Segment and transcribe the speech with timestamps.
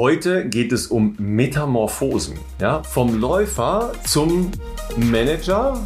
[0.00, 2.38] Heute geht es um Metamorphosen.
[2.58, 2.82] Ja?
[2.82, 4.50] Vom Läufer zum
[4.96, 5.78] Manager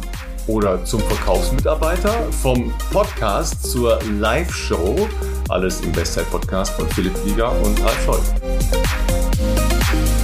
[0.47, 5.09] oder zum Verkaufsmitarbeiter, vom Podcast zur Live-Show.
[5.49, 8.33] Alles im Bestzeit-Podcast von Philipp Flieger und Ralf Scholz.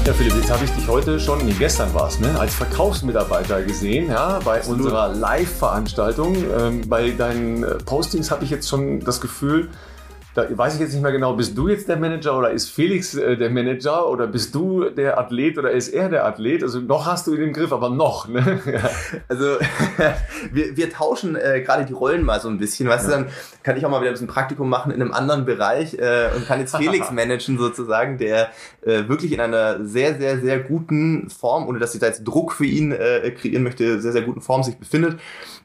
[0.06, 3.62] Ja, Philipp, jetzt habe ich dich heute schon, nee, gestern war es, ne, als Verkaufsmitarbeiter
[3.62, 4.86] gesehen, ja, bei Absolut.
[4.86, 6.38] unserer Live-Veranstaltung.
[6.58, 9.68] Ähm, bei deinen äh, Postings habe ich jetzt schon das Gefühl,
[10.34, 13.16] da weiß ich jetzt nicht mehr genau, bist du jetzt der Manager oder ist Felix
[13.16, 16.64] äh, der Manager oder bist du der Athlet oder ist er der Athlet?
[16.64, 18.28] Also noch hast du ihn im Griff, aber noch.
[18.28, 18.60] Ne?
[19.28, 19.46] Also
[20.52, 22.88] wir, wir tauschen äh, gerade die Rollen mal so ein bisschen.
[22.88, 23.18] Weißt ja.
[23.18, 23.34] du, dann
[23.64, 26.48] kann ich auch mal wieder ein bisschen Praktikum machen in einem anderen Bereich äh, und
[26.48, 28.52] kann jetzt Felix managen sozusagen, der
[28.82, 32.54] äh, wirklich in einer sehr, sehr, sehr guten Form, ohne dass ich da jetzt Druck
[32.54, 35.20] für ihn äh, kreieren möchte, sehr, sehr guten Form sich befindet.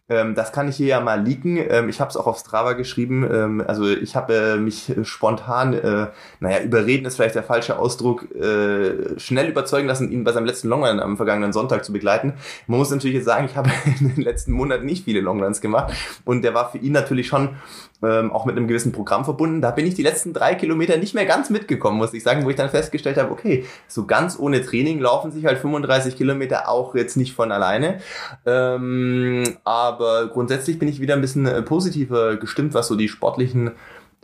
[0.08, 1.58] Ähm, das kann ich hier ja mal leaken.
[1.68, 3.28] Ähm, ich habe es auch auf Strava geschrieben.
[3.28, 8.32] Ähm, also ich habe äh, mich spontan, äh, naja, überreden ist vielleicht der falsche Ausdruck,
[8.34, 12.34] äh, schnell überzeugen lassen, ihn bei seinem letzten Longrun am vergangenen Sonntag zu begleiten.
[12.68, 15.92] Man muss natürlich jetzt sagen, ich habe in den letzten Monaten nicht viele Longruns gemacht
[16.24, 17.56] und der war für ihn natürlich schon
[18.02, 19.60] ähm, auch mit einem gewissen Programm verbunden.
[19.60, 22.50] Da bin ich die letzten drei Kilometer nicht mehr ganz mitgekommen, muss ich sagen, wo
[22.50, 26.94] ich dann festgestellt habe, okay, so ganz ohne Training laufen sich halt 35 Kilometer auch
[26.94, 28.00] jetzt nicht von alleine.
[28.44, 33.72] Ähm, aber grundsätzlich bin ich wieder ein bisschen äh, positiver gestimmt, was so die sportlichen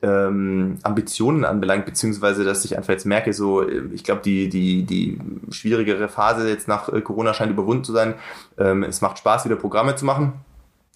[0.03, 4.83] ähm, Ambitionen anbelangt, beziehungsweise dass ich einfach jetzt merke, so, äh, ich glaube, die, die,
[4.83, 5.19] die
[5.50, 8.15] schwierigere Phase jetzt nach äh, Corona scheint überwunden zu sein.
[8.59, 10.33] Ähm, es macht Spaß, wieder Programme zu machen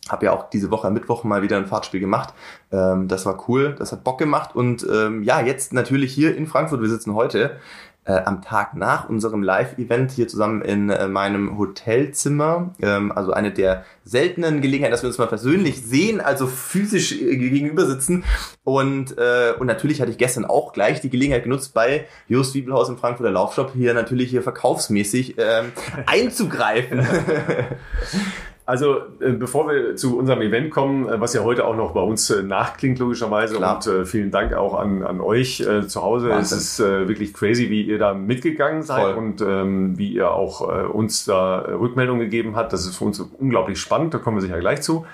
[0.08, 2.34] habe ja auch diese Woche am Mittwoch mal wieder ein Fahrtspiel gemacht.
[2.72, 4.54] Ähm, das war cool, das hat Bock gemacht.
[4.54, 7.58] Und ähm, ja, jetzt natürlich hier in Frankfurt, wir sitzen heute
[8.06, 12.72] äh, am Tag nach unserem Live-Event hier zusammen in äh, meinem Hotelzimmer.
[12.80, 17.36] Ähm, also eine der seltenen Gelegenheiten, dass wir uns mal persönlich sehen, also physisch äh,
[17.36, 18.24] gegenüber sitzen.
[18.62, 22.88] Und, äh, und natürlich hatte ich gestern auch gleich die Gelegenheit genutzt, bei Just Wiebelhaus
[22.88, 25.72] im Frankfurter Laufshop hier natürlich hier verkaufsmäßig ähm,
[26.06, 27.06] einzugreifen.
[28.68, 32.00] Also, äh, bevor wir zu unserem Event kommen, äh, was ja heute auch noch bei
[32.00, 33.76] uns äh, nachklingt, logischerweise, Klar.
[33.76, 36.30] und vielen Dank auch an, an euch zu Hause.
[36.30, 36.58] Wahnsinn.
[36.58, 39.14] Es ist wirklich crazy, wie ihr da mitgegangen seid Voll.
[39.14, 40.60] und ähm, wie ihr auch
[40.92, 42.72] uns da Rückmeldungen gegeben habt.
[42.72, 45.06] Das ist für uns unglaublich spannend, da kommen wir sicher gleich zu.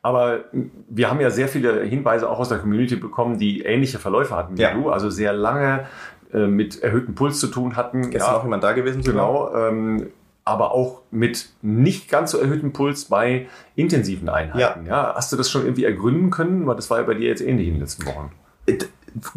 [0.00, 0.44] Aber
[0.88, 4.56] wir haben ja sehr viele Hinweise auch aus der Community bekommen, die ähnliche Verläufe hatten
[4.56, 4.72] wie ja.
[4.72, 5.86] du, also sehr lange
[6.32, 8.10] mit erhöhtem Puls zu tun hatten.
[8.10, 9.02] Gestern ja, auch jemand da gewesen?
[9.02, 9.54] Genau.
[9.54, 10.08] Ähm,
[10.46, 14.86] aber auch mit nicht ganz so erhöhtem Puls bei intensiven Einheiten.
[14.86, 15.08] Ja.
[15.08, 15.14] ja.
[15.14, 16.66] Hast du das schon irgendwie ergründen können?
[16.66, 18.30] Weil das war ja bei dir jetzt ähnlich in den letzten Wochen.
[18.66, 18.78] Äh,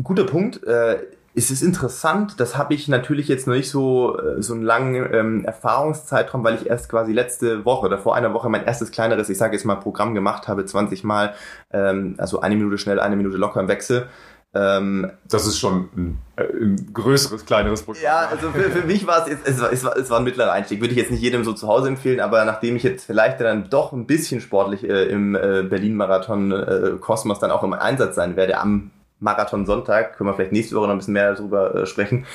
[0.03, 0.63] guter Punkt.
[0.63, 0.99] Äh,
[1.35, 5.07] es ist interessant, das habe ich natürlich jetzt noch nicht so, äh, so einen langen
[5.13, 9.29] ähm, Erfahrungszeitraum, weil ich erst quasi letzte Woche oder vor einer Woche mein erstes kleineres,
[9.29, 11.33] ich sage jetzt mal, Programm gemacht habe, 20 Mal,
[11.71, 14.07] ähm, also eine Minute schnell, eine Minute locker im Wechsel.
[14.55, 18.03] Ähm, das ist schon ein, äh, ein, größeres, kleineres Programm.
[18.03, 20.23] Ja, also für, für mich war es jetzt, es war, es, war, es war ein
[20.23, 20.81] mittlerer Einstieg.
[20.81, 23.69] Würde ich jetzt nicht jedem so zu Hause empfehlen, aber nachdem ich jetzt vielleicht dann
[23.69, 28.35] doch ein bisschen sportlich äh, im äh, Berlin-Marathon äh, Kosmos dann auch im Einsatz sein
[28.35, 31.85] werde am Marathon Sonntag, können wir vielleicht nächste Woche noch ein bisschen mehr darüber äh,
[31.85, 32.25] sprechen,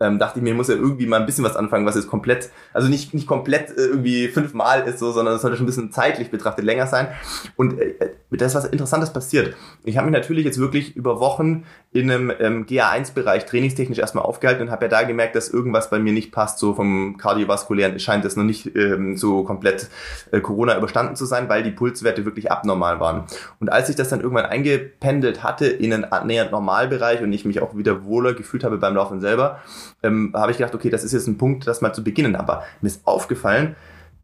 [0.00, 2.50] ähm, dachte ich mir, muss ja irgendwie mal ein bisschen was anfangen, was jetzt komplett,
[2.72, 5.92] also nicht, nicht komplett äh, irgendwie fünfmal ist so, sondern es sollte schon ein bisschen
[5.92, 7.08] zeitlich betrachtet länger sein.
[7.56, 7.94] Und äh,
[8.30, 9.54] da ist was Interessantes passiert.
[9.84, 14.62] Ich habe mich natürlich jetzt wirklich über Wochen in einem ähm, GA1-Bereich trainingstechnisch erstmal aufgehalten
[14.62, 18.24] und habe ja da gemerkt, dass irgendwas bei mir nicht passt, so vom kardiovaskulären scheint
[18.24, 19.88] das noch nicht ähm, so komplett
[20.32, 23.24] äh, Corona überstanden zu sein, weil die Pulswerte wirklich abnormal waren.
[23.60, 27.60] Und als ich das dann irgendwann eingependelt hatte in einen annähernd Normalbereich und ich mich
[27.60, 29.60] auch wieder wohler gefühlt habe beim Laufen selber,
[30.02, 32.36] ähm, habe ich gedacht, okay, das ist jetzt ein Punkt, das mal zu beginnen.
[32.36, 33.76] Aber mir ist aufgefallen,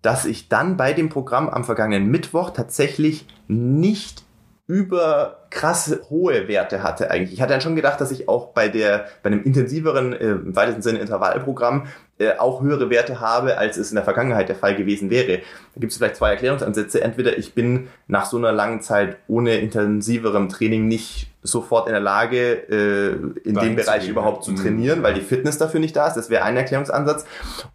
[0.03, 4.25] dass ich dann bei dem Programm am vergangenen Mittwoch tatsächlich nicht
[4.71, 7.33] über krasse hohe Werte hatte eigentlich.
[7.33, 10.55] Ich hatte dann schon gedacht, dass ich auch bei der bei einem intensiveren äh, im
[10.55, 11.89] weitesten Sinne Intervallprogramm
[12.21, 15.39] äh, auch höhere Werte habe, als es in der Vergangenheit der Fall gewesen wäre.
[15.75, 17.03] Da gibt es vielleicht zwei Erklärungsansätze.
[17.03, 22.01] Entweder ich bin nach so einer langen Zeit ohne intensiverem Training nicht sofort in der
[22.01, 25.03] Lage, äh, in dem Bereich überhaupt zu trainieren, mhm.
[25.03, 26.15] weil die Fitness dafür nicht da ist.
[26.15, 27.25] Das wäre ein Erklärungsansatz.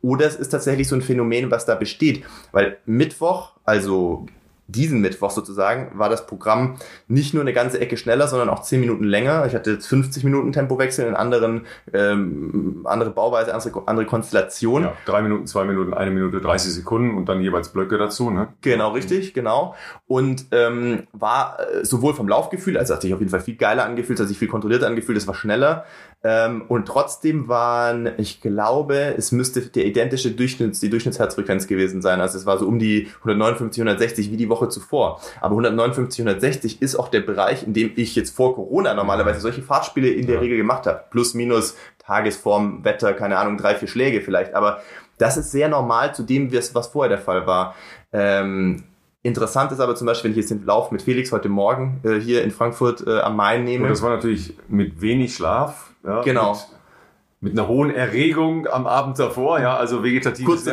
[0.01, 2.23] Oder es ist tatsächlich so ein Phänomen, was da besteht.
[2.53, 4.27] Weil Mittwoch, also
[4.67, 6.77] diesen Mittwoch sozusagen, war das Programm
[7.07, 9.45] nicht nur eine ganze Ecke schneller, sondern auch 10 Minuten länger.
[9.45, 14.83] Ich hatte jetzt 50 Minuten Tempowechsel in anderen, ähm, andere Bauweise, andere, andere Konstellation.
[14.83, 18.47] Ja, drei Minuten, zwei Minuten, eine Minute, 30 Sekunden und dann jeweils Blöcke dazu, ne?
[18.61, 19.75] Genau, richtig, genau.
[20.07, 23.85] Und ähm, war äh, sowohl vom Laufgefühl, als hat sich auf jeden Fall viel geiler
[23.85, 25.85] angefühlt, hat sich viel kontrollierter angefühlt, es war schneller.
[26.27, 32.19] Ähm, und trotzdem waren, ich glaube, es müsste der identische Durchschnitts, die Durchschnittsherzfrequenz gewesen sein.
[32.19, 35.21] Also es war so um die 159, 160 wie die Woche zuvor.
[35.39, 39.61] Aber 159, 160 ist auch der Bereich, in dem ich jetzt vor Corona normalerweise solche
[39.61, 40.41] Fahrtspiele in der ja.
[40.41, 41.03] Regel gemacht habe.
[41.11, 44.55] Plus, minus Tagesform, Wetter, keine Ahnung, drei, vier Schläge vielleicht.
[44.55, 44.81] Aber
[45.19, 47.75] das ist sehr normal zu dem, was vorher der Fall war.
[48.11, 48.83] Ähm,
[49.25, 52.19] Interessant ist aber zum Beispiel, wenn ich jetzt den Lauf mit Felix heute Morgen äh,
[52.19, 53.85] hier in Frankfurt äh, am Main nehme.
[53.85, 55.94] Und das war natürlich mit wenig Schlaf.
[56.05, 56.53] Ja, genau.
[56.53, 56.75] Mit
[57.45, 60.67] mit einer hohen Erregung am Abend davor, ja, also vegetatives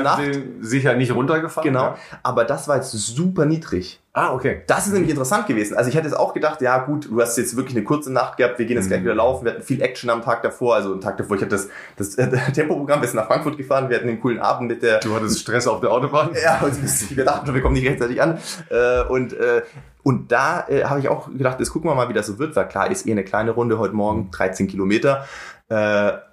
[0.60, 1.68] sicher nicht runtergefahren.
[1.68, 1.96] Genau, ja.
[2.22, 4.00] aber das war jetzt super niedrig.
[4.14, 4.62] Ah, okay.
[4.66, 5.76] Das ist nämlich interessant gewesen.
[5.76, 8.36] Also ich hätte jetzt auch gedacht, ja gut, du hast jetzt wirklich eine kurze Nacht
[8.36, 8.90] gehabt, wir gehen jetzt mhm.
[8.90, 11.42] gleich wieder laufen, wir hatten viel Action am Tag davor, also am Tag davor, ich
[11.42, 14.68] hatte das, das äh, Tempoprogramm, wir sind nach Frankfurt gefahren, wir hatten einen coolen Abend
[14.68, 15.00] mit der...
[15.00, 16.30] Du hattest Stress auf der Autobahn?
[16.42, 18.38] Ja, und wir dachten schon, wir kommen nicht rechtzeitig an.
[18.70, 19.62] Äh, und äh,
[20.02, 22.56] und da äh, habe ich auch gedacht, jetzt gucken wir mal, wie das so wird,
[22.56, 25.26] weil klar, ist eh eine kleine Runde heute Morgen, 13 Kilometer.
[25.68, 25.74] Äh,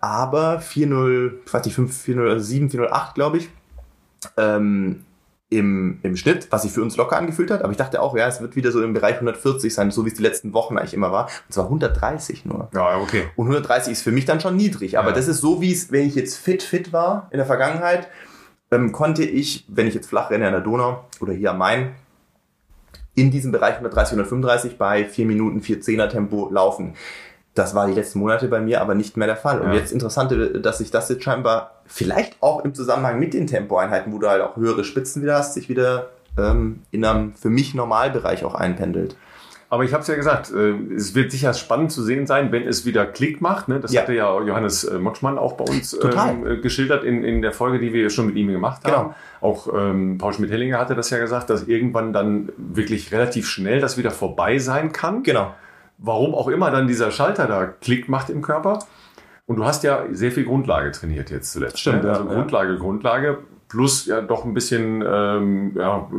[0.01, 3.50] aber 4-0, ich weiß nicht, 5, 4-0, 7, 4-0-8, glaube ich.
[4.38, 5.06] Ähm,
[5.51, 7.63] im, im Schnitt, was sich für uns locker angefühlt hat.
[7.63, 10.10] Aber ich dachte auch, ja, es wird wieder so im Bereich 140 sein, so wie
[10.10, 11.25] es die letzten Wochen eigentlich immer war.
[11.25, 12.69] Und zwar 130 nur.
[12.74, 13.24] Ja, okay.
[13.36, 15.00] Und 130 ist für mich dann schon niedrig.
[15.00, 15.15] Aber ja.
[15.15, 18.07] das ist so, wie es, wenn ich jetzt fit, fit war in der Vergangenheit,
[18.72, 21.95] ähm, konnte ich, wenn ich jetzt flach renne an der Donau oder hier am Main,
[23.19, 26.94] in diesem Bereich 130, 135 bei 4 Minuten, 4 Zehner Tempo laufen.
[27.54, 29.60] Das war die letzten Monate bei mir aber nicht mehr der Fall.
[29.60, 29.80] Und ja.
[29.80, 34.19] jetzt interessante, dass sich das jetzt scheinbar vielleicht auch im Zusammenhang mit den Tempoeinheiten, wo
[34.19, 38.45] du halt auch höhere Spitzen wieder hast, sich wieder ähm, in einem für mich Normalbereich
[38.45, 39.16] auch einpendelt.
[39.71, 42.68] Aber ich habe es ja gesagt, äh, es wird sicher spannend zu sehen sein, wenn
[42.68, 43.68] es wieder Klick macht.
[43.68, 43.80] Ne?
[43.80, 44.01] Das ja.
[44.01, 47.80] hatte ja Johannes äh, Motschmann auch bei uns ähm, äh, geschildert in, in der Folge,
[47.80, 49.10] die wir schon mit ihm gemacht haben.
[49.10, 49.16] Genau.
[49.42, 53.98] Auch ähm, Paul Schmidt-Hellinger hatte das ja gesagt, dass irgendwann dann wirklich relativ schnell das
[53.98, 55.21] wieder vorbei sein kann.
[55.21, 55.54] Genau.
[56.00, 58.80] Warum auch immer dann dieser Schalter da Klick macht im Körper.
[59.45, 61.80] Und du hast ja sehr viel Grundlage trainiert jetzt zuletzt.
[61.80, 62.04] Stimmt.
[62.04, 62.10] Ne?
[62.10, 63.39] Also ja, Grundlage, Grundlage
[63.69, 66.10] plus ja doch ein bisschen ähm, ja,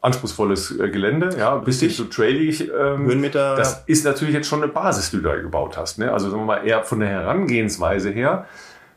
[0.00, 2.62] anspruchsvolles äh, Gelände, ja, ein bisschen so trailig.
[2.68, 3.56] Ähm, Höhenmeter.
[3.56, 5.98] Das ist natürlich jetzt schon eine Basis, die du da gebaut hast.
[5.98, 6.10] Ne?
[6.12, 8.46] Also sagen wir mal eher von der Herangehensweise her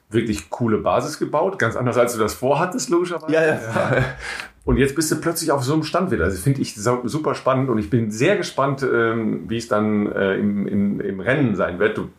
[0.10, 3.34] wirklich coole Basis gebaut, ganz anders als du das vorhattest, logischerweise.
[3.34, 4.04] Ja, ja.
[4.66, 6.26] Und jetzt bist du plötzlich auf so einem Stand wieder.
[6.26, 10.34] Also finde ich super spannend und ich bin sehr gespannt, ähm, wie es dann äh,
[10.36, 12.00] im, im, im Rennen sein wird.
[12.00, 12.10] Du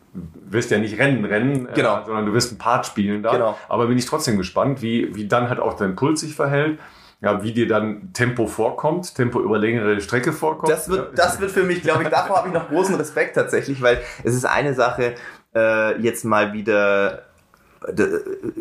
[0.49, 2.05] wirst ja nicht Rennen rennen, äh, genau.
[2.05, 3.33] sondern du wirst ein Part spielen da.
[3.33, 3.57] Genau.
[3.67, 6.79] Aber bin ich trotzdem gespannt, wie, wie dann halt auch dein Puls sich verhält.
[7.19, 10.71] Ja, wie dir dann Tempo vorkommt, Tempo über längere Strecke vorkommt.
[10.71, 13.81] Das wird, das wird für mich, glaube ich, davor habe ich noch großen Respekt tatsächlich,
[13.81, 15.15] weil es ist eine Sache,
[15.55, 17.26] äh, jetzt mal wieder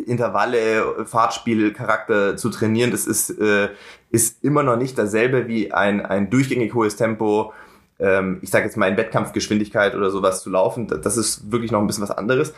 [0.07, 3.69] Intervalle, Fahrtspiel, Charakter zu trainieren, das ist, äh,
[4.11, 7.53] ist immer noch nicht dasselbe wie ein, ein durchgängig hohes Tempo,
[7.99, 10.87] ähm, ich sage jetzt mal in Wettkampfgeschwindigkeit oder sowas zu laufen.
[10.87, 12.55] Das ist wirklich noch ein bisschen was anderes.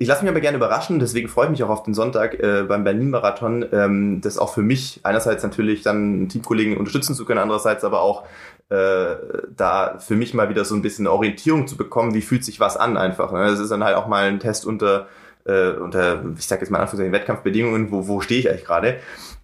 [0.00, 2.62] Ich lasse mich aber gerne überraschen, deswegen freue ich mich auch auf den Sonntag äh,
[2.62, 7.82] beim Berlin-Marathon, ähm, das auch für mich einerseits natürlich dann Teamkollegen unterstützen zu können, andererseits
[7.82, 8.22] aber auch
[8.68, 9.16] äh,
[9.56, 12.76] da für mich mal wieder so ein bisschen Orientierung zu bekommen, wie fühlt sich was
[12.76, 13.32] an einfach.
[13.32, 13.44] Ne?
[13.46, 15.08] Das ist dann halt auch mal ein Test unter
[15.48, 18.98] äh, unter, ich sage jetzt mal Anführungszeichen, Wettkampfbedingungen, wo, wo stehe ich eigentlich gerade.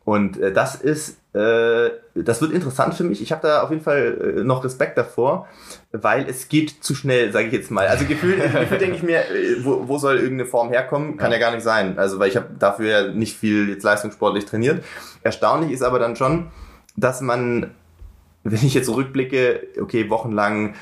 [0.04, 3.22] Und äh, das ist, äh, das wird interessant für mich.
[3.22, 5.48] Ich habe da auf jeden Fall äh, noch Respekt davor,
[5.92, 7.86] weil es geht zu schnell, sage ich jetzt mal.
[7.86, 11.16] Also gefühlt, gefühlt denke ich mir, äh, wo, wo soll irgendeine Form herkommen?
[11.16, 11.98] Kann ja, ja gar nicht sein.
[11.98, 14.84] Also weil ich habe dafür ja nicht viel jetzt leistungssportlich trainiert.
[15.22, 16.48] Erstaunlich ist aber dann schon,
[16.96, 17.70] dass man,
[18.42, 20.74] wenn ich jetzt zurückblicke, okay, wochenlang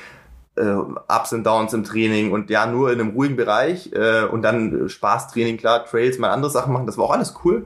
[0.55, 4.41] äh, Ups und Downs im Training und ja, nur in einem ruhigen Bereich äh, und
[4.41, 7.65] dann Spaßtraining, klar, Trails, mal andere Sachen machen, das war auch alles cool.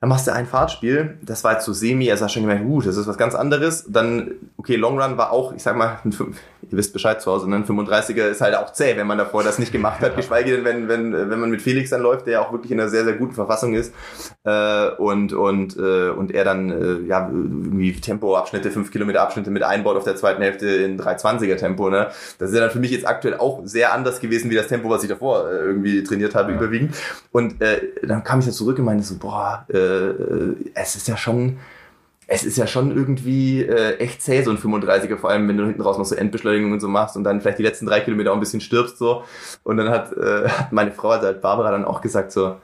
[0.00, 2.82] Dann machst du ein Fahrtspiel, das war jetzt so semi, er sagt schon gemerkt, uh,
[2.82, 3.86] das ist was ganz anderes.
[3.88, 6.12] Dann, okay, Long Run war auch, ich sag mal, ein,
[6.70, 7.56] ihr wisst Bescheid zu Hause, ne?
[7.56, 10.64] ein 35er ist halt auch zäh, wenn man davor das nicht gemacht hat, geschweige denn,
[10.66, 13.04] wenn, wenn, wenn man mit Felix dann läuft, der ja auch wirklich in einer sehr,
[13.04, 13.94] sehr guten Verfassung ist,
[14.44, 19.62] äh, und, und, äh, und er dann, äh, ja, irgendwie Tempoabschnitte, 5 Kilometer Abschnitte mit
[19.62, 22.08] einbaut auf der zweiten Hälfte in 320er Tempo, ne?
[22.38, 24.90] Das ist ja dann für mich jetzt aktuell auch sehr anders gewesen, wie das Tempo,
[24.90, 26.58] was ich davor äh, irgendwie trainiert habe, ja.
[26.58, 26.94] überwiegend.
[27.32, 29.95] Und, äh, dann kam ich da zurück und meinte so, boah, äh,
[30.74, 31.58] es ist ja schon,
[32.26, 35.64] es ist ja schon irgendwie äh, echt zäh, so ein 35er, vor allem wenn du
[35.64, 38.32] hinten raus noch so Endbeschleunigung und so machst und dann vielleicht die letzten drei Kilometer
[38.32, 39.24] auch ein bisschen stirbst so.
[39.62, 42.56] Und dann hat, äh, hat meine Frau, also halt Barbara, dann auch gesagt so,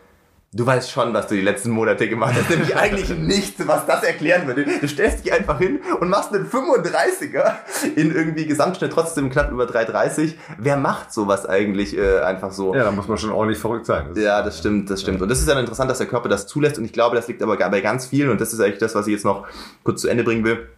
[0.54, 2.50] Du weißt schon, was du die letzten Monate gemacht hast.
[2.50, 4.66] Nämlich eigentlich nichts, was das erklären würde.
[4.82, 7.54] Du stellst dich einfach hin und machst einen 35er
[7.96, 10.34] in irgendwie Gesamtschnitt trotzdem knapp über 3,30.
[10.58, 12.74] Wer macht sowas eigentlich äh, einfach so?
[12.74, 14.08] Ja, da muss man schon ordentlich verrückt sein.
[14.10, 15.22] Das ja, das stimmt, das stimmt.
[15.22, 16.76] Und das ist ja interessant, dass der Körper das zulässt.
[16.76, 18.28] Und ich glaube, das liegt aber bei ganz vielen.
[18.28, 19.46] Und das ist eigentlich das, was ich jetzt noch
[19.84, 20.68] kurz zu Ende bringen will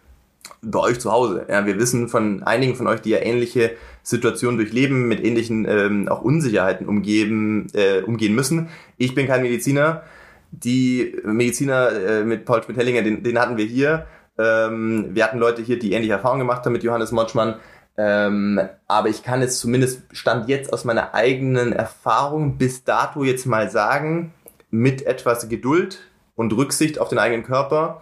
[0.61, 1.45] bei euch zu Hause.
[1.49, 3.71] Ja, wir wissen von einigen von euch, die ja ähnliche
[4.03, 8.69] Situationen durchleben, mit ähnlichen ähm, auch Unsicherheiten umgeben, äh, umgehen müssen.
[8.97, 10.03] Ich bin kein Mediziner.
[10.51, 14.05] Die Mediziner äh, mit Paul Schmidt-Hellinger, den, den hatten wir hier.
[14.37, 17.55] Ähm, wir hatten Leute hier, die ähnliche Erfahrungen gemacht haben mit Johannes Motschmann.
[17.97, 23.45] Ähm, aber ich kann es zumindest Stand jetzt aus meiner eigenen Erfahrung bis dato jetzt
[23.45, 24.33] mal sagen,
[24.69, 25.99] mit etwas Geduld
[26.35, 28.01] und Rücksicht auf den eigenen Körper,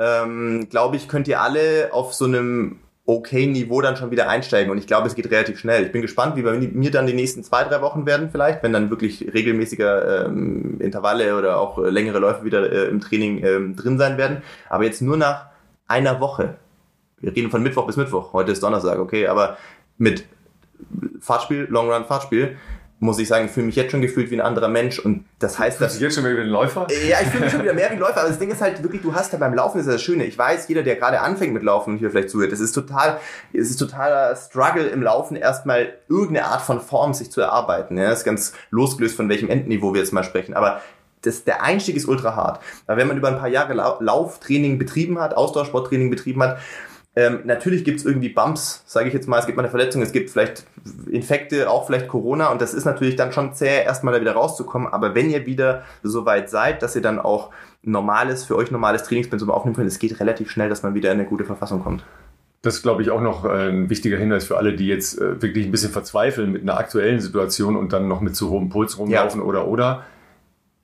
[0.00, 4.70] ähm, glaube ich, könnt ihr alle auf so einem okay Niveau dann schon wieder einsteigen.
[4.70, 5.84] Und ich glaube, es geht relativ schnell.
[5.84, 8.72] Ich bin gespannt, wie bei mir dann die nächsten zwei, drei Wochen werden vielleicht, wenn
[8.72, 13.76] dann wirklich regelmäßiger ähm, Intervalle oder auch äh, längere Läufe wieder äh, im Training ähm,
[13.76, 14.42] drin sein werden.
[14.68, 15.46] Aber jetzt nur nach
[15.86, 16.56] einer Woche.
[17.20, 18.32] Wir reden von Mittwoch bis Mittwoch.
[18.32, 19.58] Heute ist Donnerstag, okay, aber
[19.98, 20.24] mit
[21.20, 22.56] Fahrtspiel, Long Run, Fahrtspiel,
[23.00, 25.58] muss ich sagen, ich fühle mich jetzt schon gefühlt wie ein anderer Mensch und das
[25.58, 25.98] heißt, dass...
[25.98, 26.86] Du jetzt schon wieder wie ein Läufer?
[27.08, 28.82] Ja, ich fühle mich schon wieder mehr wie ein Läufer, aber das Ding ist halt
[28.82, 31.20] wirklich, du hast ja beim Laufen, das ist das Schöne, ich weiß, jeder, der gerade
[31.20, 33.18] anfängt mit Laufen und hier vielleicht zuhört, das ist total,
[33.52, 38.10] es ist totaler Struggle im Laufen, erstmal irgendeine Art von Form sich zu erarbeiten, ja,
[38.10, 40.82] das ist ganz losgelöst von welchem Endniveau wir jetzt mal sprechen, aber
[41.22, 42.62] das, der Einstieg ist ultra hart.
[42.86, 46.58] Weil wenn man über ein paar Jahre Lauftraining betrieben hat, Ausdauersporttraining betrieben hat,
[47.20, 50.00] ähm, natürlich gibt es irgendwie Bumps, sage ich jetzt mal, es gibt mal eine Verletzung,
[50.00, 50.64] es gibt vielleicht
[51.10, 54.88] Infekte, auch vielleicht Corona und das ist natürlich dann schon zäh, erstmal da wieder rauszukommen.
[54.88, 57.50] Aber wenn ihr wieder so weit seid, dass ihr dann auch
[57.82, 61.18] normales, für euch normales Trainingspensum aufnehmen könnt, es geht relativ schnell, dass man wieder in
[61.18, 62.04] eine gute Verfassung kommt.
[62.62, 65.42] Das ist, glaube ich, auch noch äh, ein wichtiger Hinweis für alle, die jetzt äh,
[65.42, 68.98] wirklich ein bisschen verzweifeln mit einer aktuellen Situation und dann noch mit zu hohem Puls
[68.98, 69.46] rumlaufen ja.
[69.46, 70.04] oder oder.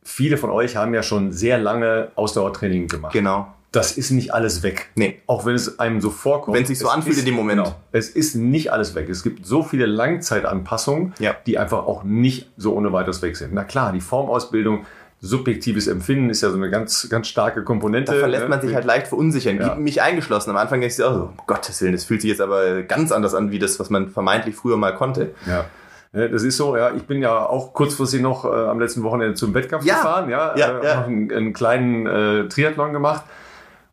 [0.02, 3.12] Viele von euch haben ja schon sehr lange Ausdauertraining gemacht.
[3.12, 4.90] Genau das ist nicht alles weg.
[4.94, 5.20] Nee.
[5.26, 6.56] Auch wenn es einem so vorkommt.
[6.56, 7.62] Wenn es sich so anfühlt in dem Moment.
[7.62, 9.08] Genau, es ist nicht alles weg.
[9.08, 11.34] Es gibt so viele Langzeitanpassungen, ja.
[11.46, 13.52] die einfach auch nicht so ohne weiteres weg sind.
[13.52, 14.86] Na klar, die Formausbildung,
[15.20, 18.12] subjektives Empfinden ist ja so eine ganz, ganz starke Komponente.
[18.12, 19.58] Da verlässt man sich halt leicht verunsichern.
[19.58, 19.74] Ja.
[19.74, 20.50] Mich eingeschlossen.
[20.50, 23.12] Am Anfang denke ich, oh, so, um Gottes Willen, das fühlt sich jetzt aber ganz
[23.12, 25.34] anders an, wie das, was man vermeintlich früher mal konnte.
[25.46, 25.66] Ja.
[26.12, 26.92] Das ist so, ja.
[26.94, 29.96] Ich bin ja auch kurzfristig noch äh, am letzten Wochenende zum Wettkampf ja.
[29.96, 30.56] gefahren, ja.
[30.56, 31.04] ja, äh, ja.
[31.04, 33.24] Einen, einen, kleinen äh, Triathlon gemacht.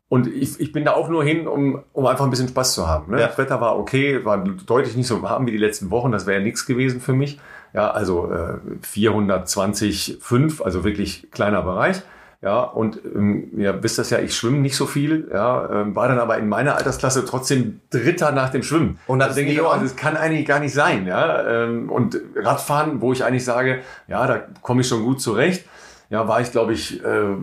[0.08, 2.86] Und ich, ich bin da auch nur hin, um, um einfach ein bisschen Spaß zu
[2.86, 3.12] haben.
[3.12, 3.20] Ne?
[3.20, 3.28] Ja.
[3.28, 6.12] Das Wetter war okay, war deutlich nicht so warm wie die letzten Wochen.
[6.12, 7.40] Das wäre ja nichts gewesen für mich.
[7.72, 12.02] Ja, also äh, 420,5, also wirklich kleiner Bereich.
[12.42, 16.08] Ja, und ähm, ja, wisst das ja, ich schwimme nicht so viel, ja, ähm, war
[16.08, 18.98] dann aber in meiner Altersklasse trotzdem Dritter nach dem Schwimmen.
[19.06, 21.64] Und das denke ich, oh, das kann eigentlich gar nicht sein, ja.
[21.64, 25.64] Ähm, und Radfahren, wo ich eigentlich sage, ja, da komme ich schon gut zurecht
[26.10, 27.36] ja, war ich, glaube ich, äh,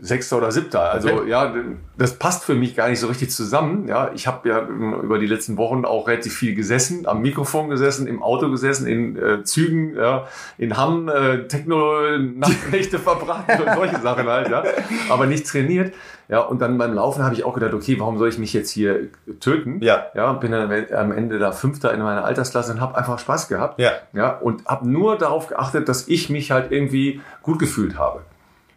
[0.00, 0.90] Sechster oder Siebter.
[0.90, 1.30] Also okay.
[1.30, 1.54] ja,
[1.96, 3.88] das passt für mich gar nicht so richtig zusammen.
[3.88, 8.06] Ja, ich habe ja über die letzten Wochen auch relativ viel gesessen, am Mikrofon gesessen,
[8.06, 10.26] im Auto gesessen, in äh, Zügen, ja,
[10.58, 14.64] in Hamm, äh, Techno-Nachtnächte verbracht und solche Sachen halt, ja,
[15.08, 15.94] aber nicht trainiert.
[16.28, 18.70] Ja, und dann beim Laufen habe ich auch gedacht, okay, warum soll ich mich jetzt
[18.70, 19.80] hier töten?
[19.80, 20.06] Ja.
[20.14, 23.78] Ja, bin dann am Ende da Fünfter in meiner Altersklasse und habe einfach Spaß gehabt.
[23.78, 23.92] Ja.
[24.12, 28.22] Ja, und habe nur darauf geachtet, dass ich mich halt irgendwie gut gefühlt habe.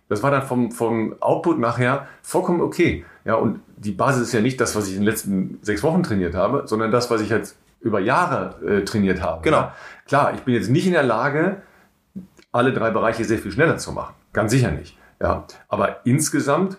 [0.09, 3.05] Das war dann vom, vom Output nachher vollkommen okay.
[3.25, 6.03] Ja, und die Basis ist ja nicht das, was ich in den letzten sechs Wochen
[6.03, 9.41] trainiert habe, sondern das, was ich jetzt über Jahre äh, trainiert habe.
[9.43, 9.57] Genau.
[9.57, 9.75] Ja.
[10.07, 11.61] Klar, ich bin jetzt nicht in der Lage,
[12.51, 14.15] alle drei Bereiche sehr viel schneller zu machen.
[14.33, 14.97] Ganz sicher nicht.
[15.21, 16.77] Ja, aber insgesamt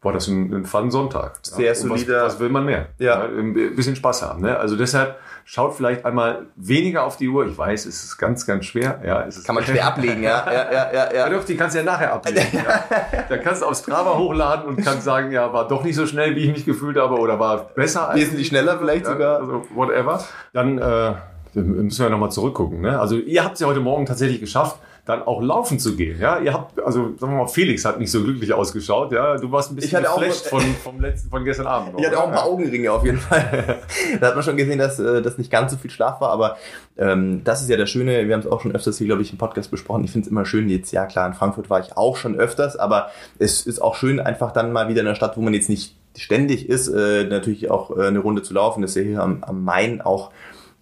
[0.00, 1.40] war das ein, ein Fun-Sonntag.
[1.42, 1.74] Sehr ja.
[1.74, 2.24] solider.
[2.24, 2.88] Was, was, will man mehr?
[2.98, 3.24] Ja.
[3.24, 3.28] ja.
[3.28, 4.42] Ein bisschen Spaß haben.
[4.42, 4.56] Ne?
[4.56, 5.18] Also deshalb
[5.50, 7.46] schaut vielleicht einmal weniger auf die Uhr.
[7.46, 9.00] Ich weiß, es ist ganz, ganz schwer.
[9.02, 10.44] Ja, es ist Kann man schwer ablegen, ja.
[10.44, 11.14] ja, ja, ja, ja.
[11.14, 12.42] ja doch, die kannst du ja nachher ablegen.
[12.52, 12.84] ja.
[13.30, 16.36] Da kannst du auf Strava hochladen und kannst sagen, ja, war doch nicht so schnell,
[16.36, 18.10] wie ich mich gefühlt habe, oder war besser.
[18.12, 19.40] Wesentlich schneller vielleicht sogar.
[19.40, 20.22] Also whatever.
[20.52, 21.14] Dann äh,
[21.54, 22.82] müssen wir nochmal zurückgucken.
[22.82, 23.00] Ne?
[23.00, 24.76] Also ihr habt es ja heute Morgen tatsächlich geschafft,
[25.08, 26.20] dann auch laufen zu gehen.
[26.20, 29.10] Ja, ihr habt, also sagen wir mal, Felix hat nicht so glücklich ausgeschaut.
[29.10, 31.94] Ja, du warst ein bisschen geflasht von, vom letzten, von gestern Abend.
[31.94, 33.78] Noch, ich hatte auch ein paar Augenringe auf jeden Fall.
[34.20, 36.58] da hat man schon gesehen, dass äh, das nicht ganz so viel Schlaf war, aber
[36.98, 38.28] ähm, das ist ja das Schöne.
[38.28, 40.04] Wir haben es auch schon öfters hier, glaube ich, im Podcast besprochen.
[40.04, 40.68] Ich finde es immer schön.
[40.68, 44.20] Jetzt, ja klar, in Frankfurt war ich auch schon öfters, aber es ist auch schön,
[44.20, 47.70] einfach dann mal wieder in einer Stadt, wo man jetzt nicht ständig ist, äh, natürlich
[47.70, 48.82] auch äh, eine Runde zu laufen.
[48.82, 50.32] Das ist ja hier am, am Main auch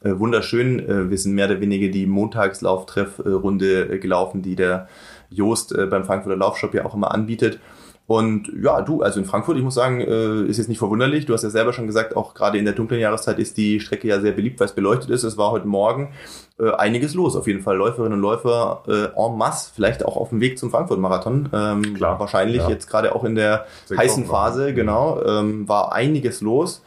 [0.02, 0.78] äh, wunderschön.
[0.78, 4.88] Äh, wir sind mehr oder weniger die Montagslauftreffrunde äh, gelaufen, die der
[5.30, 7.60] Joost äh, beim Frankfurter Laufshop ja auch immer anbietet.
[8.06, 11.26] Und ja, du, also in Frankfurt, ich muss sagen, äh, ist jetzt nicht verwunderlich.
[11.26, 14.06] Du hast ja selber schon gesagt, auch gerade in der dunklen Jahreszeit ist die Strecke
[14.06, 15.24] ja sehr beliebt, weil es beleuchtet ist.
[15.24, 16.12] Es war heute Morgen
[16.60, 17.34] äh, einiges los.
[17.34, 20.70] Auf jeden Fall Läuferinnen und Läufer äh, en masse, vielleicht auch auf dem Weg zum
[20.70, 21.48] Frankfurt-Marathon.
[21.52, 22.20] Ähm, Klar.
[22.20, 22.68] Wahrscheinlich ja.
[22.68, 26.82] jetzt gerade auch in der heißen Phase, genau, ähm, war einiges los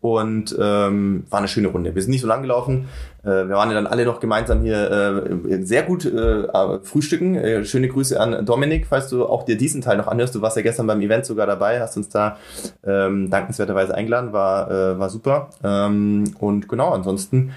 [0.00, 1.94] und ähm, war eine schöne Runde.
[1.94, 2.86] Wir sind nicht so lang gelaufen.
[3.24, 7.34] Äh, wir waren ja dann alle noch gemeinsam hier äh, sehr gut äh, frühstücken.
[7.34, 10.34] Äh, schöne Grüße an Dominik, falls du auch dir diesen Teil noch anhörst.
[10.34, 12.36] Du warst ja gestern beim Event sogar dabei, hast uns da
[12.84, 15.50] ähm, dankenswerterweise eingeladen, war, äh, war super.
[15.64, 17.52] Ähm, und genau, ansonsten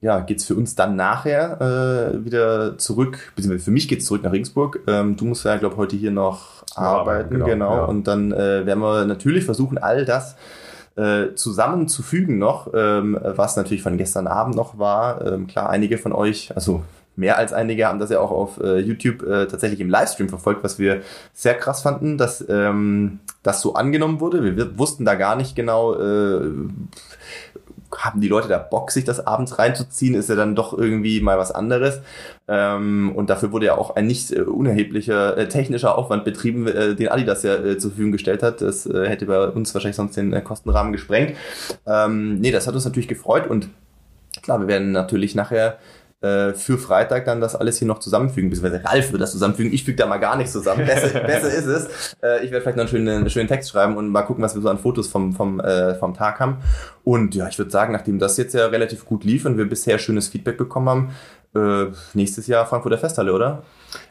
[0.00, 4.32] ja, geht's für uns dann nachher äh, wieder zurück, beziehungsweise für mich geht's zurück nach
[4.32, 4.80] Regensburg.
[4.86, 7.46] Ähm, du musst ja, glaube heute hier noch arbeiten, genau.
[7.46, 7.76] genau.
[7.76, 7.84] Ja.
[7.84, 10.36] Und dann äh, werden wir natürlich versuchen, all das
[10.96, 15.24] äh, zusammenzufügen noch, ähm, was natürlich von gestern Abend noch war.
[15.26, 16.82] Ähm, klar, einige von euch, also
[17.16, 20.64] mehr als einige haben das ja auch auf äh, YouTube äh, tatsächlich im Livestream verfolgt,
[20.64, 24.56] was wir sehr krass fanden, dass ähm, das so angenommen wurde.
[24.56, 26.40] Wir, wussten da gar nicht genau, äh,
[27.98, 31.38] haben die Leute da Bock, sich das abends reinzuziehen, ist ja dann doch irgendwie mal
[31.38, 32.00] was anderes.
[32.46, 36.94] Ähm, und dafür wurde ja auch ein nicht äh, unerheblicher äh, technischer Aufwand betrieben, äh,
[36.94, 38.60] den Adidas ja äh, zur Verfügung gestellt hat.
[38.60, 41.36] Das äh, hätte bei uns wahrscheinlich sonst den äh, Kostenrahmen gesprengt.
[41.86, 43.68] Ähm, nee, das hat uns natürlich gefreut und
[44.42, 45.78] klar, wir werden natürlich nachher
[46.24, 49.72] äh, für Freitag dann das alles hier noch zusammenfügen, beziehungsweise Ralf wird das zusammenfügen.
[49.72, 50.86] Ich füge da mal gar nichts zusammen.
[50.86, 52.16] Besser, besser ist es.
[52.22, 54.54] Äh, ich werde vielleicht noch einen schönen, einen schönen Text schreiben und mal gucken, was
[54.54, 56.58] wir so an Fotos vom, vom, äh, vom Tag haben.
[57.04, 59.98] Und ja, ich würde sagen, nachdem das jetzt ja relativ gut lief und wir bisher
[59.98, 61.10] schönes Feedback bekommen haben,
[61.54, 63.62] äh, nächstes Jahr Frankfurter Festhalle, oder?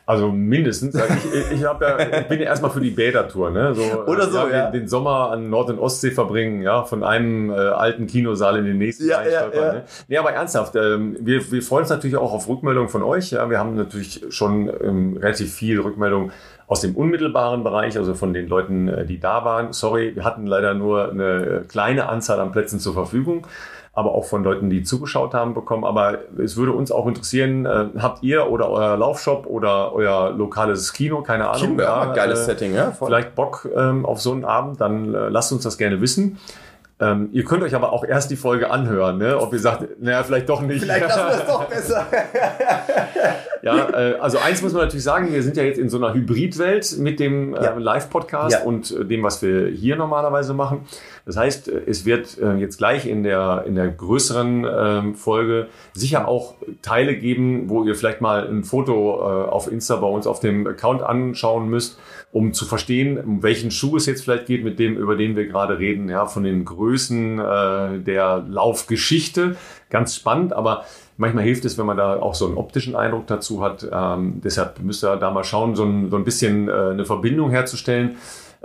[0.05, 0.95] Also mindestens.
[0.95, 3.73] Ich, ich, hab ja, ich bin ja erstmal für die Bädertour, ne?
[3.73, 4.71] So, Oder so, ja, ja.
[4.71, 8.65] Den, den Sommer an Nord- und Ostsee verbringen, ja, von einem äh, alten Kinosaal in
[8.65, 9.73] den nächsten Ja, ja, ja.
[9.73, 9.83] Ne?
[10.07, 13.31] Nee, aber ernsthaft, ähm, wir, wir freuen uns natürlich auch auf Rückmeldungen von euch.
[13.31, 16.31] Ja, wir haben natürlich schon ähm, relativ viel Rückmeldung
[16.67, 19.73] aus dem unmittelbaren Bereich, also von den Leuten, äh, die da waren.
[19.73, 23.47] Sorry, wir hatten leider nur eine äh, kleine Anzahl an Plätzen zur Verfügung
[23.95, 25.83] aber auch von Leuten, die zugeschaut haben, bekommen.
[25.85, 30.93] Aber es würde uns auch interessieren, äh, habt ihr oder euer Laufshop oder euer lokales
[30.93, 32.91] Kino, keine Ahnung, Kino, ja, da, geiles äh, Setting, ja.
[32.91, 33.07] Voll.
[33.07, 36.39] vielleicht Bock ähm, auf so einen Abend, dann äh, lasst uns das gerne wissen.
[37.00, 39.39] Ähm, ihr könnt euch aber auch erst die Folge anhören, ne?
[39.39, 40.81] ob ihr sagt, naja, vielleicht doch nicht.
[40.83, 42.05] Vielleicht lassen wir es doch besser.
[43.63, 46.13] Ja, äh, also eins muss man natürlich sagen, wir sind ja jetzt in so einer
[46.13, 47.77] Hybridwelt mit dem äh.
[47.77, 48.63] Live-Podcast Ja.
[48.63, 50.85] und äh, dem, was wir hier normalerweise machen.
[51.25, 55.67] Das heißt, äh, es wird äh, jetzt gleich in der, in der größeren ähm, Folge
[55.93, 60.27] sicher auch Teile geben, wo ihr vielleicht mal ein Foto äh, auf Insta bei uns
[60.27, 61.97] auf dem Account anschauen müsst,
[62.31, 65.47] um zu verstehen, um welchen Schuh es jetzt vielleicht geht, mit dem, über den wir
[65.47, 69.55] gerade reden, ja, von den Größen der Laufgeschichte.
[69.89, 70.85] Ganz spannend, aber
[71.17, 73.87] manchmal hilft es, wenn man da auch so einen optischen Eindruck dazu hat.
[73.91, 77.51] Ähm, deshalb müsst ihr da mal schauen, so ein, so ein bisschen äh, eine Verbindung
[77.51, 78.15] herzustellen.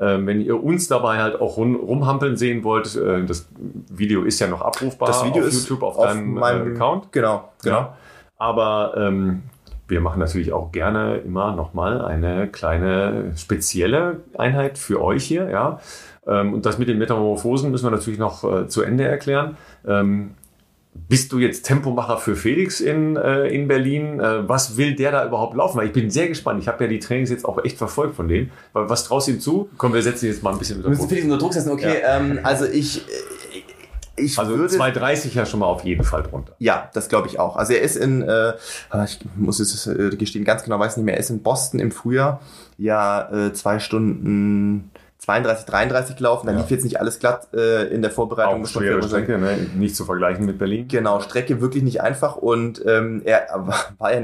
[0.01, 3.49] Ähm, wenn ihr uns dabei halt auch rum, rumhampeln sehen wollt, äh, das
[3.91, 6.75] Video ist ja noch abrufbar Das Video auf ist YouTube, auf, auf deinem meinem äh,
[6.75, 7.11] Account.
[7.13, 7.77] Genau, genau.
[7.77, 7.97] Ja.
[8.37, 9.43] Aber ähm,
[9.89, 15.81] wir machen natürlich auch gerne immer nochmal eine kleine spezielle Einheit für euch hier, ja.
[16.27, 19.57] Ähm, und das mit den Metamorphosen müssen wir natürlich noch äh, zu Ende erklären.
[19.87, 20.35] Ähm,
[21.09, 24.21] bist du jetzt Tempomacher für Felix in, äh, in Berlin?
[24.21, 25.79] Äh, was will der da überhaupt laufen?
[25.79, 26.61] Weil ich bin sehr gespannt.
[26.63, 28.51] Ich habe ja die Trainings jetzt auch echt verfolgt von dem.
[28.73, 29.69] Weil Was traust du ihm zu?
[29.77, 31.09] Komm, wir setzen jetzt mal ein bisschen unter Wir müssen Druck.
[31.11, 31.97] Felix unter Druck setzen, okay.
[32.05, 33.63] Ähm, also ich, äh,
[34.17, 34.75] ich Also würde...
[34.75, 36.55] 2,30 ja schon mal auf jeden Fall drunter.
[36.59, 37.57] Ja, das glaube ich auch.
[37.57, 38.53] Also er ist in, äh,
[38.91, 41.79] ah, ich muss es äh, gestehen, ganz genau weiß nicht mehr, er ist in Boston
[41.81, 42.41] im Frühjahr
[42.77, 46.47] ja äh, zwei Stunden 32, 33 gelaufen.
[46.47, 46.59] Da Ja.
[46.61, 48.63] lief jetzt nicht alles glatt äh, in der Vorbereitung.
[48.63, 49.03] Auch schwere.
[49.03, 49.57] Strecke, ne?
[49.77, 50.87] nicht zu vergleichen mit Berlin.
[50.89, 53.47] Genau, Strecke wirklich nicht einfach und ähm, er
[53.99, 54.21] war ja,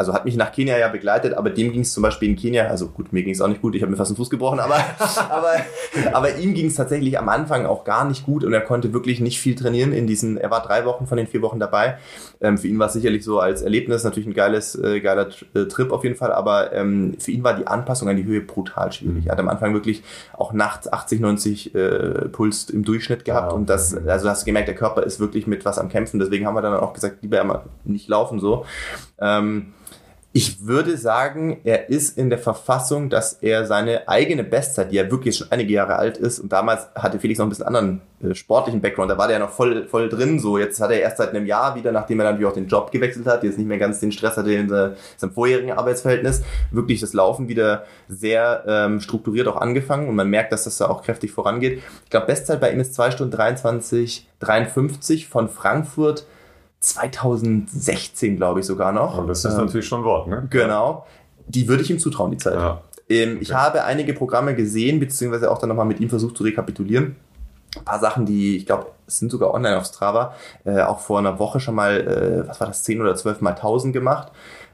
[0.00, 2.68] also hat mich nach Kenia ja begleitet, aber dem ging es zum Beispiel in Kenia,
[2.68, 4.58] also gut, mir ging es auch nicht gut, ich habe mir fast den Fuß gebrochen,
[4.58, 4.76] aber,
[5.28, 5.52] aber,
[6.14, 9.20] aber ihm ging es tatsächlich am Anfang auch gar nicht gut und er konnte wirklich
[9.20, 11.98] nicht viel trainieren in diesen, er war drei Wochen von den vier Wochen dabei.
[12.40, 15.66] Ähm, für ihn war es sicherlich so als Erlebnis natürlich ein geiles, äh, geiler äh,
[15.66, 18.90] Trip auf jeden Fall, aber ähm, für ihn war die Anpassung an die Höhe brutal
[18.92, 19.26] schwierig.
[19.26, 23.54] Er hat am Anfang wirklich auch nachts 80, 90 äh, Puls im Durchschnitt gehabt Ja.
[23.54, 26.46] und das, also hast du gemerkt, der Körper ist wirklich mit was am Kämpfen, deswegen
[26.46, 28.64] haben wir dann auch gesagt, lieber einmal nicht laufen so.
[29.20, 29.74] Ähm,
[30.32, 35.10] ich würde sagen, er ist in der Verfassung, dass er seine eigene Bestzeit, die ja
[35.10, 38.32] wirklich schon einige Jahre alt ist, und damals hatte Felix noch ein bisschen anderen äh,
[38.36, 41.16] sportlichen Background, da war der ja noch voll, voll drin, so jetzt hat er erst
[41.16, 43.78] seit einem Jahr wieder, nachdem er natürlich auch den Job gewechselt hat, jetzt nicht mehr
[43.78, 49.00] ganz den Stress hatte in se- seinem vorherigen Arbeitsverhältnis, wirklich das Laufen wieder sehr ähm,
[49.00, 51.82] strukturiert auch angefangen und man merkt, dass das da auch kräftig vorangeht.
[52.04, 56.24] Ich glaube, Bestzeit bei ihm ist 2 Stunden 23, 53 von Frankfurt
[56.80, 59.18] 2016, glaube ich sogar noch.
[59.18, 60.46] Und das ist Ähm, natürlich schon ein Wort, ne?
[60.50, 61.06] Genau.
[61.46, 62.54] Die würde ich ihm zutrauen, die Zeit.
[62.54, 62.80] Ja.
[63.08, 67.16] Ähm, ich habe einige Programme gesehen, beziehungsweise auch dann nochmal mit ihm versucht zu rekapitulieren.
[67.76, 71.38] Ein paar Sachen, die, ich glaube, sind sogar online auf Strava, äh, auch vor einer
[71.38, 72.00] Woche schon mal,
[72.44, 74.32] äh, was war das, 10 oder 12 mal 1000 gemacht.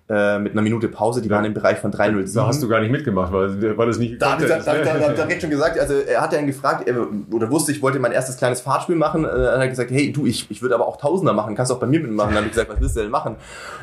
[0.08, 1.34] Äh, mit einer Minute Pause, die Ja.
[1.34, 2.32] waren im Bereich von 307.
[2.42, 4.98] Da hast du gar nicht mitgemacht, weil, weil das nicht Da, da, da, da, da,
[4.98, 8.12] da direkt schon gesagt, also er hat dann gefragt, er, oder wusste, ich wollte mein
[8.12, 9.24] erstes kleines Fahrtspiel machen.
[9.24, 11.80] Äh, hat er gesagt, hey du, ich, ich würde aber auch Tausender machen, kannst auch
[11.80, 12.28] bei mir mitmachen.
[12.30, 13.34] Dann habe ich gesagt, was willst du denn machen?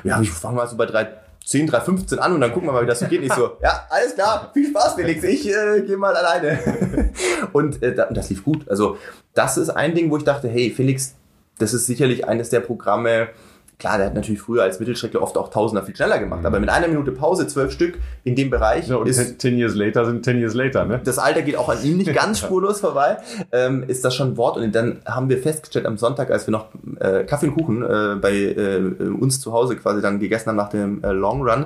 [0.06, 1.08] Ja, ich fange mal so bei 3,
[1.46, 3.20] 10, 3,15 an und dann gucken wir mal, wie das so geht.
[3.20, 6.58] Nicht so, ja, alles klar, viel Spaß, Felix, ich äh, gehe mal alleine.
[7.52, 8.70] und äh, da- das lief gut.
[8.70, 8.96] Also
[9.34, 11.16] das ist ein Ding, wo ich dachte, hey, Felix,
[11.60, 13.28] das ist sicherlich eines der Programme,
[13.84, 16.46] klar, der hat natürlich früher als Mittelstreckler oft auch Tausender viel schneller gemacht, mhm.
[16.46, 18.88] aber mit einer Minute Pause, zwölf Stück in dem Bereich.
[18.88, 21.02] Ja, und ist, ten years later sind ten years later, ne?
[21.04, 23.18] Das Alter geht auch an ihm nicht ganz spurlos vorbei,
[23.52, 24.56] ähm, ist das schon ein Wort.
[24.56, 26.68] Und dann haben wir festgestellt am Sonntag, als wir noch
[27.02, 28.78] äh, Kaffee und Kuchen äh, bei äh,
[29.20, 31.66] uns zu Hause quasi dann gegessen haben nach dem äh, Long Run,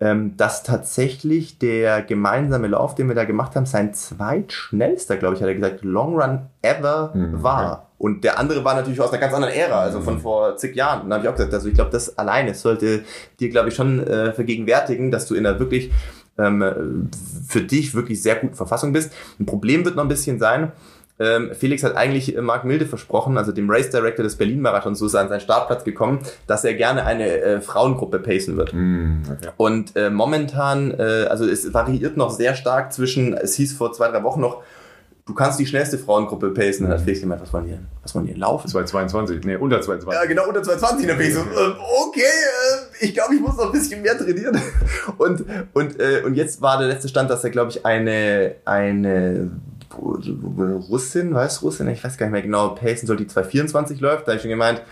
[0.00, 5.42] ähm, dass tatsächlich der gemeinsame Lauf, den wir da gemacht haben, sein zweitschnellster, glaube ich,
[5.42, 7.72] hat er gesagt, Long Run ever mhm, war.
[7.72, 7.89] Okay.
[8.00, 10.20] Und der andere war natürlich aus einer ganz anderen Ära, also von mhm.
[10.20, 11.02] vor zig Jahren.
[11.02, 13.04] Und da habe ich auch gesagt, also ich glaube, das alleine sollte
[13.38, 15.92] dir, glaube ich, schon äh, vergegenwärtigen, dass du in einer wirklich
[16.38, 17.10] ähm,
[17.46, 19.12] für dich wirklich sehr guten Verfassung bist.
[19.38, 20.72] Ein Problem wird noch ein bisschen sein,
[21.20, 25.06] ähm, Felix hat eigentlich äh, Marc Milde versprochen, also dem Race Director des Berlin-Marathons, so
[25.06, 28.72] ist er an seinen Startplatz gekommen, dass er gerne eine äh, Frauengruppe pacen wird.
[28.72, 29.50] Mm, okay.
[29.58, 34.08] Und äh, momentan, äh, also es variiert noch sehr stark zwischen, es hieß vor zwei,
[34.08, 34.62] drei Wochen noch,
[35.26, 36.84] du kannst die schnellste Frauengruppe pacen.
[36.84, 37.86] Dann hat Felix gemeint, was wollen die denn?
[38.02, 38.68] Was wollen die denn laufen?
[38.68, 40.20] 222, nee, unter 22.
[40.20, 41.36] Ja, genau, unter 22 in der Pace.
[41.36, 44.60] äh, okay, äh, ich glaube, ich muss noch ein bisschen mehr trainieren.
[45.18, 49.50] Und, und, äh, und jetzt war der letzte Stand, dass er, glaube ich, eine, eine
[49.98, 54.26] Russin, Weißrussin, ich weiß gar nicht mehr genau, pacen soll, die 224 läuft.
[54.26, 54.82] Da habe ich schon gemeint,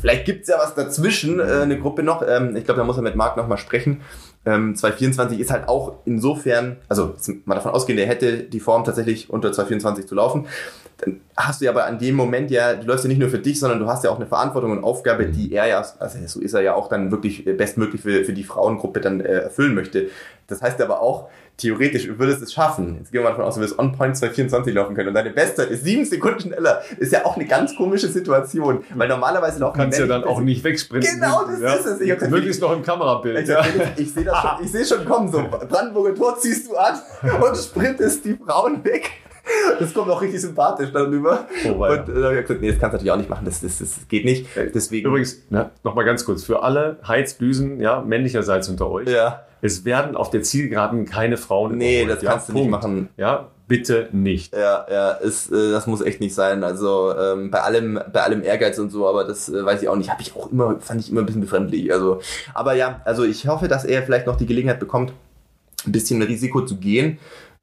[0.00, 2.22] vielleicht gibt es ja was dazwischen, äh, eine Gruppe noch.
[2.26, 4.00] Ähm, ich glaube, da muss er mit Marc nochmal sprechen.
[4.48, 9.28] Ähm, 224 ist halt auch insofern, also mal davon ausgehen, der hätte die Form tatsächlich
[9.28, 10.46] unter 224 zu laufen.
[10.98, 13.38] Dann hast du ja aber an dem Moment ja, du läufst ja nicht nur für
[13.38, 16.40] dich, sondern du hast ja auch eine Verantwortung und Aufgabe, die er ja, also so
[16.40, 20.08] ist er ja auch dann wirklich bestmöglich für, für die Frauengruppe dann äh, erfüllen möchte.
[20.46, 21.28] Das heißt aber auch,
[21.58, 22.96] theoretisch du würdest es schaffen.
[22.98, 25.30] Jetzt gehen wir mal davon aus, du wirst on point 224 laufen können und deine
[25.30, 26.82] Bestzeit ist sieben Sekunden schneller.
[26.98, 30.40] Ist ja auch eine ganz komische Situation, weil normalerweise laufen Du kannst ja dann auch
[30.40, 31.14] nicht wegsprinten.
[31.14, 31.74] Genau, das ja.
[31.74, 32.00] ist es.
[32.00, 33.40] Ich gesagt, Möglichst noch im Kamerabild.
[33.40, 33.62] Ich, ja.
[33.96, 36.94] ich sehe das schon, ich sehe schon kommen, so Brandenburger Tor ziehst du an
[37.42, 39.10] und sprintest die Frauen weg.
[39.78, 41.46] Das kommt auch richtig sympathisch darüber.
[41.66, 43.44] Oh, und äh, da habe ich gesagt, nee, das kannst du natürlich auch nicht machen,
[43.44, 44.46] das, das, das geht nicht.
[44.74, 45.08] Deswegen.
[45.08, 49.08] Übrigens, ne, nochmal ganz kurz, für alle Heizdüsen, ja, männlicherseits unter euch.
[49.08, 49.44] Ja.
[49.60, 53.08] Es werden auf der Zielgeraden keine Frauen Nee, das kannst ja, du nicht machen.
[53.16, 54.54] Ja, bitte nicht.
[54.54, 56.64] Ja, ja, ist, äh, das muss echt nicht sein.
[56.64, 59.96] Also ähm, bei allem, bei allem Ehrgeiz und so, aber das äh, weiß ich auch
[59.96, 60.10] nicht.
[60.10, 61.92] Habe ich auch immer, fand ich immer ein bisschen befremdlich.
[61.92, 62.20] Also,
[62.54, 65.12] aber ja, also ich hoffe, dass er vielleicht noch die Gelegenheit bekommt,
[65.86, 67.18] ein bisschen Risiko zu gehen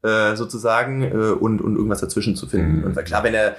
[0.05, 2.79] äh, sozusagen äh, und, und irgendwas dazwischen zu finden.
[2.79, 2.83] Mhm.
[2.83, 3.55] Und klar, wenn er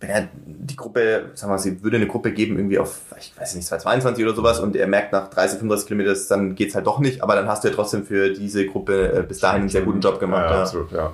[0.00, 3.34] wenn er die Gruppe, sagen wir mal, sie würde eine Gruppe geben, irgendwie auf, ich
[3.38, 6.86] weiß nicht, 222 oder sowas und er merkt nach 30, 35 Kilometern, dann geht's halt
[6.86, 9.68] doch nicht, aber dann hast du ja trotzdem für diese Gruppe äh, bis dahin einen
[9.68, 10.46] sehr guten Job gemacht.
[10.48, 10.62] Ja, ja.
[10.62, 11.12] absolut, ja.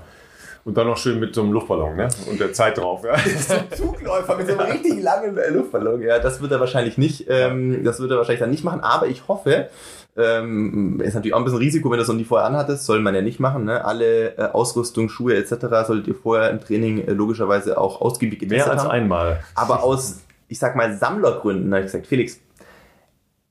[0.66, 2.08] Und dann noch schön mit so einem Luftballon, ne?
[2.28, 3.16] Und der Zeit drauf, ja.
[3.38, 6.18] so ein Zugläufer mit so einem richtig langen äh, Luftballon, ja.
[6.18, 9.28] Das wird er wahrscheinlich nicht, ähm, das wird er wahrscheinlich dann nicht machen, aber ich
[9.28, 9.68] hoffe,
[10.16, 12.98] ähm, ist natürlich auch ein bisschen Risiko, wenn du es noch nie vorher anhattest, soll
[12.98, 13.64] man ja nicht machen.
[13.64, 13.84] Ne?
[13.84, 15.86] Alle äh, Ausrüstung, Schuhe etc.
[15.86, 18.74] solltet ihr vorher im Training äh, logischerweise auch ausgiebig getestet haben.
[18.74, 18.90] Mehr als haben.
[18.90, 19.44] einmal.
[19.54, 22.40] Aber aus, ich sag mal, Sammlergründen habe ich gesagt, Felix,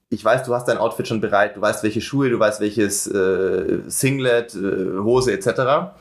[0.09, 3.07] ich weiß, du hast dein Outfit schon bereit, du weißt, welche Schuhe, du weißt, welches
[3.07, 5.95] äh, Singlet, äh, Hose etc.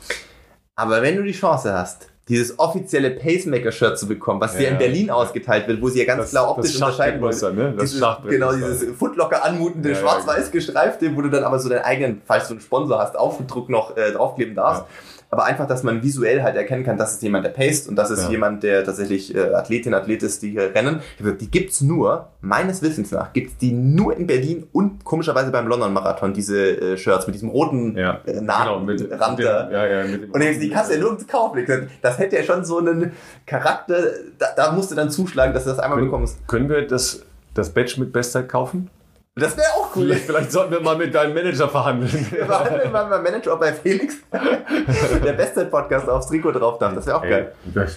[0.76, 4.78] Aber wenn du die Chance hast, dieses offizielle Pacemaker-Shirt zu bekommen, was ja, dir in
[4.78, 5.14] Berlin ja.
[5.14, 7.54] ausgeteilt wird, wo sie ja ganz das, klar optisch unterscheiden wollen.
[7.54, 7.74] Ne?
[7.76, 12.22] Das dieses, genau, dieses Footlocker anmutende, schwarz-weiß gestreifte, wo du dann aber so deinen eigenen,
[12.24, 14.84] falls du einen Sponsor hast, Aufdruck noch äh, draufkleben darfst
[15.30, 18.10] aber einfach, dass man visuell halt erkennen kann, das ist jemand, der paced und das
[18.10, 18.30] ist ja.
[18.30, 21.00] jemand, der tatsächlich äh, Athletin, Athlet ist, die hier rennen.
[21.18, 25.92] Die gibt's nur, meines Wissens nach, gibt's die nur in Berlin und komischerweise beim London
[25.92, 28.20] Marathon, diese äh, Shirts mit diesem roten ja.
[28.26, 29.40] äh, Naht, genau, Rand.
[29.40, 31.64] Ja, ja, mit und die kannst du ja nirgends kaufen.
[32.02, 33.12] Das hätte ja schon so einen
[33.46, 33.96] Charakter,
[34.38, 36.46] da, da musst du dann zuschlagen, dass du das einmal können, bekommst.
[36.46, 37.22] Können wir das,
[37.54, 38.90] das Badge mit Bestzeit kaufen?
[39.36, 40.04] Das wäre auch cool.
[40.04, 42.12] Vielleicht, vielleicht, sollten wir mal mit deinem Manager verhandeln.
[42.30, 46.94] Wir verhandeln mal mit meinem Manager, ob bei Felix der Bestzeit-Podcast aufs Trikot drauf darf.
[46.94, 47.52] Das wäre auch geil.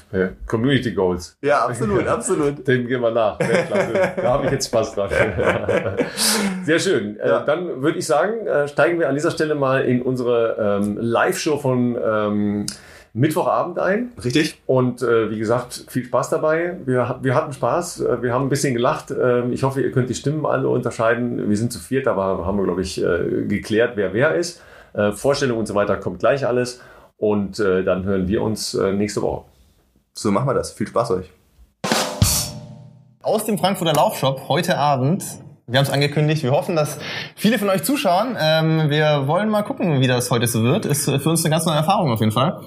[0.10, 1.38] Hey, Community Goals.
[1.44, 2.68] Ja, absolut, absolut.
[2.68, 3.38] Dem gehen wir nach.
[3.38, 5.12] Da habe ich jetzt Spaß dran.
[6.64, 7.20] Sehr schön.
[7.20, 7.40] Äh, ja.
[7.42, 11.58] Dann würde ich sagen, äh, steigen wir an dieser Stelle mal in unsere ähm, Live-Show
[11.58, 12.66] von ähm,
[13.18, 14.12] Mittwochabend ein.
[14.24, 14.62] Richtig.
[14.68, 16.78] Und äh, wie gesagt, viel Spaß dabei.
[16.86, 19.10] Wir, wir hatten Spaß, äh, wir haben ein bisschen gelacht.
[19.10, 21.50] Äh, ich hoffe, ihr könnt die Stimmen alle unterscheiden.
[21.50, 24.62] Wir sind zu viert, aber haben wir, glaube ich, äh, geklärt, wer wer ist.
[24.94, 26.80] Äh, Vorstellung und so weiter kommt gleich alles.
[27.18, 29.46] Und äh, dann hören wir uns nächste Woche.
[30.14, 30.74] So machen wir das.
[30.74, 31.32] Viel Spaß euch.
[33.24, 35.24] Aus dem Frankfurter Laufshop heute Abend
[35.70, 36.44] wir haben es angekündigt.
[36.44, 36.98] Wir hoffen, dass
[37.36, 38.38] viele von euch zuschauen.
[38.40, 40.86] Ähm, wir wollen mal gucken, wie das heute so wird.
[40.86, 42.62] Ist für uns eine ganz neue Erfahrung auf jeden Fall.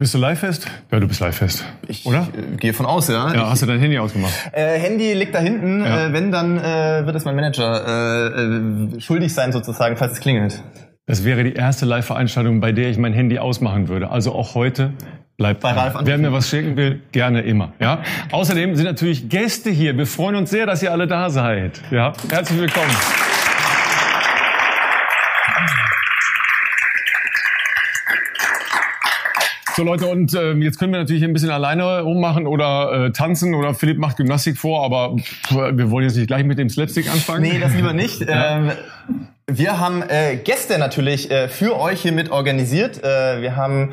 [0.00, 0.70] Bist du live fest?
[0.92, 1.64] Ja, du bist live fest.
[1.88, 2.28] Ich oder?
[2.32, 3.34] Äh, gehe von aus, ja.
[3.34, 4.32] Ja, hast du dein Handy ausgemacht?
[4.52, 5.80] Äh, Handy liegt da hinten.
[5.80, 6.06] Ja.
[6.06, 10.20] Äh, wenn, dann äh, wird es mein Manager äh, äh, schuldig sein sozusagen, falls es
[10.20, 10.62] klingelt.
[11.06, 14.10] Das wäre die erste Live-Veranstaltung, bei der ich mein Handy ausmachen würde.
[14.10, 14.92] Also auch heute
[15.36, 17.72] bleibt bei Ralf Wer mir was schicken will, gerne immer.
[17.80, 18.02] Ja.
[18.30, 19.98] Außerdem sind natürlich Gäste hier.
[19.98, 21.80] Wir freuen uns sehr, dass ihr alle da seid.
[21.90, 22.12] Ja.
[22.30, 22.94] Herzlich willkommen.
[29.78, 33.54] So Leute, und äh, jetzt können wir natürlich ein bisschen alleine rummachen oder äh, tanzen
[33.54, 37.08] oder Philipp macht Gymnastik vor, aber pff, wir wollen jetzt nicht gleich mit dem Slapstick
[37.08, 37.42] anfangen.
[37.42, 38.28] Nee, das lieber nicht.
[38.28, 38.56] Ja.
[38.56, 38.72] Ähm,
[39.46, 43.04] wir haben äh, Gäste natürlich äh, für euch hier mit organisiert.
[43.04, 43.92] Äh, wir haben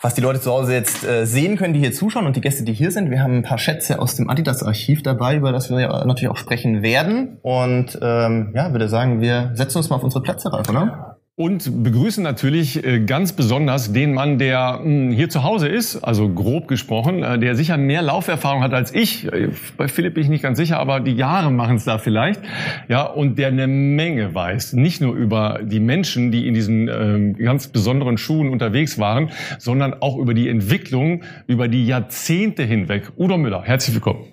[0.00, 2.62] was die Leute zu Hause jetzt äh, sehen können, die hier zuschauen und die Gäste,
[2.62, 3.10] die hier sind.
[3.10, 6.82] Wir haben ein paar Schätze aus dem Adidas-Archiv dabei, über das wir natürlich auch sprechen
[6.82, 7.38] werden.
[7.42, 11.09] Und ähm, ja, würde sagen, wir setzen uns mal auf unsere Plätze, Ralf, oder?
[11.40, 16.28] Und begrüßen natürlich äh, ganz besonders den Mann, der hm, hier zu Hause ist, also
[16.28, 19.24] grob gesprochen, äh, der sicher mehr Lauferfahrung hat als ich.
[19.32, 19.48] Äh,
[19.78, 22.42] bei Philipp bin ich nicht ganz sicher, aber die Jahre machen es da vielleicht.
[22.88, 24.74] Ja, und der eine Menge weiß.
[24.74, 29.94] Nicht nur über die Menschen, die in diesen ähm, ganz besonderen Schuhen unterwegs waren, sondern
[29.94, 33.12] auch über die Entwicklung über die Jahrzehnte hinweg.
[33.16, 34.29] Udo Müller, herzlich willkommen.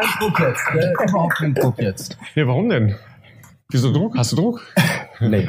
[0.00, 0.66] Kein Druck jetzt.
[0.72, 0.94] Gell?
[1.08, 2.18] Überhaupt kein Druck jetzt.
[2.34, 2.94] Ja, warum denn?
[3.70, 4.16] Wieso Druck?
[4.16, 4.62] Hast du Druck?
[5.20, 5.46] nee.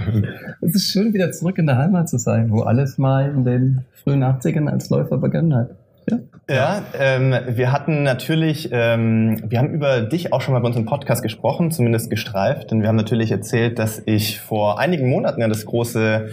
[0.61, 3.85] Es ist schön, wieder zurück in der Heimat zu sein, wo alles mal in den
[4.03, 5.69] frühen 80ern als Läufer begonnen hat.
[6.09, 10.67] Ja, ja ähm, wir hatten natürlich, ähm, wir haben über dich auch schon mal bei
[10.67, 12.71] uns im Podcast gesprochen, zumindest gestreift.
[12.71, 16.27] Und wir haben natürlich erzählt, dass ich vor einigen Monaten ja das große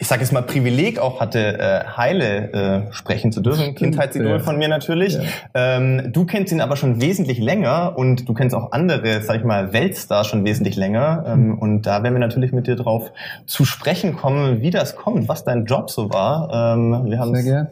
[0.00, 3.74] ich sage jetzt mal, Privileg auch hatte, äh, Heile äh, sprechen zu dürfen.
[3.74, 4.38] Kindheitsidol ja.
[4.38, 5.12] von mir natürlich.
[5.12, 5.20] Ja.
[5.52, 9.44] Ähm, du kennst ihn aber schon wesentlich länger und du kennst auch andere, sag ich
[9.44, 11.24] mal, Weltstars schon wesentlich länger.
[11.26, 11.58] Ähm, mhm.
[11.58, 13.12] Und da werden wir natürlich mit dir drauf
[13.44, 16.74] zu sprechen kommen, wie das kommt, was dein Job so war.
[16.74, 17.70] Ähm, wir haben Sehr gerne.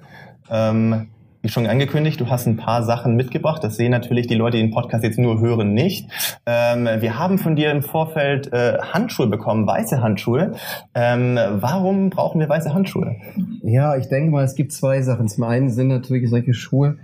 [0.51, 1.09] Ähm,
[1.43, 3.63] wie schon angekündigt, du hast ein paar Sachen mitgebracht.
[3.63, 6.09] Das sehen natürlich die Leute, die den Podcast jetzt nur hören, nicht.
[6.47, 10.53] Ähm, wir haben von dir im Vorfeld äh, Handschuhe bekommen, weiße Handschuhe.
[10.95, 13.17] Ähm, warum brauchen wir weiße Handschuhe?
[13.63, 15.29] Ja, ich denke mal, es gibt zwei Sachen.
[15.29, 16.97] Zum einen sind natürlich solche Schuhe,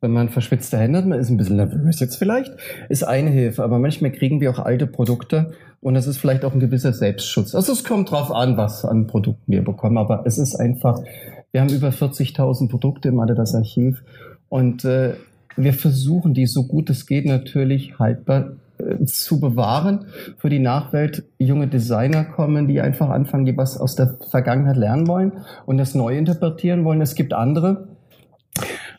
[0.00, 2.52] wenn man verschwitzte Hände hat, man ist ein bisschen nervös jetzt vielleicht,
[2.88, 3.64] ist eine Hilfe.
[3.64, 7.54] Aber manchmal kriegen wir auch alte Produkte und das ist vielleicht auch ein gewisser Selbstschutz.
[7.54, 9.98] Also es kommt drauf an, was an Produkten wir bekommen.
[9.98, 11.00] Aber es ist einfach
[11.56, 14.04] wir haben über 40.000 Produkte im Adidas Archiv
[14.50, 15.14] und äh,
[15.56, 20.04] wir versuchen die so gut es geht natürlich haltbar äh, zu bewahren
[20.36, 21.24] für die Nachwelt.
[21.38, 25.32] Junge Designer kommen, die einfach anfangen, die was aus der Vergangenheit lernen wollen
[25.64, 27.00] und das neu interpretieren wollen.
[27.00, 27.88] Es gibt andere,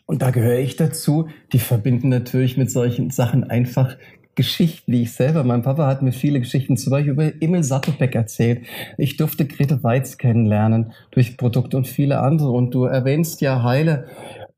[0.06, 3.96] und da gehöre ich dazu, die verbinden natürlich mit solchen Sachen einfach
[4.38, 8.14] Geschichten, die ich selber, mein Papa hat mir viele Geschichten zum Beispiel über Emil Sattelbeck
[8.14, 8.64] erzählt.
[8.96, 12.52] Ich durfte Grete Weiz kennenlernen durch Produkte und viele andere.
[12.52, 14.06] Und du erwähnst ja Heile,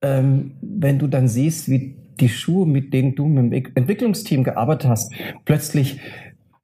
[0.02, 4.90] ähm, wenn du dann siehst, wie die Schuhe, mit denen du mit dem Entwicklungsteam gearbeitet
[4.90, 5.14] hast,
[5.46, 5.98] plötzlich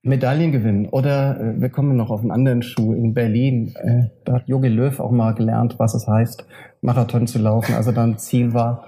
[0.07, 0.89] Medaillen gewinnen.
[0.89, 3.75] Oder äh, wir kommen noch auf einen anderen Schuh in Berlin.
[3.77, 6.47] Äh, da hat Jogi Löw auch mal gelernt, was es heißt,
[6.81, 8.87] Marathon zu laufen, also dann Ziel war.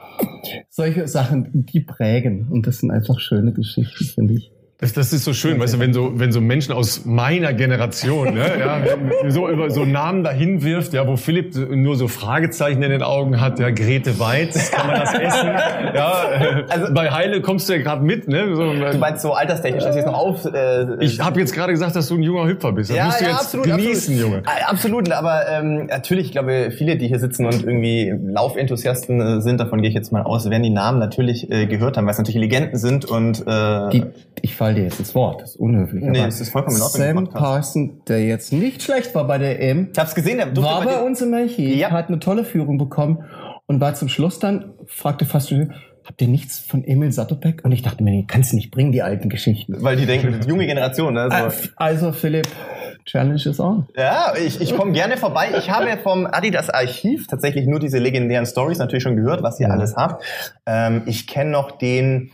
[0.68, 2.48] Solche Sachen, die prägen.
[2.50, 4.52] Und das sind einfach schöne Geschichten, finde ich.
[4.80, 8.32] Das, das ist so schön, weißt du, wenn so, wenn so Menschen aus meiner Generation,
[8.32, 8.80] ne, ja,
[9.28, 13.40] so über so Namen dahin wirft, ja, wo Philipp nur so Fragezeichen in den Augen
[13.40, 15.48] hat, ja, Grete Weiz, kann man das essen?
[15.96, 16.22] Ja,
[16.68, 18.54] also, bei Heile kommst du ja gerade mit, ne?
[18.54, 20.44] So, du meinst so alterstechnisch, dass ich jetzt noch auf.
[20.44, 22.90] Äh, ich habe jetzt gerade gesagt, dass du ein junger Hüpfer bist.
[22.90, 24.20] Das ja, musst du ja, jetzt absolut, genießen, absolut.
[24.20, 24.42] Junge.
[24.68, 29.58] Absolut, aber ähm, natürlich, ich glaube, viele, die hier sitzen und irgendwie Laufenthusiasten äh, sind,
[29.58, 32.18] davon gehe ich jetzt mal aus, werden die Namen natürlich äh, gehört haben, weil es
[32.18, 34.04] natürlich Legenden sind und äh, die,
[34.40, 36.04] ich fall dir jetzt ins Wort, das ist unhöflich.
[36.04, 37.02] Nee, das ist vollkommen in Ordnung.
[37.02, 39.88] Sam Parson, der jetzt nicht schlecht war bei der EM.
[39.92, 41.90] Ich hab's gesehen, der war bei uns im Archiv, ja.
[41.90, 43.24] hat eine tolle Führung bekommen
[43.66, 47.64] und war zum Schluss dann, fragte fast, habt ihr nichts von Emil Satopek?
[47.64, 49.82] Und ich dachte mir, nee, kannst du nicht bringen, die alten Geschichten.
[49.82, 51.28] Weil die denken, junge Generation, ne?
[51.30, 51.68] So.
[51.76, 52.48] Also Philipp,
[53.04, 53.86] Challenge is on.
[53.96, 55.48] Ja, ich, ich komme gerne vorbei.
[55.56, 59.68] Ich habe vom Adidas Archiv tatsächlich nur diese legendären Stories natürlich schon gehört, was ihr
[59.68, 59.72] ja.
[59.72, 60.22] alles habt.
[60.66, 62.30] Ähm, ich kenne noch den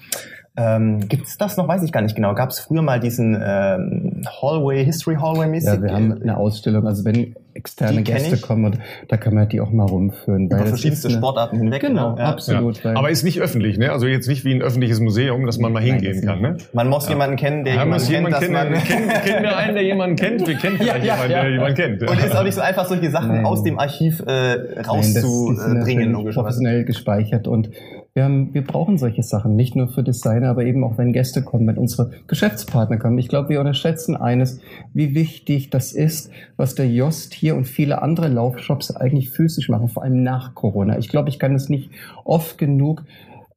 [0.56, 1.66] ähm, Gibt es das noch?
[1.66, 2.32] Weiß ich gar nicht genau.
[2.34, 5.68] Gab es früher mal diesen ähm, Hallway, History Hallway mäßig?
[5.68, 6.86] Ja, wir haben eine Ausstellung.
[6.86, 10.46] Also wenn externe Gäste kommen, da kann man die auch mal rumführen.
[10.46, 11.80] Über verschiedenste eine, Sportarten hinweg.
[11.82, 12.24] Genau, ja.
[12.26, 12.84] absolut.
[12.84, 12.94] Ja.
[12.94, 13.90] Aber ist nicht öffentlich, ne?
[13.90, 16.56] Also jetzt nicht wie ein öffentliches Museum, dass man mal hingehen Nein, kann, ne?
[16.72, 17.10] Man muss ja.
[17.10, 18.72] jemanden kennen, der jemanden kennt, dass man...
[18.74, 20.46] Kennen, kennen wir einen, der jemanden kennt?
[20.46, 22.02] Wir kennen vielleicht jemanden, der jemanden kennt.
[22.02, 23.44] Und ist auch nicht so einfach, solche Sachen Nein.
[23.44, 26.34] aus dem Archiv äh, rauszubringen, logischerweise.
[26.34, 27.70] professionell gespeichert und
[28.14, 31.42] wir, haben, wir brauchen solche Sachen, nicht nur für Designer, aber eben auch wenn Gäste
[31.42, 33.18] kommen, wenn unsere Geschäftspartner kommen.
[33.18, 34.60] Ich glaube, wir unterschätzen eines,
[34.92, 39.88] wie wichtig das ist, was der Jost hier und viele andere Laufshops eigentlich physisch machen,
[39.88, 40.96] vor allem nach Corona.
[40.98, 41.90] Ich glaube, ich kann es nicht
[42.24, 43.04] oft genug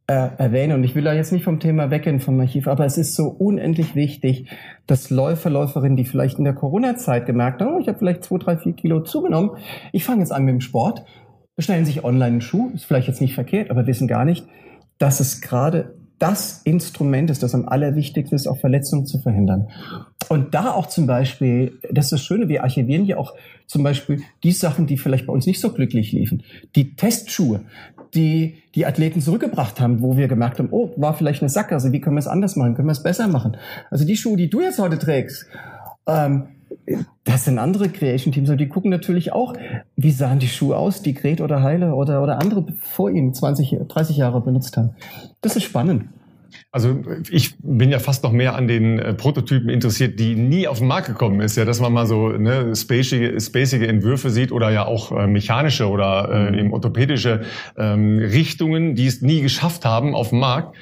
[0.08, 0.74] äh, erwähnen.
[0.74, 3.28] Und ich will da jetzt nicht vom Thema weggehen vom Archiv, aber es ist so
[3.28, 4.50] unendlich wichtig,
[4.88, 8.38] dass Läufer, Läuferinnen, die vielleicht in der Corona-Zeit gemerkt haben, oh, ich habe vielleicht zwei,
[8.38, 9.52] drei, vier Kilo zugenommen,
[9.92, 11.04] ich fange jetzt an mit dem Sport,
[11.58, 14.46] bestellen sich online einen Schuh, ist vielleicht jetzt nicht verkehrt, aber wissen gar nicht,
[14.98, 19.68] dass es gerade das Instrument ist, das am allerwichtigsten ist, auch Verletzungen zu verhindern.
[20.30, 23.36] Und da auch zum Beispiel, das ist das Schöne, wir archivieren ja auch
[23.68, 26.44] zum Beispiel die Sachen, die vielleicht bei uns nicht so glücklich liefen.
[26.76, 27.62] Die Testschuhe,
[28.14, 32.02] die die Athleten zurückgebracht haben, wo wir gemerkt haben, oh, war vielleicht eine Sackgasse, wie
[32.02, 33.58] können wir es anders machen, können wir es besser machen.
[33.92, 35.46] Also die Schuhe, die du jetzt heute trägst,
[36.08, 36.48] ähm,
[37.24, 39.54] das sind andere Creation Teams, aber die gucken natürlich auch,
[39.96, 43.78] wie sahen die Schuhe aus, die Gret oder Heile oder, oder andere vor ihnen 20,
[43.88, 44.92] 30 Jahre benutzt haben.
[45.42, 46.06] Das ist spannend.
[46.72, 50.80] Also ich bin ja fast noch mehr an den äh, Prototypen interessiert, die nie auf
[50.80, 51.56] den Markt gekommen ist.
[51.56, 55.88] Ja, dass man mal so ne, spacige, spacige Entwürfe sieht oder ja auch äh, mechanische
[55.88, 56.60] oder äh, mhm.
[56.60, 57.42] eben orthopädische
[57.78, 60.76] ähm, Richtungen, die es nie geschafft haben auf dem Markt.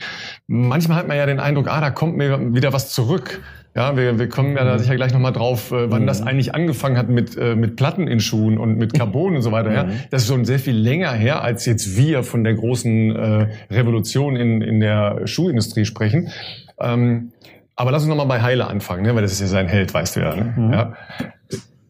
[0.48, 3.42] Manchmal hat man ja den Eindruck, ah, da kommt mir wieder was zurück.
[3.76, 4.80] Ja, wir, wir kommen ja da mhm.
[4.80, 6.08] sicher gleich nochmal drauf, äh, wann mhm.
[6.08, 9.52] das eigentlich angefangen hat mit, äh, mit Platten in Schuhen und mit Carbon und so
[9.52, 9.74] weiter.
[9.74, 9.84] Ja.
[9.84, 10.00] Mhm.
[10.12, 14.38] Das ist schon sehr viel länger her, als jetzt wir von der großen äh, Revolution
[14.38, 16.30] in, in der Schuhindustrie sprechen.
[16.80, 17.34] Ähm,
[17.76, 19.14] aber lass uns nochmal bei Heile anfangen, ne?
[19.14, 20.36] weil das ist ja sein Held, weißt du ja.
[20.36, 20.54] Ne?
[20.56, 20.74] Mhm.
[20.74, 20.94] ja.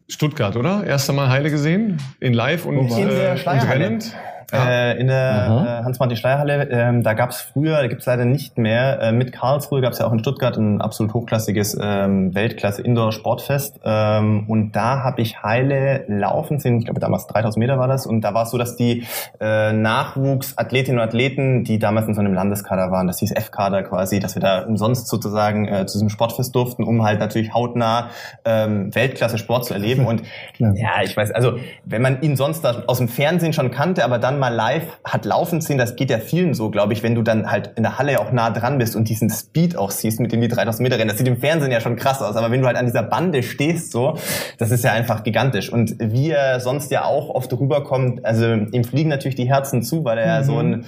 [0.08, 0.84] Stuttgart, oder?
[0.84, 1.98] Erst einmal Heile gesehen?
[2.18, 4.12] In live und, in äh, und rennend?
[4.52, 4.68] Ja.
[4.68, 6.68] äh, in der äh, Hans-Martin-Schleierhalle.
[6.70, 9.92] Ähm, da gab es früher, da gibt es leider nicht mehr, äh, mit Karlsruhe gab
[9.92, 13.80] es ja auch in Stuttgart ein absolut hochklassiges ähm, Weltklasse-Indoor-Sportfest.
[13.84, 18.06] Ähm, und da habe ich Heile laufen sehen, ich glaube damals 3000 Meter war das.
[18.06, 19.06] Und da war es so, dass die
[19.40, 24.20] äh, Nachwuchsathletinnen und Athleten, die damals in so einem Landeskader waren, das hieß F-Kader quasi,
[24.20, 28.10] dass wir da umsonst sozusagen äh, zu diesem Sportfest durften, um halt natürlich hautnah
[28.44, 30.06] ähm, Weltklasse-Sport zu erleben.
[30.06, 30.22] Und
[30.58, 34.35] ja, ich weiß, also wenn man ihn sonst aus dem Fernsehen schon kannte, aber dann
[34.36, 37.50] mal live hat laufen sehen, das geht ja vielen so, glaube ich, wenn du dann
[37.50, 40.40] halt in der Halle auch nah dran bist und diesen Speed auch siehst, mit dem
[40.40, 41.08] die 3000 Meter rennen.
[41.08, 43.42] Das sieht im Fernsehen ja schon krass aus, aber wenn du halt an dieser Bande
[43.42, 44.18] stehst, so,
[44.58, 45.72] das ist ja einfach gigantisch.
[45.72, 50.04] Und wie er sonst ja auch oft rüberkommt, also ihm fliegen natürlich die Herzen zu,
[50.04, 50.44] weil er mhm.
[50.44, 50.84] so ein,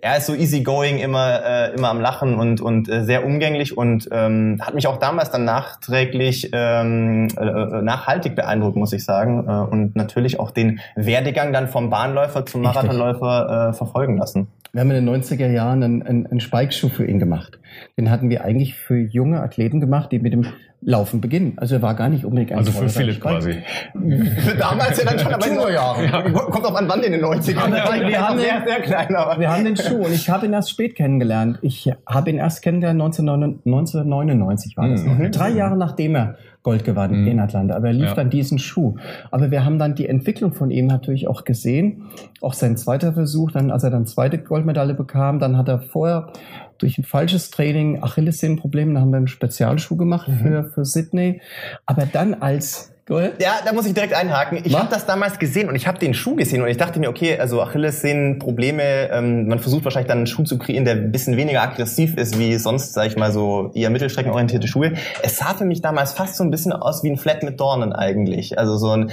[0.00, 4.08] er ist so easygoing, immer, äh, immer am Lachen und, und äh, sehr umgänglich und
[4.10, 9.44] ähm, hat mich auch damals dann nachträglich ähm, äh, nachhaltig beeindruckt, muss ich sagen.
[9.46, 14.48] Äh, und natürlich auch den Werdegang dann vom Bahnläufer zum Marathon Marathonläufer äh, verfolgen lassen.
[14.72, 17.58] Wir haben in den 90er Jahren einen, einen, einen Spike-Schuh für ihn gemacht.
[17.98, 20.46] Den hatten wir eigentlich für junge Athleten gemacht, die mit dem
[20.80, 21.52] Laufen beginnen.
[21.56, 23.62] Also er war gar nicht unbedingt ein Also für Philipp quasi.
[24.58, 26.04] Damals ja dann schon, aber in Jahren.
[26.04, 26.22] Ja.
[26.22, 27.54] Kommt auch an wann in den 90ern.
[27.54, 29.38] Ja, wir, haben sehr, sehr klein, aber.
[29.38, 31.58] wir haben den Schuh und ich habe ihn erst spät kennengelernt.
[31.60, 35.04] Ich habe ihn erst kennengelernt 1999 war das.
[35.04, 35.30] Mhm.
[35.30, 37.26] Drei Jahre nachdem er Gold gewann mhm.
[37.26, 37.74] in Atlanta.
[37.74, 38.14] Aber er lief ja.
[38.14, 38.96] dann diesen Schuh.
[39.30, 42.04] Aber wir haben dann die Entwicklung von ihm natürlich auch gesehen.
[42.40, 46.32] Auch sein zweiter Versuch, dann, als er dann zweite Goldmedaille bekam, dann hat er vorher
[46.78, 50.38] durch ein falsches Training Achillessehnenprobleme, da haben wir einen Spezialschuh gemacht mhm.
[50.38, 51.40] für, für Sydney.
[51.86, 52.91] Aber dann als
[53.40, 54.60] ja, da muss ich direkt einhaken.
[54.62, 57.08] Ich habe das damals gesehen und ich habe den Schuh gesehen und ich dachte mir,
[57.08, 61.36] okay, also Achillessehnenprobleme, ähm, man versucht wahrscheinlich dann einen Schuh zu kreieren, der ein bisschen
[61.36, 64.92] weniger aggressiv ist wie sonst, sage ich mal, so eher mittelstreckenorientierte Schuhe.
[65.22, 67.92] Es sah für mich damals fast so ein bisschen aus wie ein Flat mit Dornen
[67.92, 68.58] eigentlich.
[68.58, 69.10] Also so ein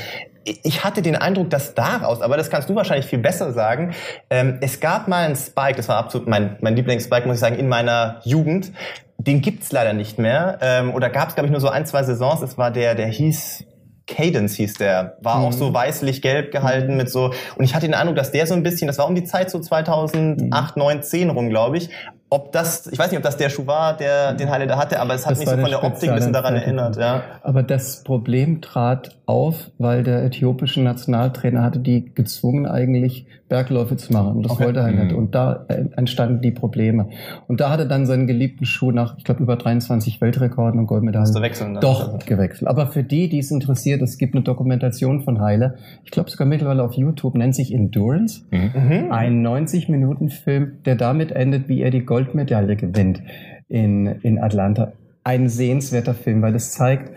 [0.63, 3.93] ich hatte den Eindruck, dass daraus, aber das kannst du wahrscheinlich viel besser sagen,
[4.29, 7.57] ähm, es gab mal einen Spike, das war absolut mein, mein Lieblingsspike, muss ich sagen,
[7.57, 8.71] in meiner Jugend.
[9.17, 10.59] Den gibt's leider nicht mehr.
[10.61, 12.41] Ähm, oder gab's, glaube ich, nur so ein, zwei Saisons.
[12.41, 13.65] Es war der, der hieß
[14.09, 15.45] Cadence hieß der, war mhm.
[15.45, 18.63] auch so weißlich-gelb gehalten mit so, und ich hatte den Eindruck, dass der so ein
[18.63, 20.81] bisschen, das war um die Zeit so 2008, mhm.
[20.81, 21.89] 9, 10 rum, glaube ich,
[22.31, 25.15] ob das, ich weiß nicht, ob das der Schuh war, der den da hatte, aber
[25.15, 27.23] es hat das mich so von der Optik ein bisschen daran erinnert, ja.
[27.41, 34.11] Aber das Problem trat auf, weil der äthiopische Nationaltrainer hatte die gezwungen, eigentlich Bergläufe zu
[34.11, 34.37] machen.
[34.37, 34.65] Und das okay.
[34.65, 35.11] wollte er nicht.
[35.11, 35.17] Mhm.
[35.17, 35.65] Und da
[35.95, 37.09] entstanden die Probleme.
[37.47, 40.87] Und da hat er dann seinen geliebten Schuh nach, ich glaube, über 23 Weltrekorden und
[40.87, 41.79] Goldmedaillen wechseln, ne?
[41.79, 42.67] doch gewechselt.
[42.67, 45.75] Aber für die, die es interessiert, es gibt eine Dokumentation von Heile.
[46.05, 48.41] Ich glaube sogar mittlerweile auf YouTube, nennt sich Endurance.
[48.49, 49.11] Mhm.
[49.11, 53.21] Ein 90-Minuten-Film, der damit endet, wie er die Goldmedaille gewinnt
[53.67, 54.93] in, in Atlanta.
[55.23, 57.11] Ein sehenswerter Film, weil es zeigt,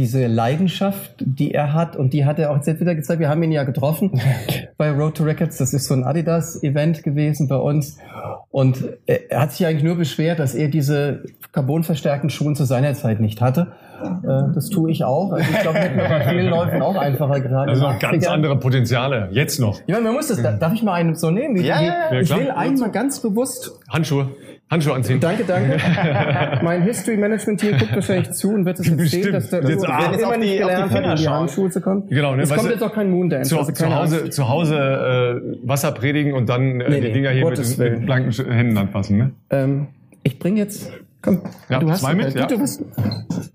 [0.00, 3.20] diese Leidenschaft, die er hat, und die hat er auch jetzt wieder gezeigt.
[3.20, 4.18] Wir haben ihn ja getroffen
[4.78, 5.58] bei Road to Records.
[5.58, 7.98] Das ist so ein Adidas-Event gewesen bei uns.
[8.50, 13.20] Und er hat sich eigentlich nur beschwert, dass er diese carbonverstärkten Schuhe zu seiner Zeit
[13.20, 13.72] nicht hatte.
[14.02, 15.32] Äh, das tue ich auch.
[15.32, 17.70] Also ich glaube, mit bei vielen Läufen auch einfacher gerade.
[17.70, 19.28] Also noch ganz andere Potenziale.
[19.32, 19.80] Jetzt noch.
[19.86, 20.40] Ja, man muss das.
[20.42, 21.56] Darf ich mal einen so nehmen?
[21.56, 22.20] Ja, ja, ja.
[22.20, 23.72] Ich will einmal ganz bewusst.
[23.90, 24.28] Handschuhe.
[24.70, 25.18] Handschuhe anziehen.
[25.18, 25.78] Danke, danke.
[26.62, 30.12] mein History Management Team guckt wahrscheinlich zu und wird es erzählen, dass der Jetzt- ah,
[30.12, 31.28] immer die- gelernt hat, in die.
[31.28, 32.06] Handschuhe zu kommen.
[32.08, 33.50] Genau, ne, Es kommt jetzt auch kein Moondance.
[33.50, 34.76] Zu, also zu Hause, zu Hause
[35.64, 38.06] äh, Wasser predigen und dann äh, Nee, die nee, Dinger hier mit, Gottes mit Willen.
[38.06, 39.18] blanken Händen anfassen.
[39.18, 39.30] Ne?
[39.50, 39.88] Ähm,
[40.22, 42.46] ich bringe jetzt, komm, Ja, du hast zwei mit, ja.
[42.46, 42.80] Du, hast,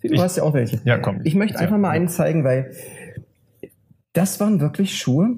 [0.03, 0.82] du hast ja auch welche.
[0.84, 1.22] Ja, komm.
[1.24, 2.72] Ich möchte einfach mal einen zeigen, weil
[4.11, 5.30] das waren wirklich Schuhe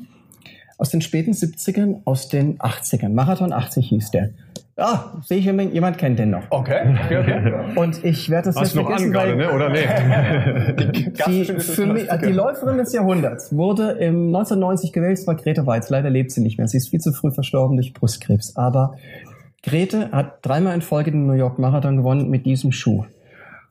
[0.80, 3.10] aus den späten 70ern, aus den 80ern.
[3.10, 4.30] Marathon 80 hieß der.
[4.80, 6.44] Ah, sehe ich, jemand jemand kennt den noch.
[6.52, 6.96] Okay.
[7.06, 7.54] okay, okay.
[7.76, 9.52] Und ich werde das Hast nicht du noch an vergessen, gerade, weil ne?
[9.52, 11.12] oder nee?
[11.28, 15.90] die, für mich, die Läuferin des Jahrhunderts wurde im 1990 gewählt, es war Grete Weiz.
[15.90, 16.68] Leider lebt sie nicht mehr.
[16.68, 18.56] Sie ist viel zu früh verstorben durch Brustkrebs.
[18.56, 18.98] Aber
[19.64, 23.06] Grete hat dreimal in Folge den New York Marathon gewonnen mit diesem Schuh.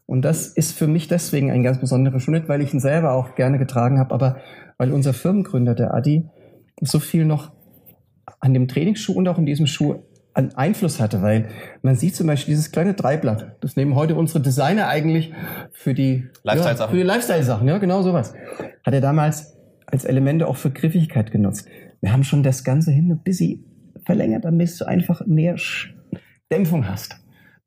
[0.07, 2.33] Und das ist für mich deswegen ein ganz besonderer Schuh.
[2.33, 4.39] Nicht, weil ich ihn selber auch gerne getragen habe, aber
[4.77, 6.29] weil unser Firmengründer, der Adi,
[6.81, 7.53] so viel noch
[8.41, 10.03] an dem Trainingsschuh und auch in diesem Schuh
[10.37, 11.49] an Einfluss hatte, weil
[11.81, 13.57] man sieht zum Beispiel dieses kleine Dreiblatt.
[13.61, 15.33] Das nehmen heute unsere Designer eigentlich
[15.73, 16.79] für die Lifestyle-Sachen.
[16.79, 18.35] Ja, für die Lifestyle-Sachen, ja, genau sowas.
[18.85, 19.57] Hat er damals
[19.87, 21.67] als Elemente auch für Griffigkeit genutzt.
[22.03, 23.65] Wir haben schon das Ganze hin ein bisschen
[24.05, 25.57] verlängert, damit du einfach mehr
[26.53, 27.17] Dämpfung hast.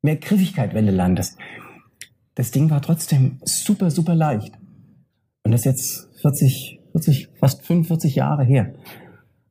[0.03, 1.39] Mehr Griffigkeit, wenn du landest.
[2.36, 4.53] Das Ding war trotzdem super, super leicht.
[5.43, 8.74] Und das ist jetzt 40, 40, fast 45 Jahre her.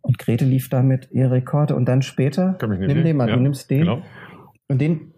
[0.02, 3.04] Und Grete lief damit ihre Rekorde und dann später, nimm sehen.
[3.04, 3.80] den mal, Ja, du nimmst den.
[3.80, 4.02] Genau.
[4.68, 5.12] Und den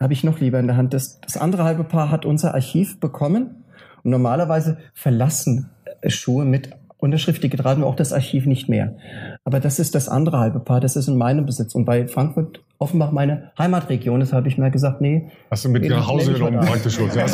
[0.00, 0.94] habe ich noch lieber in der Hand.
[0.94, 3.64] Das, das andere halbe Paar hat unser Archiv bekommen.
[4.02, 5.70] Und normalerweise verlassen
[6.00, 8.96] äh, Schuhe mit Unterschrift, die getragen auch das Archiv nicht mehr.
[9.44, 11.74] Aber das ist das andere halbe Paar, das ist in meinem Besitz.
[11.74, 15.30] Und bei Frankfurt Offenbach meine Heimatregion, deshalb habe ich mir gesagt, nee.
[15.50, 17.08] Hast du mit nach Hause genommen, praktisch schon.
[17.14, 17.26] Ja,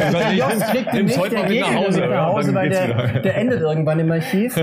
[0.92, 2.01] nimm- heute der mal mit nach Hause.
[2.01, 4.57] mit nach ja, Hause, weil der, der endet irgendwann im Archiv.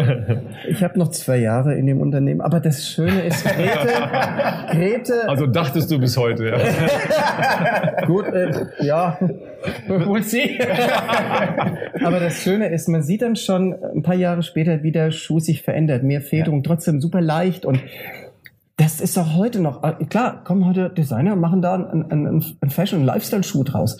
[0.67, 2.41] Ich habe noch zwei Jahre in dem Unternehmen.
[2.41, 6.57] Aber das Schöne ist, Grete, Grete Also dachtest du bis heute, ja.
[8.05, 9.17] Gut, äh, ja,
[9.88, 10.59] wohl sie.
[12.03, 15.39] Aber das Schöne ist, man sieht dann schon ein paar Jahre später, wie der Schuh
[15.39, 16.03] sich verändert.
[16.03, 17.79] Mehr Federung, trotzdem super leicht und
[18.78, 22.28] das ist auch heute noch, äh, klar, kommen heute Designer, machen da einen, einen,
[22.59, 23.97] einen Fashion- und Lifestyle-Schuh draus.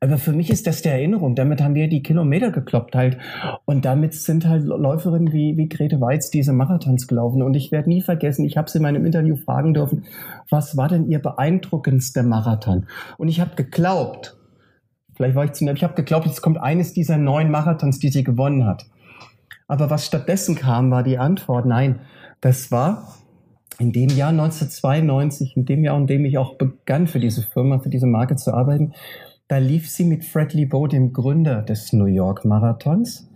[0.00, 1.34] Aber für mich ist das der Erinnerung.
[1.34, 3.16] Damit haben wir die Kilometer gekloppt halt.
[3.64, 7.42] Und damit sind halt Läuferinnen wie, wie Grete Weiz diese Marathons gelaufen.
[7.42, 10.04] Und ich werde nie vergessen, ich habe sie in meinem Interview fragen dürfen,
[10.50, 12.86] was war denn ihr beeindruckendster Marathon?
[13.16, 14.36] Und ich habe geglaubt,
[15.16, 18.10] vielleicht war ich zu nett, ich habe geglaubt, jetzt kommt eines dieser neun Marathons, die
[18.10, 18.84] sie gewonnen hat.
[19.68, 22.00] Aber was stattdessen kam, war die Antwort, nein,
[22.42, 23.17] das war
[23.78, 27.78] in dem Jahr 1992, in dem Jahr, in dem ich auch begann für diese Firma,
[27.78, 28.92] für diese Marke zu arbeiten,
[29.46, 33.28] da lief sie mit Fred Lebow, dem Gründer des New York Marathons,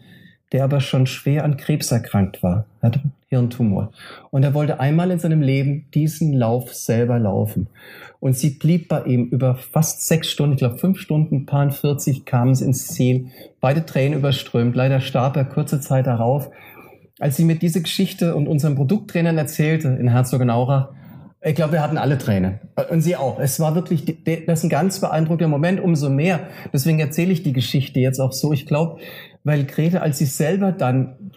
[0.51, 3.93] der aber schon schwer an Krebs erkrankt war, hatte einen Hirntumor.
[4.31, 7.69] Und er wollte einmal in seinem Leben diesen Lauf selber laufen.
[8.21, 12.27] Und sie blieb bei ihm über fast sechs Stunden, ich glaube fünf Stunden, paar 40
[12.27, 13.29] kamen sie ins Ziel.
[13.61, 14.77] Beide Tränen überströmt.
[14.77, 16.51] Leider starb er kurze Zeit darauf.
[17.23, 20.89] Als sie mir diese Geschichte und unseren Produkttrainern erzählte in Herzogenaurach,
[21.41, 22.59] ich glaube, wir hatten alle Tränen.
[22.91, 23.39] Und sie auch.
[23.39, 26.49] Es war wirklich, das ist ein ganz beeindruckender Moment, umso mehr.
[26.73, 28.53] Deswegen erzähle ich die Geschichte jetzt auch so.
[28.53, 28.99] Ich glaube,
[29.45, 31.31] weil Grete, als sie selber dann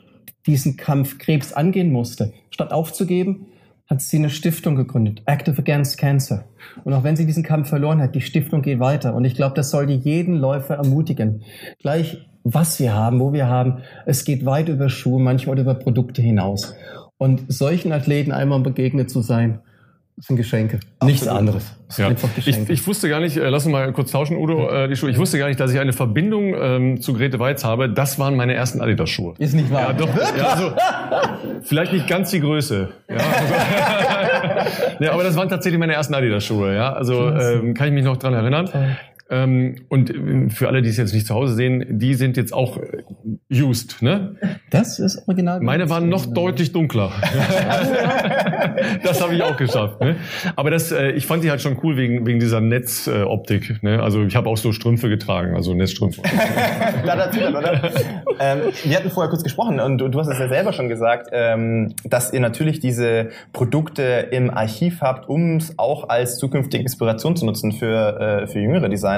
[0.48, 3.46] diesen Kampf Krebs angehen musste, statt aufzugeben,
[3.88, 6.46] hat sie eine Stiftung gegründet, Active Against Cancer.
[6.84, 9.14] Und auch wenn sie diesen Kampf verloren hat, die Stiftung geht weiter.
[9.14, 11.44] Und ich glaube, das sollte jeden Läufer ermutigen.
[11.80, 16.22] Gleich was wir haben, wo wir haben, es geht weit über Schuhe, manchmal über Produkte
[16.22, 16.76] hinaus.
[17.18, 19.60] Und solchen Athleten einmal begegnet zu sein,
[20.18, 20.80] sind Geschenke.
[21.04, 21.76] Nichts anderes.
[21.98, 22.10] Ja.
[22.38, 25.10] Ich, ich wusste gar nicht, äh, lass uns mal kurz tauschen, Udo, äh, die Schuhe.
[25.10, 27.90] Ich wusste gar nicht, dass ich eine Verbindung ähm, zu Grete Weiz habe.
[27.90, 29.34] Das waren meine ersten Adidas-Schuhe.
[29.40, 29.90] ist nicht wahr.
[29.90, 30.10] Ja, doch.
[30.38, 30.72] Ja, also,
[31.64, 32.90] vielleicht nicht ganz die Größe.
[33.10, 33.54] Ja, also,
[35.04, 36.74] ja, aber das waren tatsächlich meine ersten Adidas-Schuhe.
[36.74, 38.70] Ja, also ähm, kann ich mich noch dran erinnern.
[39.30, 42.54] Ähm, und ähm, für alle, die es jetzt nicht zu Hause sehen, die sind jetzt
[42.54, 43.04] auch äh,
[43.52, 44.02] used.
[44.02, 44.36] Ne?
[44.70, 45.62] Das ist original.
[45.62, 47.12] Meine waren noch deutlich dunkler.
[49.04, 50.00] das habe ich auch geschafft.
[50.02, 50.18] Ne?
[50.56, 53.16] Aber das, äh, ich fand die halt schon cool wegen, wegen dieser Netzoptik.
[53.16, 54.02] Äh, Optik, ne?
[54.02, 56.22] Also ich habe auch so Strümpfe getragen, also Netzstrümpfe.
[57.06, 57.92] da dazu oder?
[58.40, 61.30] ähm, wir hatten vorher kurz gesprochen und du, du hast es ja selber schon gesagt,
[61.32, 67.36] ähm, dass ihr natürlich diese Produkte im Archiv habt, um es auch als zukünftige Inspiration
[67.36, 69.15] zu nutzen für, äh, für jüngere Designer.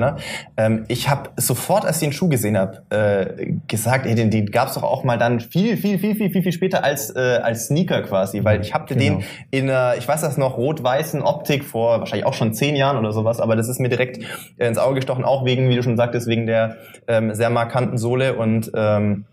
[0.57, 4.47] Ähm, ich habe sofort, als ich den Schuh gesehen habe, äh, gesagt, ey, den, den
[4.47, 7.39] gab es doch auch mal dann viel, viel, viel, viel, viel, viel später als, äh,
[7.41, 9.19] als Sneaker quasi, weil ich habe Genau.
[9.19, 12.97] den in einer, ich weiß das noch, rot-weißen Optik vor wahrscheinlich auch schon zehn Jahren
[12.97, 14.23] oder sowas, aber das ist mir direkt
[14.57, 16.77] äh, ins Auge gestochen, auch wegen, wie du schon sagtest, wegen der
[17.07, 19.25] ähm, sehr markanten Sohle und ähm,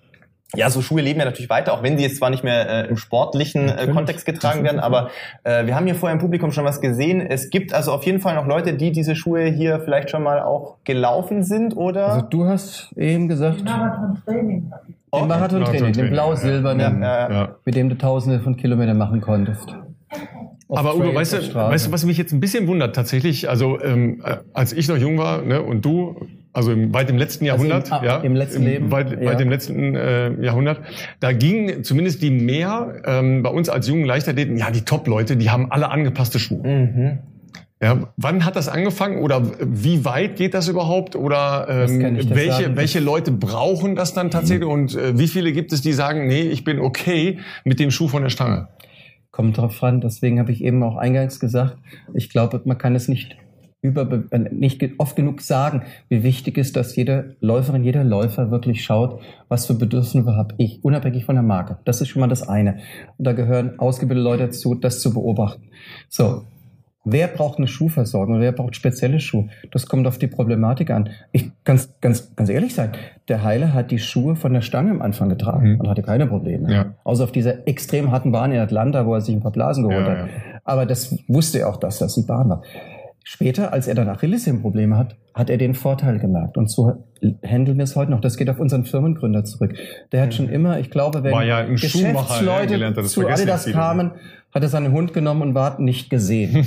[0.56, 2.88] ja, so Schuhe leben ja natürlich weiter, auch wenn sie jetzt zwar nicht mehr äh,
[2.88, 5.10] im sportlichen äh, Kontext getragen werden, aber
[5.44, 7.20] äh, wir haben hier vorher im Publikum schon was gesehen.
[7.20, 10.40] Es gibt also auf jeden Fall noch Leute, die diese Schuhe hier vielleicht schon mal
[10.42, 12.08] auch gelaufen sind, oder?
[12.08, 13.64] Also du hast eben gesagt...
[13.64, 14.72] Marathon-Training.
[15.10, 15.20] Okay.
[15.20, 17.30] Den Marathon-Training, den blau-silbernen, ja.
[17.30, 17.48] ja.
[17.64, 19.74] mit dem du tausende von Kilometern machen konntest.
[20.68, 23.48] Aber Udo, weißt du, weißt du, was mich jetzt ein bisschen wundert tatsächlich?
[23.48, 26.16] Also ähm, äh, als ich noch jung war ne, und du,
[26.54, 29.26] also im, weit im letzten Jahrhundert, also im, ja, im letzten im, Leben, weit, ja.
[29.26, 30.80] weit im letzten äh, Jahrhundert,
[31.20, 35.50] da ging zumindest die mehr ähm, bei uns als jungen Leichtathleten, ja, die Top-Leute, die
[35.50, 36.66] haben alle angepasste Schuhe.
[36.66, 37.18] Mhm.
[37.82, 43.00] Ja, wann hat das angefangen oder wie weit geht das überhaupt oder ähm, welche, welche
[43.00, 46.64] Leute brauchen das dann tatsächlich und äh, wie viele gibt es, die sagen, nee, ich
[46.64, 48.68] bin okay mit dem Schuh von der Stange?
[49.32, 51.76] Kommt drauf an, deswegen habe ich eben auch eingangs gesagt,
[52.14, 53.36] ich glaube, man kann es nicht
[53.84, 58.82] über, äh, nicht oft genug sagen, wie wichtig ist, dass jede Läuferin, jeder Läufer wirklich
[58.82, 61.76] schaut, was für Bedürfnisse habe ich, unabhängig von der Marke.
[61.84, 62.78] Das ist schon mal das eine.
[63.18, 65.64] Und da gehören ausgebildete Leute dazu, das zu beobachten.
[66.08, 66.44] So.
[67.06, 68.40] Wer braucht eine Schuhversorgung?
[68.40, 69.48] Wer braucht spezielle Schuhe?
[69.72, 71.10] Das kommt auf die Problematik an.
[71.32, 72.92] Ich ganz, ganz, ganz ehrlich sein.
[73.28, 75.80] Der Heiler hat die Schuhe von der Stange am Anfang getragen mhm.
[75.80, 76.72] und hatte keine Probleme.
[76.72, 76.94] Ja.
[77.04, 80.06] Außer auf dieser extrem harten Bahn in Atlanta, wo er sich ein paar Blasen geholt
[80.06, 80.18] ja, hat.
[80.28, 80.32] Ja.
[80.64, 82.62] Aber das wusste er auch, dass das die Bahn war.
[83.26, 86.58] Später, als er dann Achillessehnenprobleme hat, hat er den Vorteil gemerkt.
[86.58, 87.06] Und so
[87.42, 88.20] handeln wir es heute noch.
[88.20, 89.74] Das geht auf unseren Firmengründer zurück.
[90.12, 94.12] Der hat schon immer, ich glaube, wenn ja Geschäftsleute zu Adidas kamen,
[94.54, 96.54] hat er seinen Hund genommen und war nicht gesehen.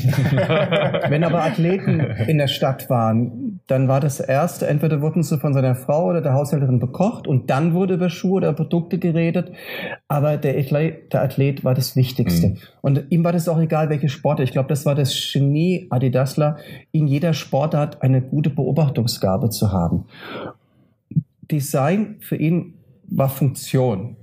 [1.08, 5.54] Wenn aber Athleten in der Stadt waren, dann war das erste, entweder wurden sie von
[5.54, 9.54] seiner Frau oder der Haushälterin bekocht und dann wurde über Schuhe oder Produkte geredet.
[10.10, 12.50] Aber der Athlet, der Athlet war das Wichtigste.
[12.50, 12.58] Mhm.
[12.82, 14.44] Und ihm war das auch egal, welche Sporte.
[14.44, 16.58] Ich glaube, das war das Genie Adidasler,
[16.92, 20.06] in jeder Sportart eine gute Beobachtungsgabe zu haben.
[21.50, 22.74] Design für ihn
[23.08, 24.18] war Funktion.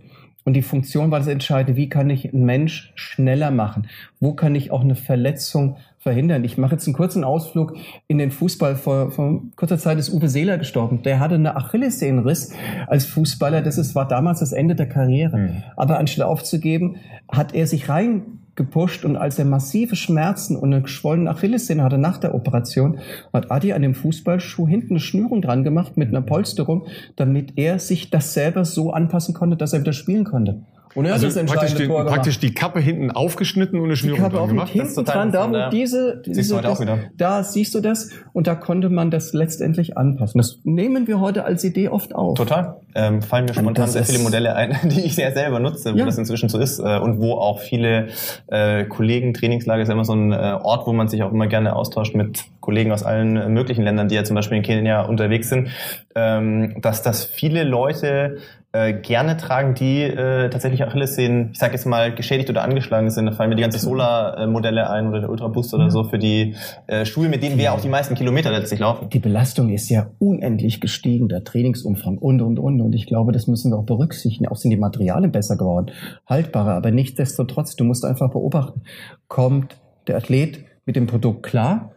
[0.45, 3.89] Und die Funktion war das Entscheidende, wie kann ich einen Mensch schneller machen?
[4.21, 6.45] Wo kann ich auch eine Verletzung verhindern?
[6.45, 7.75] Ich mache jetzt einen kurzen Ausflug
[8.09, 8.77] in den Fußball.
[8.77, 11.03] Vor, vor kurzer Zeit ist Uwe Seeler gestorben.
[11.03, 12.53] Der hatte eine Achillessehnenriss
[12.87, 13.63] als Fußballer.
[13.63, 15.39] Das ist, war damals das Ende der Karriere.
[15.39, 15.63] Mhm.
[15.77, 16.97] Aber anstatt aufzugeben,
[17.33, 21.99] hat er sich rein gepusht und als er massive Schmerzen und eine geschwollene Achillessehne hatte
[21.99, 22.99] nach der Operation,
[23.33, 26.87] hat Adi an dem Fußballschuh hinten eine Schnürung dran gemacht mit einer Polsterung,
[27.17, 30.63] damit er sich das selber so anpassen konnte, dass er wieder spielen konnte.
[30.95, 34.37] Und also das praktisch, die, praktisch die Kappe hinten aufgeschnitten und eine Schnürung die Kappe
[34.37, 34.69] dran gemacht.
[34.71, 36.83] Hinten dran, da wo diese, diese siehst das,
[37.17, 40.39] da siehst du das und da konnte man das letztendlich anpassen.
[40.39, 42.39] Das nehmen wir heute als Idee oft auf.
[42.39, 42.77] Total.
[42.95, 46.07] Ähm, fallen mir spontan sehr viele Modelle ein, die ich sehr selber nutze, wo ja.
[46.07, 48.09] das inzwischen so ist äh, und wo auch viele
[48.47, 51.75] äh, Kollegen, Trainingslager ist immer so ein äh, Ort, wo man sich auch immer gerne
[51.75, 55.71] austauscht mit Kollegen aus allen möglichen Ländern, die ja zum Beispiel in Kenia unterwegs sind,
[56.15, 58.39] ähm, dass das viele Leute
[58.75, 63.27] äh, gerne tragen, die äh, tatsächlich Achillessehnen, ich sage jetzt mal, geschädigt oder angeschlagen sind.
[63.27, 66.57] Da fallen mir die ganze Solar-Modelle ein oder der Ultra Boost oder so für die
[66.89, 69.09] äh, Schuhe, mit denen wir auch die meisten Kilometer letztlich laufen.
[69.11, 72.81] Die Belastung ist ja unendlich gestiegen, der Trainingsumfang und, und, und.
[72.81, 74.49] Und ich glaube, das müssen wir auch berücksichtigen.
[74.49, 75.93] Auch sind die Materialien besser geworden,
[76.29, 76.75] haltbarer.
[76.75, 78.83] Aber nichtsdestotrotz, du musst einfach beobachten,
[79.29, 79.77] kommt
[80.09, 81.93] der Athlet mit dem Produkt klar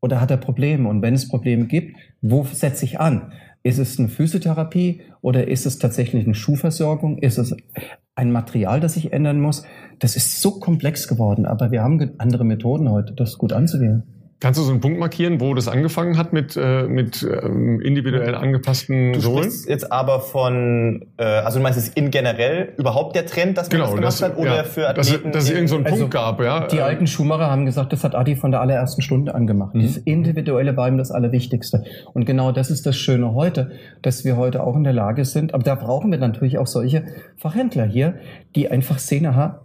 [0.00, 0.88] oder hat er Probleme?
[0.88, 3.32] Und wenn es Probleme gibt, wo setze ich an?
[3.62, 7.18] Ist es eine Physiotherapie oder ist es tatsächlich eine Schuhversorgung?
[7.18, 7.56] Ist es
[8.14, 9.64] ein Material, das sich ändern muss?
[9.98, 14.04] Das ist so komplex geworden, aber wir haben andere Methoden heute, das gut anzugehen.
[14.38, 18.34] Kannst du so einen Punkt markieren, wo das angefangen hat mit, äh, mit ähm, individuell
[18.34, 19.50] angepassten du Sohlen?
[19.50, 23.70] Du jetzt aber von, äh, also du meinst es in generell überhaupt der Trend, dass
[23.70, 25.32] man genau, das gemacht das, hat oder ja, für Athleten?
[25.32, 26.66] Dass, dass es irgendeinen so einen also Punkt gab, ja.
[26.66, 29.74] Die alten Schuhmacher haben gesagt, das hat Adi von der allerersten Stunde angemacht.
[29.74, 29.82] Mhm.
[29.84, 31.84] Das Individuelle war ihm das Allerwichtigste.
[32.12, 33.70] Und genau das ist das Schöne heute,
[34.02, 37.04] dass wir heute auch in der Lage sind, aber da brauchen wir natürlich auch solche
[37.38, 38.16] Fachhändler hier,
[38.54, 39.62] die einfach sehen, aha,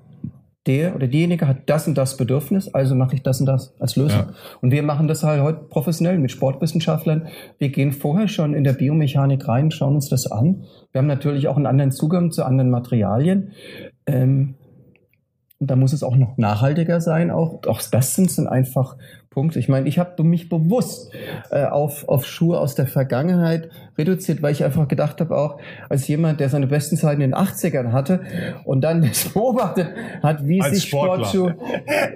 [0.67, 3.95] der oder diejenige hat das und das Bedürfnis, also mache ich das und das als
[3.95, 4.19] Lösung.
[4.19, 4.33] Ja.
[4.61, 7.27] Und wir machen das halt heute professionell mit Sportwissenschaftlern.
[7.57, 10.63] Wir gehen vorher schon in der Biomechanik rein, schauen uns das an.
[10.91, 13.53] Wir haben natürlich auch einen anderen Zugang zu anderen Materialien.
[14.05, 14.55] Ähm,
[15.59, 17.31] und da muss es auch noch nachhaltiger sein.
[17.31, 18.97] Auch, auch das sind einfach
[19.31, 19.59] Punkte.
[19.59, 21.11] Ich meine, ich habe mich bewusst
[21.49, 25.59] äh, auf, auf Schuhe aus der Vergangenheit reduziert, weil ich einfach gedacht habe, auch
[25.89, 28.19] als jemand, der seine besten Zeiten in den 80ern hatte
[28.65, 29.87] und dann das beobachtet
[30.21, 31.55] hat, wie als sich Sportschuhe...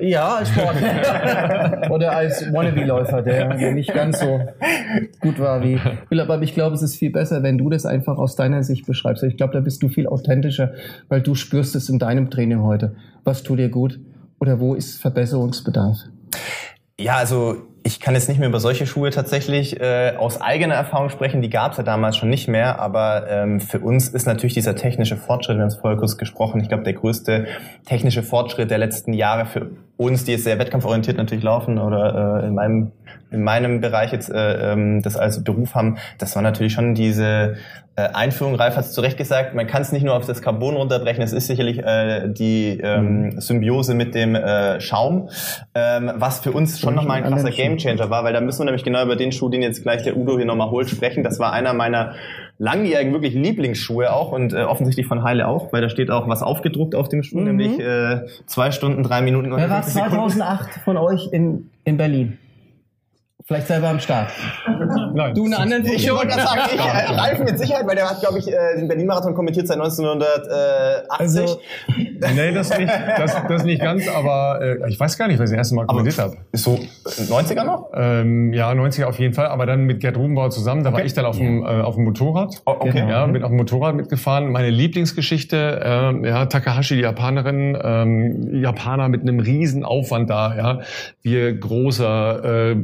[0.02, 1.88] Ja, als Sportler.
[1.92, 4.42] Oder als Wannabe-Läufer, der, der nicht ganz so
[5.22, 5.80] gut war wie...
[6.20, 9.24] Aber ich glaube, es ist viel besser, wenn du das einfach aus deiner Sicht beschreibst.
[9.24, 10.74] Ich glaube, da bist du viel authentischer,
[11.08, 12.96] weil du spürst es in deinem Training heute
[13.26, 14.00] was tut dir gut
[14.40, 15.98] oder wo ist Verbesserungsbedarf?
[16.98, 21.10] Ja, also ich kann jetzt nicht mehr über solche Schuhe tatsächlich äh, aus eigener Erfahrung
[21.10, 24.54] sprechen, die gab es ja damals schon nicht mehr, aber ähm, für uns ist natürlich
[24.54, 27.48] dieser technische Fortschritt, wir haben es vorher kurz gesprochen, ich glaube der größte
[27.86, 32.48] technische Fortschritt der letzten Jahre für uns, die jetzt sehr wettkampforientiert natürlich laufen oder äh,
[32.48, 32.92] in meinem
[33.30, 37.58] in meinem Bereich jetzt äh, ähm, das als Beruf haben, das war natürlich schon diese
[38.02, 38.56] Einführung.
[38.56, 41.24] Ralf hat es zu Recht gesagt, man kann es nicht nur auf das Carbon runterbrechen,
[41.24, 43.42] es ist sicherlich äh, die ähm, mhm.
[43.42, 45.30] Symbiose mit dem äh, Schaum,
[45.74, 48.84] ähm, was für uns schon nochmal ein krasser Gamechanger war, weil da müssen wir nämlich
[48.84, 51.24] genau über den Schuh, den jetzt gleich der Udo hier nochmal holt, sprechen.
[51.24, 52.14] Das war einer meiner
[52.58, 56.42] langjährigen wirklich Lieblingsschuhe auch und äh, offensichtlich von Heile auch, weil da steht auch was
[56.42, 57.46] aufgedruckt auf dem Schuh, mhm.
[57.46, 62.38] nämlich äh, zwei Stunden, drei Minuten und Er war 2008 von euch in, in Berlin.
[63.48, 64.32] Vielleicht selber am Start.
[65.14, 65.36] Nein.
[65.36, 68.20] Du eine anderen Ich wollte gerade sagen, ich, äh, Ralf mit Sicherheit, weil der hat,
[68.20, 71.08] glaube ich, äh, den Berlin-Marathon kommentiert seit 1980.
[71.08, 71.62] Also,
[71.96, 75.52] nee, das nicht, das, das nicht ganz, aber äh, ich weiß gar nicht, wer das
[75.52, 76.34] erste Mal kommentiert hat.
[76.54, 77.92] Ist so 90er noch?
[77.94, 80.84] Ähm, ja, 90er auf jeden Fall, aber dann mit Gerd Rubenbauer zusammen.
[80.84, 80.98] Da okay.
[80.98, 82.64] war ich dann auf dem, äh, auf dem Motorrad.
[82.66, 82.94] Oh, okay.
[82.94, 83.10] Genau.
[83.10, 84.52] Ja, bin auf dem Motorrad mitgefahren.
[84.52, 90.80] Meine Lieblingsgeschichte, äh, ja, Takahashi, die Japanerin, ähm, Japaner mit einem riesen Aufwand da, ja.
[91.22, 92.76] Wir großer äh,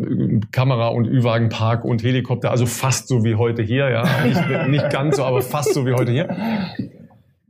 [0.52, 4.04] Kamera- und Ü-Wagenpark und Helikopter, also fast so wie heute hier, ja.
[4.26, 6.36] Nicht, nicht ganz so, aber fast so wie heute hier.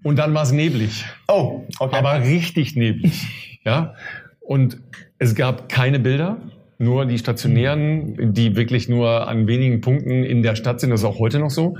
[0.03, 1.05] Und dann war es neblig.
[1.27, 1.95] Oh, okay.
[1.95, 3.95] Aber richtig neblig, ja.
[4.39, 4.79] Und
[5.17, 6.37] es gab keine Bilder,
[6.77, 10.89] nur die stationären, die wirklich nur an wenigen Punkten in der Stadt sind.
[10.89, 11.77] Das ist auch heute noch so.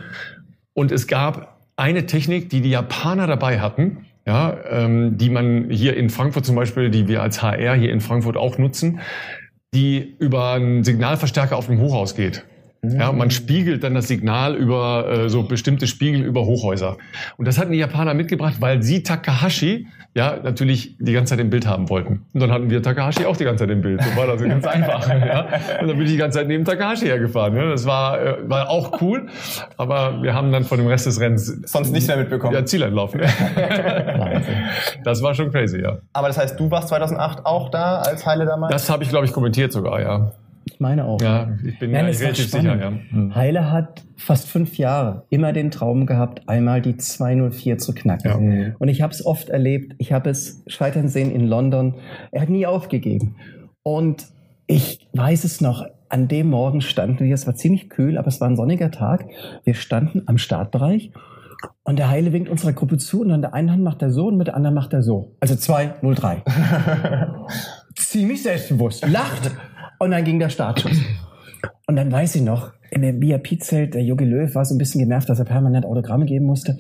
[0.74, 5.98] Und es gab eine Technik, die die Japaner dabei hatten, ja, ähm, die man hier
[5.98, 9.00] in Frankfurt zum Beispiel, die wir als HR hier in Frankfurt auch nutzen
[9.74, 12.44] die über einen Signalverstärker auf dem Hochhaus geht.
[12.84, 16.98] Ja, man spiegelt dann das Signal über äh, so bestimmte Spiegel über Hochhäuser.
[17.38, 21.50] Und das hatten die Japaner mitgebracht, weil sie Takahashi ja natürlich die ganze Zeit im
[21.50, 22.26] Bild haben wollten.
[22.34, 24.02] Und dann hatten wir Takahashi auch die ganze Zeit im Bild.
[24.04, 25.08] So war das ganz einfach.
[25.08, 25.46] Ja.
[25.80, 27.56] Und dann bin ich die ganze Zeit neben Takahashi hergefahren.
[27.56, 27.70] Ja.
[27.70, 29.28] Das war, äh, war auch cool,
[29.78, 32.54] aber wir haben dann von dem Rest des Rennens sonst nichts mehr mitbekommen.
[32.54, 33.12] Ja, Zieleinlauf.
[33.22, 34.42] Ne?
[35.04, 35.98] das war schon crazy, ja.
[36.14, 38.72] Aber das heißt, du warst 2008 auch da als Heile damals?
[38.72, 40.32] Das habe ich, glaube ich, kommentiert sogar, ja.
[40.72, 41.22] Ich meine auch.
[41.22, 42.80] Ja, ich bin Nein, relativ sicher.
[42.80, 42.92] Ja.
[43.10, 43.36] Hm.
[43.36, 48.32] Heile hat fast fünf Jahre immer den Traum gehabt, einmal die 204 zu knacken.
[48.32, 48.38] Ja.
[48.38, 48.76] Mhm.
[48.80, 49.96] Und ich habe es oft erlebt.
[49.98, 51.96] Ich habe es scheitern sehen in London.
[52.32, 53.36] Er hat nie aufgegeben.
[53.84, 54.28] Und
[54.68, 55.86] ich weiß es noch.
[56.10, 59.28] An dem Morgen standen wir, es war ziemlich kühl, aber es war ein sonniger Tag.
[59.64, 61.12] Wir standen am Startbereich
[61.84, 64.28] und der Heile winkt unserer Gruppe zu und an der einen Hand macht er so
[64.28, 65.36] und mit der anderen macht er so.
[65.40, 66.44] Also 203.
[67.96, 69.08] Ziemlich selbstbewusst.
[69.08, 69.52] Lacht
[70.02, 70.98] und dann ging der Startschuss.
[71.88, 75.00] Und dann weiß ich noch, in dem VIP-Zelt, der Jogi Löw war so ein bisschen
[75.00, 76.78] genervt, dass er permanent Autogramme geben musste.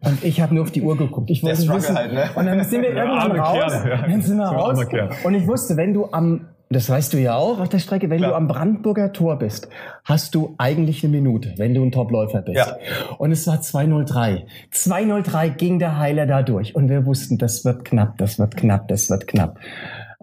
[0.00, 1.30] Und ich habe nur auf die Uhr geguckt.
[1.30, 1.94] Ich wollte wissen.
[1.94, 2.30] Halt, ne?
[2.34, 3.72] Und dann sind wir irgendwann raus.
[3.72, 4.06] Kerl, ja.
[4.08, 4.78] Dann sind wir raus.
[5.22, 8.18] Und ich wusste, wenn du am, das weißt du ja auch auf der Strecke, wenn
[8.18, 8.30] Klar.
[8.30, 9.68] du am Brandenburger Tor bist,
[10.04, 12.56] hast du eigentlich eine Minute, wenn du ein Topläufer bist.
[12.56, 12.76] Ja.
[13.18, 14.46] Und es war 203.
[14.70, 16.74] 203 ging der Heiler da durch.
[16.74, 19.58] Und wir wussten, das wird knapp, das wird knapp, das wird knapp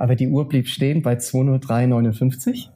[0.01, 2.69] aber die Uhr blieb stehen bei 203,59.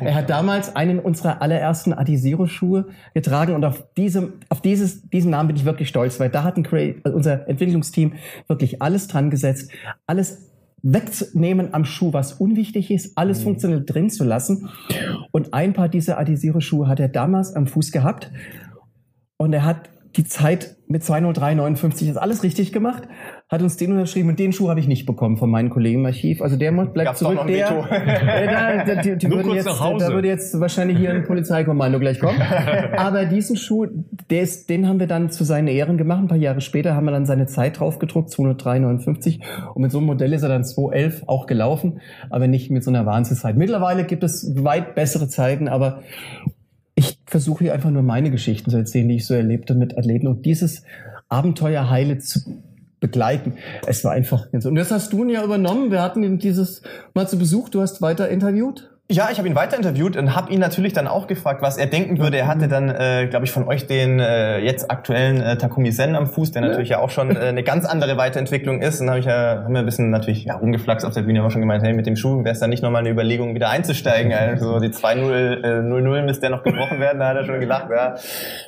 [0.00, 5.48] Er hat damals einen unserer allerersten Adisiro-Schuhe getragen und auf diesem, auf dieses, diesen Namen
[5.48, 6.66] bin ich wirklich stolz, weil da hat ein
[7.04, 8.14] also unser Entwicklungsteam
[8.48, 9.70] wirklich alles dran gesetzt,
[10.06, 10.50] alles
[10.82, 13.44] wegzunehmen am Schuh, was unwichtig ist, alles mhm.
[13.44, 14.70] funktionell drin zu lassen.
[15.30, 18.32] Und ein paar dieser Adisiro-Schuhe hat er damals am Fuß gehabt
[19.36, 23.04] und er hat die Zeit mit 203,59 ist alles richtig gemacht,
[23.48, 26.06] hat uns den unterschrieben und den Schuh habe ich nicht bekommen von meinem Kollegen im
[26.06, 26.42] Archiv.
[26.42, 27.38] Also der bleibt Gab's zurück.
[27.46, 32.40] Der, die würden jetzt, da würde jetzt wahrscheinlich hier ein Polizeikommando gleich kommen.
[32.96, 33.86] Aber diesen Schuh,
[34.30, 36.20] der ist, den haben wir dann zu seinen Ehren gemacht.
[36.20, 39.40] Ein paar Jahre später haben wir dann seine Zeit drauf gedruckt, 203,59.
[39.74, 42.00] Und mit so einem Modell ist er dann 211 auch gelaufen,
[42.30, 43.56] aber nicht mit so einer Wahnsinnszeit.
[43.56, 46.02] Mittlerweile gibt es weit bessere Zeiten, aber
[47.00, 50.26] ich versuche hier einfach nur meine Geschichten zu erzählen, die ich so erlebte mit Athleten
[50.26, 50.82] und dieses
[51.30, 52.40] Abenteuer heile zu
[53.00, 53.54] begleiten.
[53.86, 55.90] Es war einfach und das hast du ja übernommen.
[55.90, 56.82] Wir hatten dieses
[57.14, 57.70] mal zu Besuch.
[57.70, 58.90] Du hast weiter interviewt.
[59.12, 61.86] Ja, ich habe ihn weiter interviewt und habe ihn natürlich dann auch gefragt, was er
[61.86, 62.38] denken würde.
[62.38, 66.14] Er hatte dann, äh, glaube ich, von euch den äh, jetzt aktuellen äh, Takumi Sen
[66.14, 69.00] am Fuß, der natürlich ja auch schon äh, eine ganz andere Weiterentwicklung ist.
[69.00, 71.50] Und habe ich ja, haben wir ein bisschen natürlich ja, rumgeflaxt auf der Bühne, aber
[71.50, 74.32] schon gemeint, hey, mit dem Schuh wäre es dann nicht nochmal eine Überlegung, wieder einzusteigen.
[74.50, 77.88] Also die 2-0, äh, 0-0 müsste der noch gebrochen werden, da hat er schon gelacht.
[77.90, 78.14] Ja.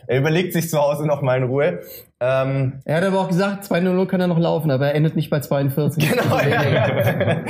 [0.09, 1.81] Er überlegt sich zu Hause noch mal in Ruhe.
[2.25, 5.29] Ähm, er hat aber auch gesagt, 2-0 kann er noch laufen, aber er endet nicht
[5.29, 6.11] bei 42.
[6.13, 7.41] Genau, ja.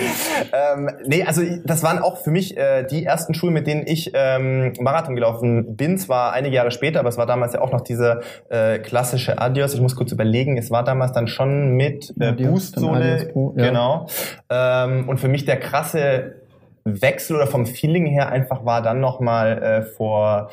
[0.53, 4.13] ähm, nee, also das waren auch für mich äh, die ersten Schuhe, mit denen ich
[4.15, 5.99] ähm, Marathon gelaufen bin.
[5.99, 9.75] Zwar einige Jahre später, aber es war damals ja auch noch diese äh, klassische Adios.
[9.75, 13.33] Ich muss kurz überlegen, es war damals dann schon mit äh, Boostsohle.
[13.35, 13.67] Ja.
[13.67, 14.07] Genau.
[14.49, 16.42] Ähm, und für mich der krasse
[16.85, 20.51] Wechsel oder vom Feeling her einfach war dann nochmal äh, vor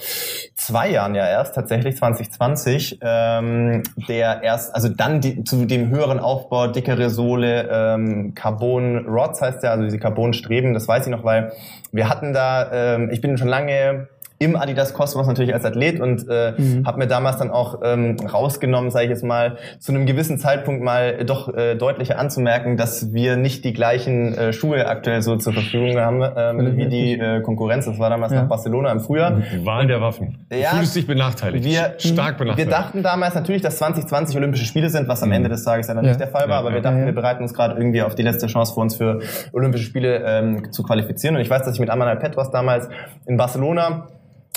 [0.56, 6.20] zwei Jahren ja erst, tatsächlich 2020, ähm, der erst, also dann die, zu dem höheren
[6.20, 11.12] Aufbau, dickere Sohle, ähm, Carbon Rods heißt der, also diese Carbon Streben, das weiß ich
[11.12, 11.52] noch, weil
[11.92, 14.08] wir hatten da, ähm, ich bin schon lange
[14.40, 16.86] im Adidas Cosmos natürlich als Athlet und äh, mhm.
[16.86, 20.82] habe mir damals dann auch ähm, rausgenommen, sage ich jetzt mal, zu einem gewissen Zeitpunkt
[20.82, 25.52] mal doch äh, deutlicher anzumerken, dass wir nicht die gleichen äh, Schuhe aktuell so zur
[25.52, 27.86] Verfügung haben ähm, wie die äh, Konkurrenz.
[27.86, 28.42] Das war damals ja.
[28.42, 29.42] nach Barcelona im Frühjahr.
[29.64, 30.46] Wahl der Waffen.
[30.50, 31.66] Du ja, fühlst dich benachteiligt.
[31.66, 32.58] Wir, Stark benachteiligt.
[32.58, 35.36] Wir dachten damals natürlich, dass 2020 Olympische Spiele sind, was am mhm.
[35.36, 36.12] Ende des Tages ja dann ja.
[36.12, 38.48] nicht der Fall war, aber wir dachten, wir bereiten uns gerade irgendwie auf die letzte
[38.48, 39.20] Chance für uns für
[39.52, 41.36] Olympische Spiele ähm, zu qualifizieren.
[41.36, 42.88] Und ich weiß, dass ich mit Amanal Petros damals
[43.26, 44.08] in Barcelona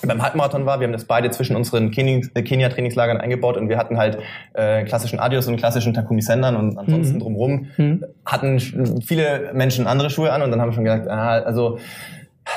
[0.08, 0.80] beim Halbmarathon war.
[0.80, 4.18] Wir haben das beide zwischen unseren äh, Kenia-Trainingslagern eingebaut und wir hatten halt
[4.54, 7.20] äh, klassischen Adios und klassischen Takumi Sendern und ansonsten mhm.
[7.20, 8.04] drumherum mhm.
[8.24, 8.60] hatten
[9.00, 11.78] viele Menschen andere Schuhe an und dann haben wir schon gesagt, ah, also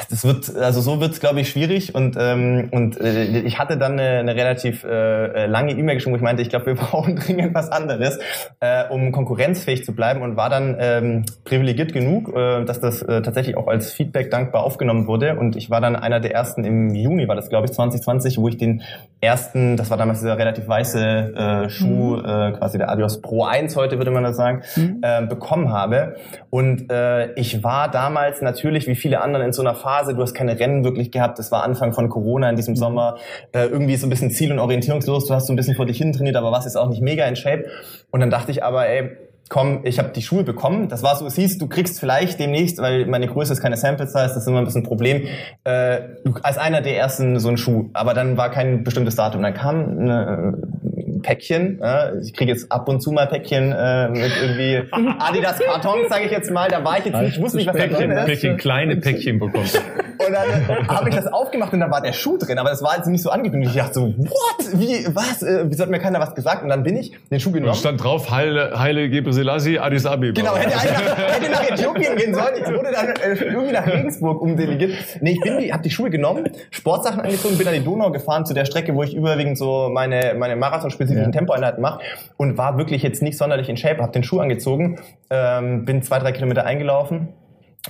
[0.09, 1.95] das wird, also so wird es, glaube ich, schwierig.
[1.95, 6.13] Und, ähm, und äh, ich hatte dann eine, eine relativ äh, äh lange E-Mail geschrieben,
[6.13, 8.19] wo ich meinte, ich glaube, wir brauchen dringend was anderes,
[8.59, 13.21] äh, um konkurrenzfähig zu bleiben und war dann ähm, privilegiert genug, äh, dass das äh,
[13.21, 15.37] tatsächlich auch als Feedback dankbar aufgenommen wurde.
[15.37, 18.47] Und ich war dann einer der ersten im Juni, war das, glaube ich, 2020, wo
[18.47, 18.81] ich den
[19.25, 20.99] ersten, das war damals dieser relativ weiße
[21.65, 22.25] äh, Schuh, mhm.
[22.25, 24.99] äh, quasi der Adios Pro 1 heute, würde man das sagen, mhm.
[25.01, 26.15] äh, bekommen habe.
[26.49, 30.33] Und äh, ich war damals natürlich, wie viele anderen, in so einer Phase, du hast
[30.33, 32.77] keine Rennen wirklich gehabt, das war Anfang von Corona in diesem mhm.
[32.77, 33.15] Sommer,
[33.51, 35.97] äh, irgendwie so ein bisschen ziel- und orientierungslos, du hast so ein bisschen vor dich
[35.97, 37.65] hin trainiert, aber was ist auch nicht mega in Shape.
[38.11, 39.11] Und dann dachte ich aber, ey,
[39.49, 40.89] komm, ich habe die Schuhe bekommen.
[40.89, 44.07] Das war so, es hieß, du kriegst vielleicht demnächst, weil meine Größe ist keine Sample
[44.07, 45.27] Size, das ist immer ein bisschen ein Problem,
[45.63, 45.99] äh,
[46.41, 47.89] als einer der ersten so ein Schuh.
[47.93, 49.43] Aber dann war kein bestimmtes Datum.
[49.43, 50.57] Dann kam eine,
[51.25, 51.81] Päckchen.
[51.81, 54.83] Äh, ich kriege jetzt ab und zu mal Päckchen äh, mit irgendwie
[55.19, 56.69] Adidas Kartons, sage ich jetzt mal.
[56.69, 58.25] Da war ich jetzt nicht, ich wusste nicht, was Päckchen, da drin ist.
[58.25, 59.65] Päckchen, kleine Päckchen bekommen.
[60.17, 62.95] Und dann habe ich das aufgemacht und da war der Schuh drin, aber das war
[62.95, 63.71] jetzt nicht so angekündigt.
[63.75, 64.79] Ich dachte so, what?
[64.79, 65.41] Wie, was?
[65.41, 66.63] Äh, wieso hat mir keiner was gesagt?
[66.63, 67.71] Und dann bin ich den Schuh genommen.
[67.71, 70.33] Und stand drauf, Heile, Heile Gebre Selassie, Addis Abeba.
[70.33, 72.53] Genau, hätte, nach, hätte nach Äthiopien gehen sollen.
[72.57, 74.93] Ich wurde dann äh, irgendwie nach Regensburg umdelegiert.
[75.21, 78.45] Nee, ich bin die, hab die Schuhe genommen, Sportsachen angezogen, bin an die Donau gefahren
[78.45, 81.29] zu der Strecke, wo ich überwiegend so meine, meine Marathon-spezifischen ja.
[81.29, 82.01] Tempoeinheiten mache
[82.37, 84.99] und war wirklich jetzt nicht sonderlich in Shape, hab den Schuh angezogen,
[85.29, 87.29] ähm, bin zwei, drei Kilometer eingelaufen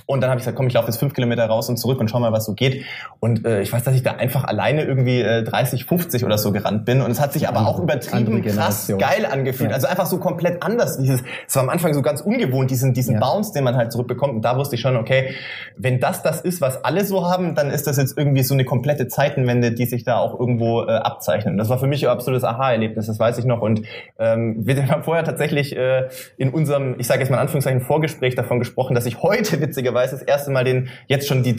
[0.04, 2.10] und dann habe ich gesagt, komm, ich laufe jetzt fünf Kilometer raus und zurück und
[2.10, 2.84] schau mal, was so geht.
[3.20, 6.52] Und äh, ich weiß, dass ich da einfach alleine irgendwie äh, 30, 50 oder so
[6.52, 7.00] gerannt bin.
[7.00, 9.70] Und es hat sich aber auch übertrieben krass geil angefühlt.
[9.70, 9.76] Ja.
[9.76, 10.98] Also einfach so komplett anders.
[10.98, 13.20] Dieses, es war am Anfang so ganz ungewohnt, diesen, diesen ja.
[13.20, 14.34] Bounce, den man halt zurückbekommt.
[14.34, 15.34] Und da wusste ich schon, okay,
[15.76, 18.64] wenn das das ist, was alle so haben, dann ist das jetzt irgendwie so eine
[18.64, 21.52] komplette Zeitenwende, die sich da auch irgendwo äh, abzeichnet.
[21.52, 23.62] Und das war für mich ein absolutes Aha-Erlebnis, das weiß ich noch.
[23.62, 23.82] Und
[24.18, 28.34] ähm, wir haben vorher tatsächlich äh, in unserem, ich sage jetzt mal in Anführungszeichen, Vorgespräch
[28.34, 31.56] davon gesprochen, dass ich heute witzig witzigerweise das erste Mal den, jetzt schon die,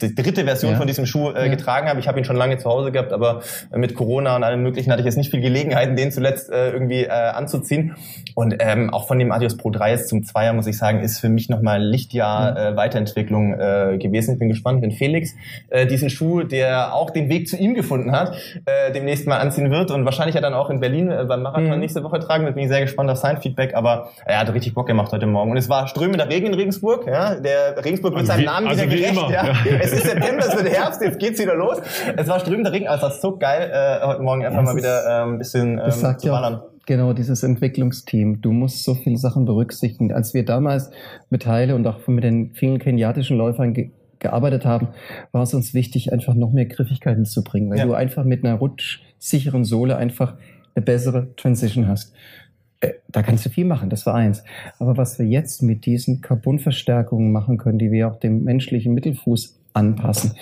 [0.00, 0.78] die dritte Version ja.
[0.78, 1.48] von diesem Schuh äh, ja.
[1.48, 2.00] getragen habe.
[2.00, 3.42] Ich habe ihn schon lange zu Hause gehabt, aber
[3.74, 7.04] mit Corona und allem möglichen hatte ich jetzt nicht viel Gelegenheiten, den zuletzt äh, irgendwie
[7.04, 7.96] äh, anzuziehen.
[8.34, 11.28] Und ähm, auch von dem Adios Pro 3 zum Zweier, muss ich sagen, ist für
[11.28, 14.34] mich nochmal Lichtjahr äh, Weiterentwicklung äh, gewesen.
[14.34, 15.34] Ich bin gespannt, wenn Felix
[15.68, 19.70] äh, diesen Schuh, der auch den Weg zu ihm gefunden hat, äh, demnächst mal anziehen
[19.70, 21.78] wird und wahrscheinlich ja dann auch in Berlin äh, beim Marathon mhm.
[21.78, 22.54] nächste Woche tragen wird.
[22.54, 25.50] Bin ich sehr gespannt auf sein Feedback, aber er hat richtig Bock gemacht heute Morgen.
[25.50, 27.06] Und es war strömender Regen in Regensburg.
[27.06, 29.30] Ja, der Regensburg wird also seinem Namen also wieder gerecht.
[29.30, 29.54] Ja.
[29.80, 31.78] Es ist September, es wird Herbst, jetzt geht's wieder los.
[32.16, 34.76] Es war strömender Regen, also das ist so geil, äh, heute Morgen einfach ja, mal
[34.76, 36.62] wieder äh, ein bisschen ähm, zu ballern.
[36.86, 38.40] Genau, dieses Entwicklungsteam.
[38.40, 40.12] Du musst so viele Sachen berücksichtigen.
[40.12, 40.90] Als wir damals
[41.28, 44.88] mit Heile und auch mit den vielen keniatischen Läufern ge gearbeitet haben,
[45.32, 47.86] war es uns wichtig, einfach noch mehr Griffigkeiten zu bringen, weil ja.
[47.86, 50.34] du einfach mit einer rutschsicheren Sohle einfach
[50.74, 52.12] eine bessere Transition hast.
[52.80, 54.42] Äh, da kannst du viel machen, das war eins.
[54.78, 59.58] Aber was wir jetzt mit diesen Carbonverstärkungen machen können, die wir auch dem menschlichen Mittelfuß
[59.72, 60.32] anpassen,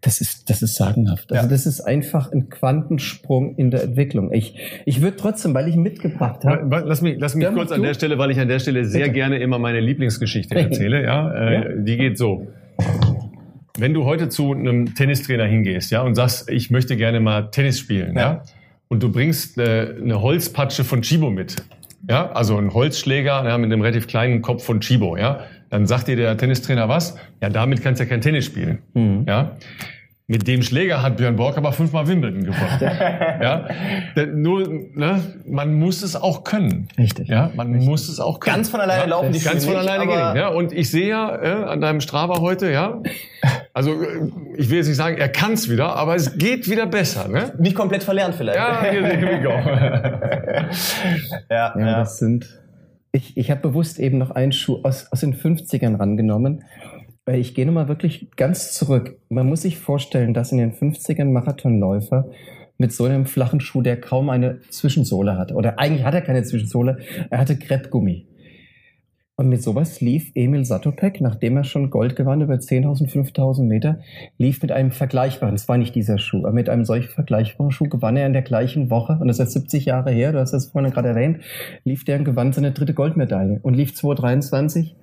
[0.00, 1.30] das ist, das ist sagenhaft.
[1.32, 1.50] Also ja.
[1.50, 4.32] das ist einfach ein Quantensprung in der Entwicklung.
[4.32, 4.54] Ich,
[4.86, 6.84] ich würde trotzdem, weil ich mitgebracht habe.
[6.86, 9.14] Lass mich, lass mich kurz an der Stelle, weil ich an der Stelle sehr Bitte.
[9.14, 11.02] gerne immer meine Lieblingsgeschichte erzähle.
[11.02, 12.46] Ja, äh, ja, die geht so.
[13.76, 17.78] Wenn du heute zu einem Tennistrainer hingehst, ja, und sagst, ich möchte gerne mal Tennis
[17.78, 18.42] spielen, ja, ja
[18.88, 21.56] und du bringst eine, eine Holzpatsche von Chibo mit,
[22.08, 25.40] ja, also ein Holzschläger ja, mit einem relativ kleinen Kopf von Chibo, ja,
[25.70, 27.16] dann sagt dir der Tennistrainer was?
[27.42, 29.24] Ja, damit kannst du ja kein Tennis spielen, mhm.
[29.26, 29.56] ja.
[30.30, 32.80] Mit dem Schläger hat Björn Borg aber fünfmal Wimbledon gewonnen.
[32.82, 33.66] ja,
[34.26, 36.88] nur, ne, man muss es auch können.
[36.98, 37.28] Richtig.
[37.28, 37.88] Ja, man Richtig.
[37.88, 38.56] muss es auch können.
[38.56, 40.36] Ganz von alleine ja, laufen die Ganz von nicht, alleine gehen.
[40.36, 43.00] Ja, und ich sehe ja äh, an deinem Strava heute, ja,
[43.72, 46.84] also äh, ich will jetzt nicht sagen, er kann es wieder, aber es geht wieder
[46.84, 47.26] besser.
[47.28, 47.54] Ne?
[47.58, 48.58] Nicht komplett verlernt vielleicht.
[48.58, 49.48] Ja, here, we go.
[51.48, 52.60] ja, ja, das sind.
[53.12, 56.64] Ich, ich habe bewusst eben noch einen Schuh aus, aus den 50ern rangenommen
[57.34, 59.18] ich gehe nochmal wirklich ganz zurück.
[59.28, 62.28] Man muss sich vorstellen, dass in den 50ern Marathonläufer
[62.78, 65.52] mit so einem flachen Schuh, der kaum eine Zwischensohle hat.
[65.52, 66.98] Oder eigentlich hat er keine Zwischensohle,
[67.28, 68.26] er hatte Kreppgummi.
[69.40, 74.00] Und mit sowas lief Emil Satopek, nachdem er schon Gold gewann über 10.000, 5.000 Meter,
[74.36, 77.88] lief mit einem vergleichbaren, es war nicht dieser Schuh, aber mit einem solch vergleichbaren Schuh
[77.88, 80.72] gewann er in der gleichen Woche, und das ist 70 Jahre her, du hast das
[80.72, 81.38] vorhin gerade erwähnt,
[81.84, 84.96] lief der und gewann seine dritte Goldmedaille und lief 223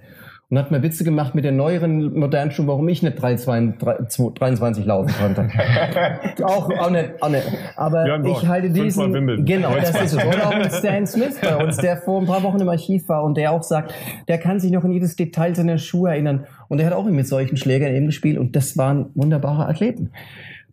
[0.49, 5.13] und hat mir Witze gemacht mit den neueren modernen Schuhen, warum ich nicht 323 laufen
[5.19, 5.49] konnte.
[6.43, 7.47] auch, auch nicht, auch nicht.
[7.75, 10.25] Aber Björn ich halte diesen, genau, das ist es.
[10.25, 13.23] Oder auch mit Stan Smith bei uns, der vor ein paar Wochen im Archiv war
[13.23, 13.93] und der auch sagt,
[14.27, 16.45] der kann sich noch in jedes Detail seiner Schuhe erinnern.
[16.67, 20.11] Und er hat auch mit solchen Schlägern eben gespielt und das waren wunderbare Athleten.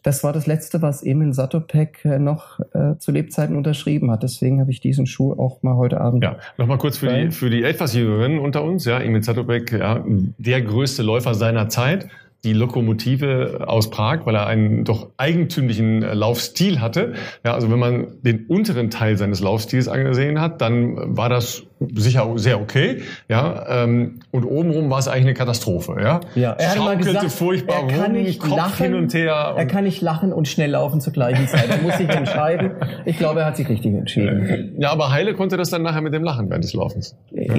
[0.03, 4.23] Das war das Letzte, was Emil Satopek äh, noch äh, zu Lebzeiten unterschrieben hat.
[4.23, 6.25] Deswegen habe ich diesen Schuh auch mal heute Abend.
[6.25, 8.85] Ja, nochmal kurz für die, für die etwas Jüngeren unter uns.
[8.85, 10.05] Ja, Emil Satopek, ja,
[10.39, 12.09] der größte Läufer seiner Zeit
[12.45, 17.13] die Lokomotive aus Prag, weil er einen doch eigentümlichen äh, Laufstil hatte.
[17.45, 21.63] Ja, also wenn man den unteren Teil seines Laufstils angesehen hat, dann war das
[21.95, 23.03] sicher sehr okay.
[23.29, 25.97] Ja, ähm, und obenrum war es eigentlich eine Katastrophe.
[26.01, 29.55] Ja, ja er hat mal gesagt, furchtbar er kann nicht Kopf lachen, hin und her.
[29.57, 31.69] er kann nicht lachen und schnell laufen zur gleichen Zeit.
[31.71, 32.73] Er muss sich entscheiden.
[33.05, 34.75] Ich glaube, er hat sich richtig entschieden.
[34.79, 37.17] Ja, aber Heile konnte das dann nachher mit dem Lachen während des Laufens.
[37.31, 37.55] Ja?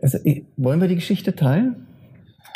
[0.00, 0.18] Also,
[0.56, 1.86] wollen wir die Geschichte teilen?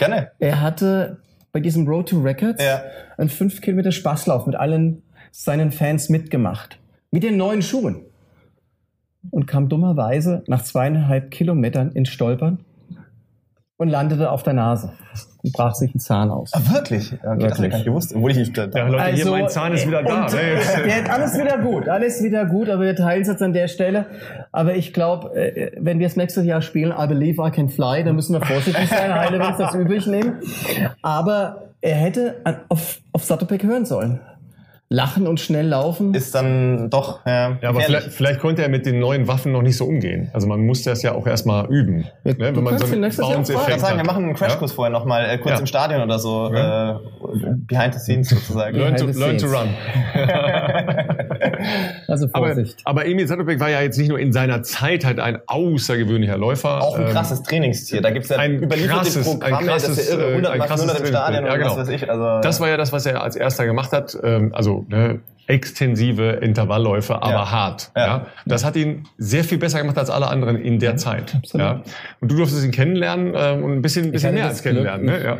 [0.01, 0.31] Gerne.
[0.39, 1.19] Er hatte
[1.53, 2.83] bei diesem Road to Records ja.
[3.19, 6.79] einen 5 Kilometer Spaßlauf mit allen seinen Fans mitgemacht.
[7.11, 8.07] Mit den neuen Schuhen.
[9.31, 12.65] Und kam dummerweise nach zweieinhalb Kilometern ins Stolpern
[13.81, 14.93] und landete auf der Nase
[15.43, 16.53] und brach sich einen Zahn aus.
[16.53, 17.13] Ah, wirklich?
[17.13, 17.71] Ja, okay, wirklich.
[17.71, 20.03] Das ich gewusst, obwohl ich nicht da ja, Leute, also, hier, mein Zahn ist wieder
[20.03, 20.25] da.
[20.25, 23.69] Und, der, alles wieder gut, alles wieder gut, aber wir teilen es jetzt an der
[23.69, 24.05] Stelle.
[24.53, 28.05] Aber ich glaube, äh, wenn wir es nächstes Jahr spielen, I believe I can fly,
[28.05, 30.41] dann müssen wir vorsichtig sein, Heile will das übrig nehmen.
[31.01, 32.37] Aber er hätte
[32.69, 34.21] auf, auf Satopek hören sollen.
[34.93, 36.15] Lachen und schnell laufen.
[36.15, 37.57] Ist dann doch, ja.
[37.63, 40.31] ja aber vielleicht, vielleicht, konnte er mit den neuen Waffen noch nicht so umgehen.
[40.33, 42.09] Also man musste das ja auch erstmal üben.
[42.25, 42.57] Ja, ne?
[42.57, 44.75] Wenn man so einen Bounce-Effekt sagen, wir machen einen Crashkurs ja?
[44.75, 45.61] vorher nochmal, äh, kurz ja.
[45.61, 46.95] im Stadion oder so, äh,
[47.69, 48.77] behind the scenes sozusagen.
[48.77, 49.69] learn, to, learn to run.
[52.09, 52.81] also Vorsicht.
[52.83, 56.37] Aber, aber Emil Sattelbeck war ja jetzt nicht nur in seiner Zeit halt ein außergewöhnlicher
[56.37, 56.83] Läufer.
[56.83, 58.01] Auch ein ähm, krasses Trainingsziel.
[58.01, 60.99] Da gibt's ja ein überlieferte Programme, ein krasses, das ist ja irre, 100 mal 100
[60.99, 61.71] im Stadion ja, genau.
[61.71, 62.11] was weiß ich.
[62.11, 64.19] Also das war ja das, was er als erster gemacht hat.
[64.21, 67.51] Ähm, also ne, extensive Intervallläufe, aber ja.
[67.51, 67.91] hart.
[67.97, 68.07] Ja.
[68.07, 68.27] ja.
[68.47, 71.35] Das hat ihn sehr viel besser gemacht als alle anderen in der Zeit.
[71.35, 71.67] Absolut.
[71.67, 71.83] Ja.
[72.21, 75.07] Und du durftest ihn kennenlernen äh, und ein bisschen, ein bisschen mehr als kennenlernen.
[75.07, 75.25] Ne?
[75.25, 75.39] Ja.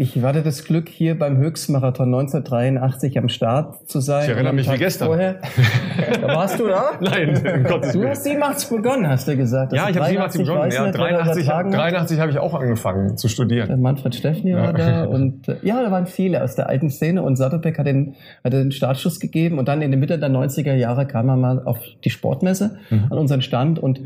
[0.00, 4.22] Ich hatte das Glück, hier beim Höchstmarathon 1983 am Start zu sein.
[4.22, 5.08] Ich erinnere mich wie gestern.
[5.08, 5.40] Vorher.
[6.22, 6.92] Da warst du da?
[7.00, 9.74] Nein, um Gottes Du hast 87 begonnen, hast du gesagt.
[9.74, 10.70] ja, ich habe 87 begonnen.
[10.70, 13.68] Ja, 83, 83 habe ich auch angefangen zu studieren.
[13.68, 17.22] Der Manfred Steffni war da und äh, ja, da waren viele aus der alten Szene
[17.22, 20.74] und Sattelbeck hat den, hat den Startschuss gegeben und dann in der Mitte der 90er
[20.74, 23.08] Jahre kam er mal auf die Sportmesse mhm.
[23.10, 24.00] an unseren Stand und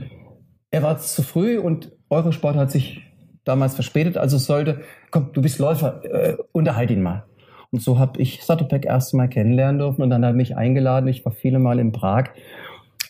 [0.72, 3.00] er war zu früh und Eurosport hat sich
[3.44, 4.80] damals verspätet, also sollte,
[5.10, 7.24] komm, du bist Läufer, äh, unterhalt ihn mal.
[7.70, 11.08] Und so habe ich Satopek erst mal kennenlernen dürfen und dann hat er mich eingeladen.
[11.08, 12.26] Ich war viele Mal in Prag.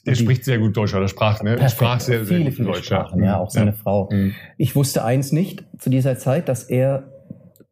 [0.06, 1.56] Der spricht sehr gut Deutsch, oder sprach, ne?
[1.56, 2.86] Perfekt, sprach sehr, sehr viele, gut viele Deutsch.
[2.86, 3.76] Sprachen, ja, auch seine ja.
[3.76, 4.08] Frau.
[4.10, 4.34] Mhm.
[4.58, 7.04] Ich wusste eins nicht zu dieser Zeit, dass er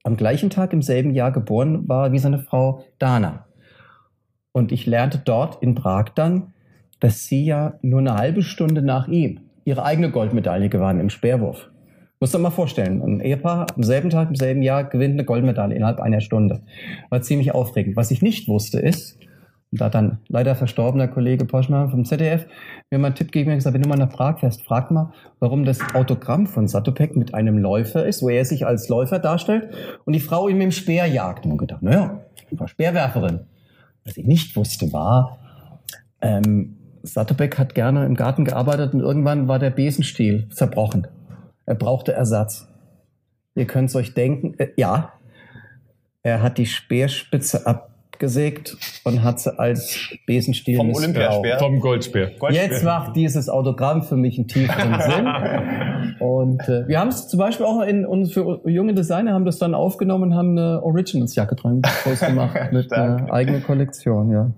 [0.02, 3.46] am gleichen Tag im selben Jahr geboren war wie seine Frau Dana.
[4.52, 6.52] Und ich lernte dort in Prag dann,
[7.00, 11.70] dass sie ja nur eine halbe Stunde nach ihm ihre eigene Goldmedaille gewann im Speerwurf.
[12.22, 15.74] Muss dir mal vorstellen, ein Ehepaar am selben Tag, im selben Jahr gewinnt eine Goldmedaille
[15.74, 16.60] innerhalb einer Stunde.
[17.10, 17.96] War ziemlich aufregend.
[17.96, 19.18] Was ich nicht wusste ist,
[19.72, 22.46] und da hat dann leider verstorbener Kollege Poschmann vom ZDF
[22.92, 25.12] mir mal einen Tipp gegeben und gesagt, wenn du mal nach Prag fährst, frag mal,
[25.40, 29.70] warum das Autogramm von Satopek mit einem Läufer ist, wo er sich als Läufer darstellt
[30.04, 31.44] und die Frau ihm mit dem Speer jagt.
[31.44, 32.20] Und gedacht, naja,
[32.52, 33.40] war Speerwerferin.
[34.04, 35.38] Was ich nicht wusste war,
[36.20, 41.08] ähm, Satopek hat gerne im Garten gearbeitet und irgendwann war der Besenstiel zerbrochen.
[41.66, 42.68] Er brauchte Ersatz.
[43.54, 45.12] Ihr könnt es euch denken, äh, ja,
[46.22, 52.30] er hat die Speerspitze abgesägt und hat sie als Besenstiel vom Olympiaspeer, vom Goldspeer.
[52.38, 52.68] Goldspeer.
[52.68, 56.16] Jetzt macht dieses Autogramm für mich einen tieferen Sinn.
[56.20, 59.58] Und äh, wir haben es zum Beispiel auch in uns für junge Designer haben das
[59.58, 61.82] dann aufgenommen und haben eine Originals Jacke dran
[62.20, 64.50] gemacht mit einer eigenen Kollektion, ja.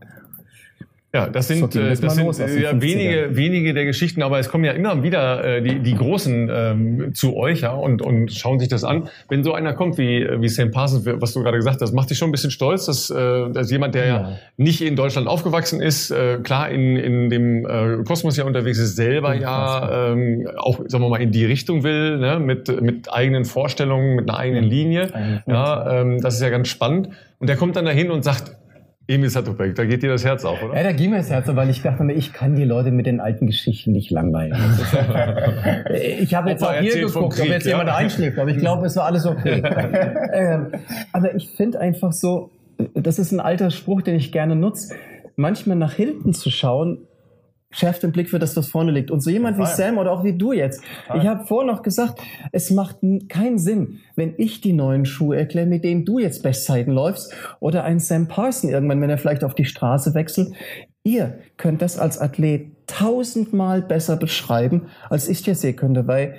[1.14, 2.80] Ja, das sind, So äh, das das los sind äh, ja 50ern.
[2.82, 7.14] wenige, wenige der Geschichten, aber es kommen ja immer wieder äh, die, die Großen ähm,
[7.14, 9.08] zu euch ja, und, und schauen sich das an.
[9.28, 12.18] Wenn so einer kommt wie, wie Sam Parsons, was du gerade gesagt hast, macht dich
[12.18, 14.14] schon ein bisschen stolz, dass, äh, dass jemand, der ja.
[14.16, 14.38] Ja.
[14.56, 18.96] nicht in Deutschland aufgewachsen ist, äh, klar in, in dem äh, Kosmos ja unterwegs ist,
[18.96, 23.44] selber ja ähm, auch, sagen wir mal, in die Richtung will, ne, mit, mit eigenen
[23.44, 25.42] Vorstellungen, mit einer eigenen Linie.
[25.46, 27.10] Ja, ähm, das ist ja ganz spannend.
[27.38, 28.56] Und der kommt dann dahin und sagt,
[29.06, 30.74] Emil Satopek, da geht dir das Herz auf, oder?
[30.74, 32.90] Ja, da ging mir das Herz, so, weil ich dachte mir, ich kann die Leute
[32.90, 34.54] mit den alten Geschichten nicht langweilen.
[36.20, 37.72] Ich habe jetzt auch hier geguckt, ob Krieg, jetzt ja.
[37.72, 39.62] jemand einschläft, aber ich glaube, es war alles okay.
[40.32, 40.68] ähm,
[41.12, 42.50] aber ich finde einfach so,
[42.94, 44.94] das ist ein alter Spruch, den ich gerne nutze,
[45.36, 46.98] manchmal nach hinten zu schauen,
[47.74, 49.10] schärft den Blick für das, was vorne liegt.
[49.10, 50.82] Und so jemand wie Sam oder auch wie du jetzt.
[51.14, 52.20] Ich habe vorhin noch gesagt,
[52.52, 52.96] es macht
[53.28, 57.84] keinen Sinn, wenn ich die neuen Schuhe erkläre, mit denen du jetzt Bestzeiten läufst oder
[57.84, 60.54] ein Sam Parson irgendwann, wenn er vielleicht auf die Straße wechselt.
[61.02, 66.34] Ihr könnt das als Athlet tausendmal besser beschreiben, als ich dir sehen könnte, weil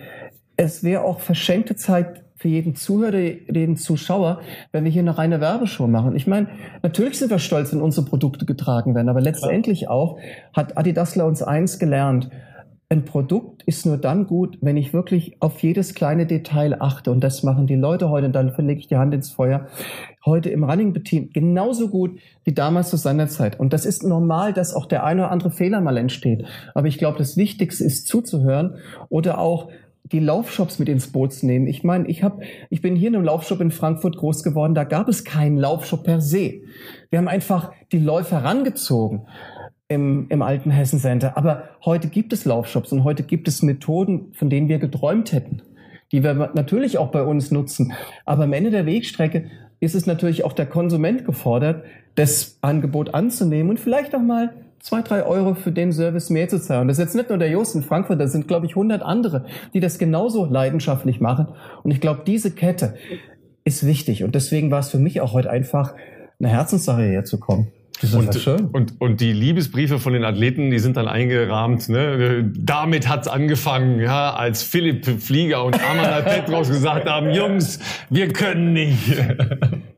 [0.58, 5.40] es wäre auch verschenkte Zeit für jeden Zuhörer, jeden Zuschauer, wenn wir hier eine reine
[5.40, 6.16] Werbeshow machen.
[6.16, 6.48] Ich meine,
[6.84, 10.20] natürlich sind wir stolz, wenn unsere Produkte getragen werden, aber letztendlich auch
[10.54, 12.30] hat Adidasler uns eins gelernt.
[12.88, 17.10] Ein Produkt ist nur dann gut, wenn ich wirklich auf jedes kleine Detail achte.
[17.10, 18.28] Und das machen die Leute heute.
[18.28, 19.66] Und dann verlege ich die Hand ins Feuer.
[20.24, 23.60] Heute im Running-Team genauso gut wie damals zu seiner Zeit.
[23.60, 26.46] Und das ist normal, dass auch der eine oder andere Fehler mal entsteht.
[26.76, 28.76] Aber ich glaube, das Wichtigste ist zuzuhören
[29.10, 29.70] oder auch
[30.12, 31.68] die Laufshops mit ins Boot zu nehmen.
[31.68, 34.76] Ich meine, ich habe, ich bin hier in einem Laufshop in Frankfurt groß geworden.
[34.76, 36.62] Da gab es keinen Laufshop per se.
[37.10, 39.26] Wir haben einfach die Läufer herangezogen
[39.88, 41.38] im, im alten Hessen Center.
[41.38, 45.64] Aber heute gibt es Laufshops und heute gibt es Methoden, von denen wir geträumt hätten,
[46.12, 47.94] die wir natürlich auch bei uns nutzen.
[48.26, 49.50] Aber am Ende der Wegstrecke
[49.80, 51.84] ist es natürlich auch der Konsument gefordert,
[52.14, 54.54] das Angebot anzunehmen und vielleicht auch mal
[54.86, 56.82] zwei, drei Euro für den Service mehr zu zahlen.
[56.82, 59.02] Und das ist jetzt nicht nur der Jost in Frankfurt, das sind, glaube ich, 100
[59.02, 61.48] andere, die das genauso leidenschaftlich machen.
[61.82, 62.94] Und ich glaube, diese Kette
[63.64, 64.24] ist wichtig.
[64.24, 65.96] Und deswegen war es für mich auch heute einfach
[66.40, 67.72] eine Herzenssache, hierher zu kommen.
[68.02, 68.66] Das ist Und, schön.
[68.74, 71.88] und, und die Liebesbriefe von den Athleten, die sind dann eingerahmt.
[71.88, 72.52] Ne?
[72.58, 77.80] Damit hat's angefangen, ja, als Philipp Flieger und Amanda Petros gesagt haben, Jungs,
[78.10, 79.16] wir können nicht.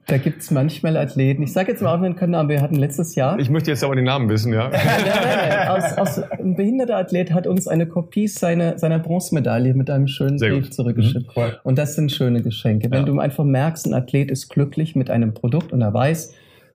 [0.06, 1.41] Da gibt's manchmal Athleten.
[1.41, 3.39] Ich sage jetzt mal, wir können, aber wir hatten letztes Jahr.
[3.39, 4.70] Ich möchte jetzt aber den Namen wissen, ja.
[4.70, 5.68] Nein, nein, nein.
[5.68, 10.38] Aus, aus, ein behinderter Athlet hat uns eine Kopie seiner, seiner Bronzemedaille mit einem schönen
[10.38, 10.74] Sehr Brief gut.
[10.76, 11.36] zurückgeschickt.
[11.36, 11.43] Mhm.
[11.64, 12.89] Und das sind schöne Geschenke.
[12.91, 13.06] Wenn Ja.
[13.06, 16.34] du einfach merkst, ein Athlet ist glücklich mit einem Produkt und er weiß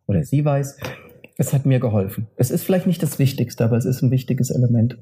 [0.09, 0.79] oder sie weiß,
[1.43, 2.29] es hat mir geholfen.
[2.37, 4.97] Es ist vielleicht nicht das Wichtigste, aber es ist ein wichtiges Element.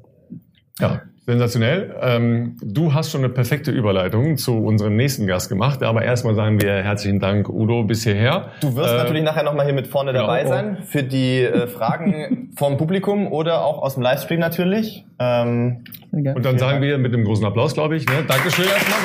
[0.80, 1.94] Ja, sensationell.
[2.00, 5.82] Ähm, du hast schon eine perfekte Überleitung zu unserem nächsten Gast gemacht.
[5.82, 8.52] Aber erstmal sagen wir herzlichen Dank, Udo, bis hierher.
[8.62, 10.24] Du wirst Äh, natürlich nachher nochmal hier mit vorne genau.
[10.28, 15.04] dabei sein für die äh, Fragen vom Publikum oder auch aus dem Livestream natürlich.
[15.18, 18.06] Ähm, Und dann sagen wir mit einem großen Applaus, glaube ich.
[18.06, 18.24] Ne?
[18.26, 19.00] Dankeschön erstmal.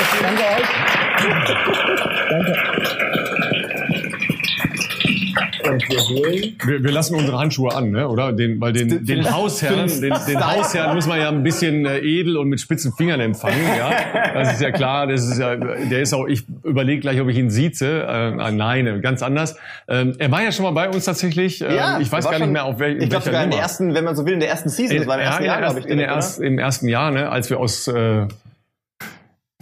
[2.29, 3.34] Danke euch.
[5.71, 8.07] Und wir holen Wir, wir lassen unsere Handschuhe an, ne?
[8.07, 8.31] oder?
[8.33, 12.37] Den, weil den, den Hausherrn, den, den Hausherrn muss man ja ein bisschen äh, edel
[12.37, 13.57] und mit spitzen Fingern empfangen.
[13.77, 13.91] Ja,
[14.33, 15.07] das ist ja klar.
[15.07, 16.27] Das ist ja, der ist auch.
[16.27, 18.03] Ich überlege gleich, ob ich ihn sieze.
[18.07, 19.55] Äh, nein, ganz anders.
[19.87, 21.61] Ähm, er war ja schon mal bei uns tatsächlich.
[21.61, 23.93] Ähm, ich weiß gar schon- nicht mehr auf wel, Ich glaube sogar in der ersten,
[23.93, 24.97] wenn man so will, in der ersten Season.
[24.97, 25.91] Das war im ja, ersten in Jahr, glaube erst- ich.
[25.91, 28.27] in der direkt, erst, im ersten Jahr, ne, als wir aus äh,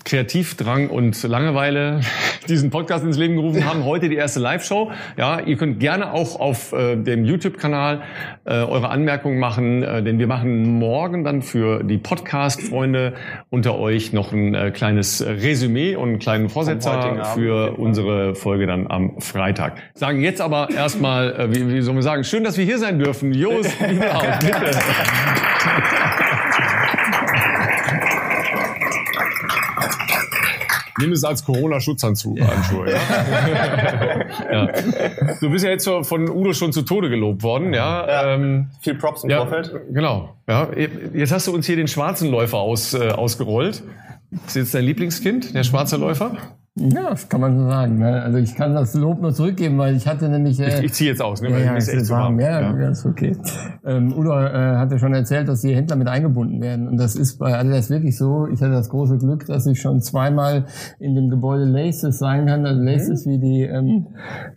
[0.06, 2.02] Kreativdrang und Langeweile
[2.48, 3.86] diesen Podcast ins Leben gerufen haben.
[3.86, 4.92] Heute die erste Live-Show.
[5.18, 8.02] Ja, ihr könnt gerne auch auf äh, dem YouTube-Kanal
[8.46, 13.14] äh, eure Anmerkungen machen, äh, denn wir machen morgen dann für die Podcast-Freunde
[13.50, 18.88] unter euch noch ein äh, kleines Resümee und einen kleinen Vorsetzer für unsere Folge dann
[18.88, 19.78] am Freitag.
[19.94, 23.00] Sagen jetzt aber erstmal, äh, wie, wie soll man sagen, schön, dass wir hier sein
[23.00, 23.34] dürfen.
[23.34, 24.72] Jos, bitte.
[31.04, 32.40] Nimm es als Corona-Schutzhandschuhe.
[32.48, 33.00] Handschuhe, ja.
[34.52, 34.68] ja.
[35.40, 38.08] Du bist ja jetzt von Udo schon zu Tode gelobt worden, ja.
[38.08, 38.34] Ja.
[38.34, 39.72] Ähm, Viel Props im ja, Vorfeld.
[39.92, 40.36] genau.
[40.48, 40.70] Ja,
[41.14, 43.84] jetzt hast du uns hier den schwarzen Läufer aus, äh, ausgerollt.
[44.48, 46.38] Ist jetzt dein Lieblingskind, der schwarze Läufer?
[46.76, 48.00] Ja, das kann man so sagen.
[48.00, 48.24] Ne?
[48.24, 50.60] Also ich kann das Lob nur zurückgeben, weil ich hatte nämlich...
[50.60, 51.50] Äh, Ich, ich ziehe jetzt aus, ne?
[51.50, 52.40] ja, weil ja, es ist warm.
[52.40, 52.90] Ja, ja.
[52.90, 53.38] ist okay.
[53.86, 56.88] Ähm, Udo äh, hatte schon erzählt, dass die Händler mit eingebunden werden.
[56.88, 58.48] Und das ist bei Adidas wirklich so.
[58.48, 60.66] Ich hatte das große Glück, dass ich schon zweimal
[60.98, 62.66] in dem Gebäude Laces sein kann.
[62.66, 64.08] Also Laces wie die ähm,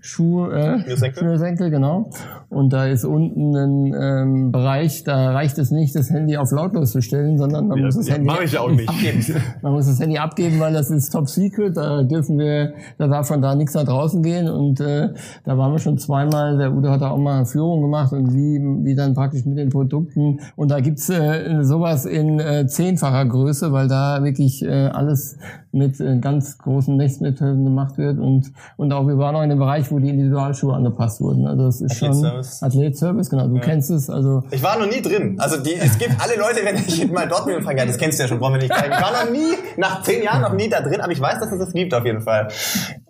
[0.00, 1.22] Schuh, äh, Schnürsenkel.
[1.22, 2.10] Schnürsenkel, genau.
[2.56, 6.92] Und da ist unten ein ähm, Bereich, da reicht es nicht, das Handy auf lautlos
[6.92, 8.88] zu stellen, sondern man Ja, muss das ja, Handy mach ich auch nicht.
[8.88, 9.24] abgeben.
[9.62, 11.76] Man muss das Handy abgeben, weil das ist top secret.
[11.76, 14.48] Da dürfen wir, da darf von da nichts nach draußen gehen.
[14.48, 15.10] Und äh,
[15.44, 16.56] da waren wir schon zweimal.
[16.58, 19.58] Der Udo hat da auch mal eine Führung gemacht und wie, wie dann praktisch mit
[19.58, 20.40] den Produkten.
[20.56, 25.36] Und da gibt's äh, sowas in äh, zehnfacher Größe, weil da wirklich äh, alles
[25.72, 28.18] mit äh, ganz großen Messmethoden gemacht wird.
[28.18, 31.46] Und, und auch wir waren auch in dem Bereich, wo die Individualschuhe angepasst wurden.
[31.46, 32.14] Also das ist schon
[32.62, 32.62] Athlet-Service.
[32.62, 33.48] Athlet-Service, genau.
[33.48, 34.08] Du kennst es.
[34.10, 35.36] Also Ich war noch nie drin.
[35.38, 37.98] Also die, es gibt alle Leute, wenn ich mal dort bin und frage, ja, das
[37.98, 38.92] kennst du ja schon, brauchen wir nicht zeigen.
[38.92, 41.52] Ich war noch nie, nach zehn Jahren noch nie da drin, aber ich weiß, dass
[41.52, 42.48] es das gibt auf jeden Fall.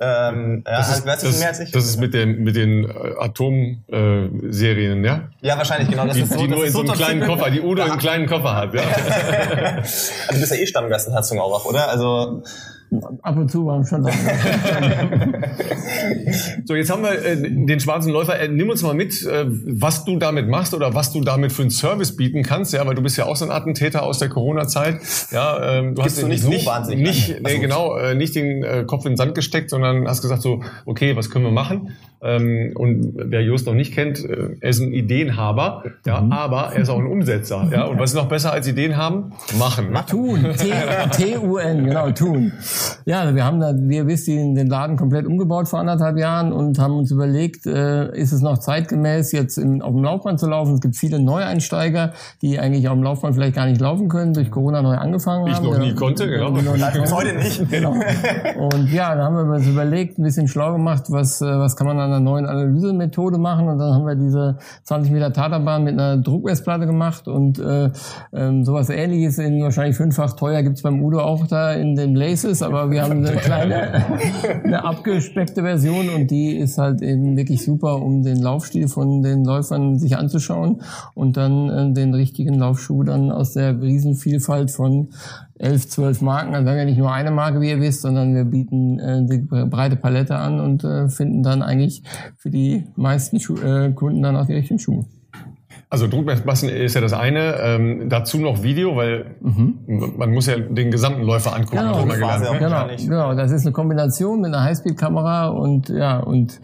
[0.00, 1.70] Ähm, ja, Das also, ist, weißt du das, mehr als ich?
[1.72, 5.28] das ist mit den, mit den äh, Atom-Serien, ja?
[5.40, 6.06] ja, wahrscheinlich, genau.
[6.06, 7.26] Das Die, ist so, die das nur ist in so einem kleinen.
[7.26, 8.80] Koffer, die Udo im kleinen Koffer hat, ja?
[8.82, 11.88] Also du bist ja eh Stammgast in Herzogenaurach, oder?
[11.88, 12.42] Also
[13.22, 14.10] ab und zu waren wir schon da.
[16.64, 18.38] So, jetzt haben wir äh, den schwarzen Läufer.
[18.38, 21.62] Äh, nimm uns mal mit, äh, was du damit machst oder was du damit für
[21.62, 24.28] einen Service bieten kannst, ja, weil du bist ja auch so ein Attentäter aus der
[24.28, 24.96] Corona-Zeit.
[25.30, 28.34] Ja, ähm, du hast du nicht so nicht, wahnsinnig nicht, nee, Also- genau, äh, nicht
[28.34, 31.52] den äh, Kopf in den Sand gesteckt, sondern hast gesagt so, okay, was können wir
[31.52, 31.92] machen?
[32.22, 36.32] Ähm, und wer Just noch nicht kennt, äh, er ist ein Ideenhaber, ja, Mhm.
[36.32, 37.84] aber er ist auch ein Umsetzer, ja.
[37.84, 39.32] Und was ist noch besser als Ideen haben?
[39.58, 39.94] Machen.
[40.08, 40.46] Tun,
[41.12, 42.52] T-U-N, genau, tun.
[43.04, 46.96] Ja, wir haben da, wir wissen, den Laden komplett umgebaut vor anderthalb Jahren und haben
[46.98, 50.74] uns überlegt, äh, ist es noch zeitgemäß, jetzt in, auf dem Laufband zu laufen?
[50.74, 52.12] Es gibt viele Neueinsteiger,
[52.42, 55.54] die eigentlich auf dem Laufband vielleicht gar nicht laufen können, durch Corona neu angefangen Ich
[55.54, 55.64] haben.
[55.66, 56.50] noch nie Ja, konnte, genau.
[56.50, 57.70] bis heute nicht.
[57.70, 57.92] Genau.
[57.92, 61.86] Und ja, dann haben wir uns überlegt, ein bisschen schlau gemacht, was, äh, was kann
[61.86, 63.68] man an einer neuen Analysemethode machen.
[63.68, 67.90] Und dann haben wir diese 20 Meter Taterbahn mit einer Druckmessplatte gemacht und äh,
[68.32, 72.62] ähm, sowas ähnliches in wahrscheinlich fünffach teuer gibt's beim Udo auch da in den Laces,
[72.66, 74.04] aber wir haben eine kleine,
[74.64, 79.44] eine abgespeckte Version und die ist halt eben wirklich super, um den Laufstil von den
[79.44, 80.82] Läufern sich anzuschauen
[81.14, 85.08] und dann äh, den richtigen Laufschuh dann aus der Riesenvielfalt von
[85.58, 86.54] elf, zwölf Marken.
[86.54, 89.24] Also wir haben ja nicht nur eine Marke, wie ihr wisst, sondern wir bieten äh,
[89.24, 92.02] die breite Palette an und äh, finden dann eigentlich
[92.36, 95.06] für die meisten äh, Kunden dann auch die richtigen Schuhe.
[95.88, 97.54] Also Druckmessmassen ist ja das eine.
[97.60, 101.76] Ähm, dazu noch Video, weil man muss ja den gesamten Läufer angucken.
[101.76, 102.48] Genau, ich Phase gelernt.
[102.48, 102.58] auch.
[102.58, 103.04] Genau, wahrscheinlich.
[103.08, 106.60] genau, das ist eine Kombination mit einer Highspeed-Kamera und ja, und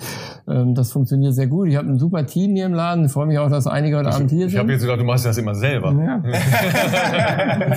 [0.49, 1.69] ähm, das funktioniert sehr gut.
[1.69, 3.05] Ich habe ein super Team hier im Laden.
[3.05, 4.61] Ich freue mich auch, dass einige heute Abend hier Ich sind.
[4.61, 5.93] habe jetzt gedacht, du machst das immer selber.
[5.93, 6.21] Ja.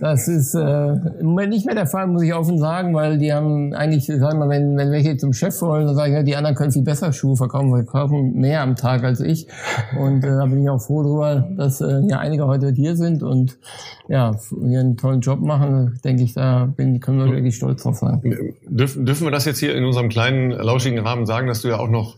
[0.00, 3.32] das ist äh, im Moment nicht mehr der Fall, muss ich offen sagen, weil die
[3.32, 6.22] haben eigentlich, sag ich mal, wenn, wenn welche zum Chef wollen, dann sage ich, ja,
[6.22, 9.48] die anderen können viel besser Schuhe verkaufen, weil die kaufen mehr am Tag als ich.
[9.98, 10.28] Und äh,
[10.58, 13.58] bin ich auch froh drüber, dass äh, ja einige heute hier sind und
[14.08, 14.36] ja,
[14.66, 16.00] hier einen tollen Job machen.
[16.04, 18.20] Denke ich, da bin, können wir wirklich stolz drauf sein.
[18.66, 21.78] Dürfen, dürfen wir das jetzt hier in unserem kleinen, lauschigen Rahmen sagen, dass du ja
[21.78, 22.16] auch noch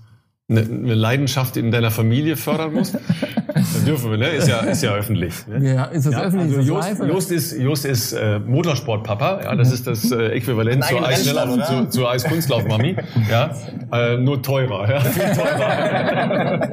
[0.51, 2.98] eine, eine Leidenschaft in deiner Familie fördern musst?
[3.53, 4.28] Das dürfen wir, ne?
[4.28, 5.34] Ist ja, ist ja öffentlich.
[5.48, 5.74] Ne?
[5.74, 6.57] Ja, ist das Ja, öffentlich?
[6.57, 11.05] also Just, live, ist, Just ist äh, Motorsportpapa, ja, das ist das äh, Äquivalent zur
[11.07, 11.90] Eisschnelllauf, oder?
[11.90, 12.96] zur Eiskunstlaufmami,
[13.28, 13.51] ja,
[13.92, 16.70] äh, nur teurer, ja, viel teurer.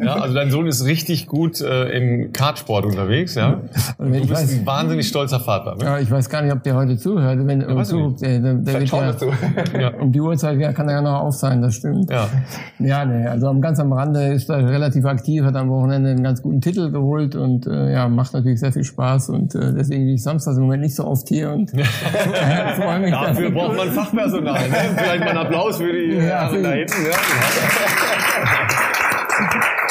[0.04, 3.60] ja, also dein Sohn ist richtig gut äh, im Kartsport unterwegs, ja.
[3.98, 5.76] Und ich du bist weiß- ein wahnsinnig stolzer Vater.
[5.76, 5.84] Ne?
[5.84, 7.38] Ja, ich weiß gar nicht, ob der heute zuhört.
[7.46, 8.22] Wenn, weiß ich zu, nicht.
[8.22, 9.26] der, der, der ja, zu.
[9.78, 9.88] Ja.
[10.00, 12.10] um die Uhrzeit ja, kann er ja noch auf sein, das stimmt.
[12.10, 12.28] Ja.
[12.80, 16.22] Ja, nee, also am ganz am Rande ist er relativ aktiv, hat am Wochenende einen
[16.22, 20.04] ganz guten Titel geholt und äh, ja, macht natürlich sehr viel Spaß und äh, deswegen
[20.04, 21.84] bin ich samstags im Moment nicht so oft hier und äh,
[22.74, 23.10] freue mich.
[23.12, 24.68] Dafür braucht man Fachpersonal.
[24.68, 24.76] Ne?
[24.96, 27.06] Vielleicht mal einen Applaus für die Ja, Herren für da hinten.
[27.06, 27.16] Ja.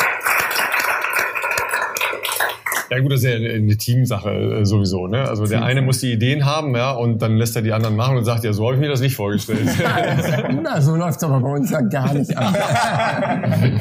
[2.91, 5.07] Ja gut, das ist ja eine Teamsache äh, sowieso.
[5.07, 5.21] Ne?
[5.21, 8.17] Also der eine muss die Ideen haben, ja, und dann lässt er die anderen machen
[8.17, 9.61] und sagt, ja, so habe ich mir das nicht vorgestellt.
[10.61, 12.53] Na, so läuft's aber bei uns ja gar nicht ab.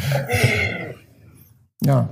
[1.84, 2.08] ja,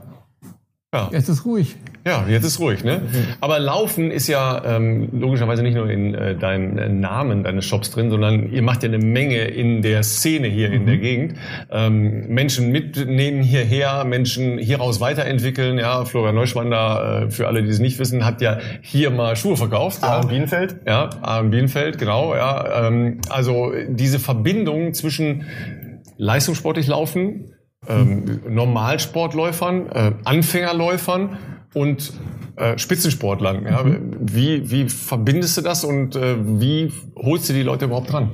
[0.92, 1.08] ja.
[1.12, 1.76] jetzt ist ruhig.
[2.06, 2.84] Ja, jetzt ist ruhig.
[2.84, 3.02] Ne?
[3.40, 7.90] Aber Laufen ist ja ähm, logischerweise nicht nur in äh, deinem äh, Namen deines Shops
[7.90, 11.34] drin, sondern ihr macht ja eine Menge in der Szene hier in der Gegend.
[11.70, 15.78] Ähm, Menschen mitnehmen hierher, Menschen hieraus weiterentwickeln.
[15.78, 19.56] Ja, Florian Neuschwander, äh, für alle, die es nicht wissen, hat ja hier mal Schuhe
[19.56, 20.02] verkauft.
[20.02, 20.08] ja.
[20.08, 20.76] Aaron Bienenfeld.
[20.86, 22.34] Ja, Aaron Bienenfeld, genau.
[22.34, 25.44] Ja, ähm, also diese Verbindung zwischen
[26.16, 27.52] leistungssportlich laufen,
[27.88, 31.38] ähm, Normalsportläufern, äh, Anfängerläufern
[31.74, 32.12] und
[32.56, 33.64] äh, Spitzensportlern.
[33.64, 33.84] Ja?
[33.84, 38.30] Wie, wie verbindest du das und äh, wie holst du die Leute überhaupt dran?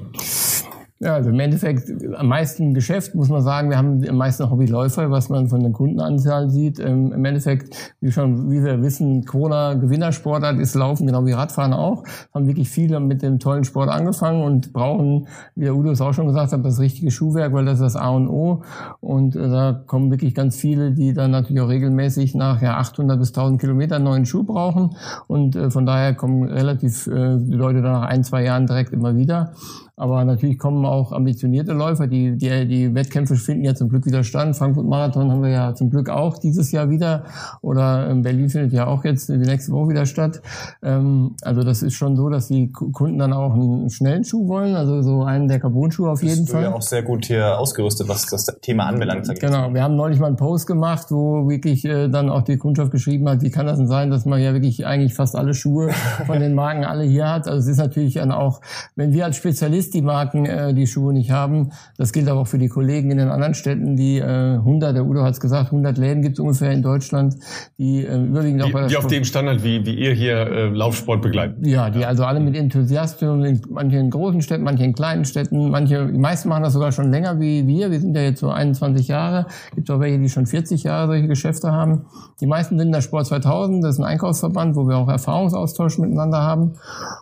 [1.05, 5.11] Ja, also im Endeffekt am meisten Geschäft muss man sagen, wir haben am meisten Hobbyläufer,
[5.11, 6.80] was man von den Kundenanzahl sieht.
[6.80, 11.74] Ähm, Im Endeffekt, wie schon, wie wir wissen, Corona Gewinnersportart ist Laufen, genau wie Radfahren
[11.74, 12.05] auch.
[12.32, 16.14] Haben wirklich viele mit dem tollen Sport angefangen und brauchen, wie der Udo es auch
[16.14, 18.62] schon gesagt hat, das richtige Schuhwerk, weil das ist das A und O.
[19.00, 23.18] Und äh, da kommen wirklich ganz viele, die dann natürlich auch regelmäßig nach ja, 800
[23.18, 24.96] bis 1000 Kilometern neuen Schuh brauchen.
[25.26, 28.94] Und äh, von daher kommen relativ äh, die Leute dann nach ein, zwei Jahren direkt
[28.94, 29.52] immer wieder.
[29.97, 34.25] Aber natürlich kommen auch ambitionierte Läufer, die, die, die Wettkämpfe finden ja zum Glück wieder
[34.25, 34.57] statt.
[34.57, 37.25] Frankfurt Marathon haben wir ja zum Glück auch dieses Jahr wieder.
[37.62, 40.43] Oder in Berlin findet ja auch jetzt die nächste Woche wieder statt.
[40.83, 44.75] Ähm, also das ist schon so, dass die Kunden dann auch einen schnellen Schuh wollen.
[44.75, 46.62] Also so einen der Carbon-Schuh auf jeden Bist Fall.
[46.62, 49.29] Du ja auch sehr gut hier ausgerüstet, was das Thema anbelangt.
[49.39, 52.91] Genau, wir haben neulich mal einen Post gemacht, wo wirklich äh, dann auch die Kundschaft
[52.91, 55.91] geschrieben hat, wie kann das denn sein, dass man ja wirklich eigentlich fast alle Schuhe
[56.27, 57.47] von den Marken alle hier hat.
[57.47, 58.61] Also es ist natürlich dann auch,
[58.97, 59.37] wenn wir als
[59.85, 63.11] Spezialist die Marken äh, die Schuhe nicht haben, das gilt aber auch für die Kollegen
[63.11, 66.35] in den anderen Städten, die äh, 100, der Udo hat es gesagt, 100 Läden gibt
[66.36, 67.35] es ungefähr in Deutschland,
[67.78, 70.36] die äh, überwiegend auch bei der Die, die auf dem Standard, wie, wie ihr hier
[70.39, 71.66] äh, Laufsport begleitet.
[71.66, 75.70] ja, die also alle mit Enthusiasmus, in- manche in großen Städten, manche in kleinen Städten,
[75.70, 77.90] manche, die meisten machen das sogar schon länger wie wir.
[77.90, 79.47] Wir sind ja jetzt so 21 Jahre.
[79.74, 82.06] Gibt auch welche, die schon 40 Jahre solche Geschäfte haben.
[82.40, 85.98] Die meisten sind in der Sport 2000, das ist ein Einkaufsverband, wo wir auch Erfahrungsaustausch
[85.98, 86.73] miteinander haben.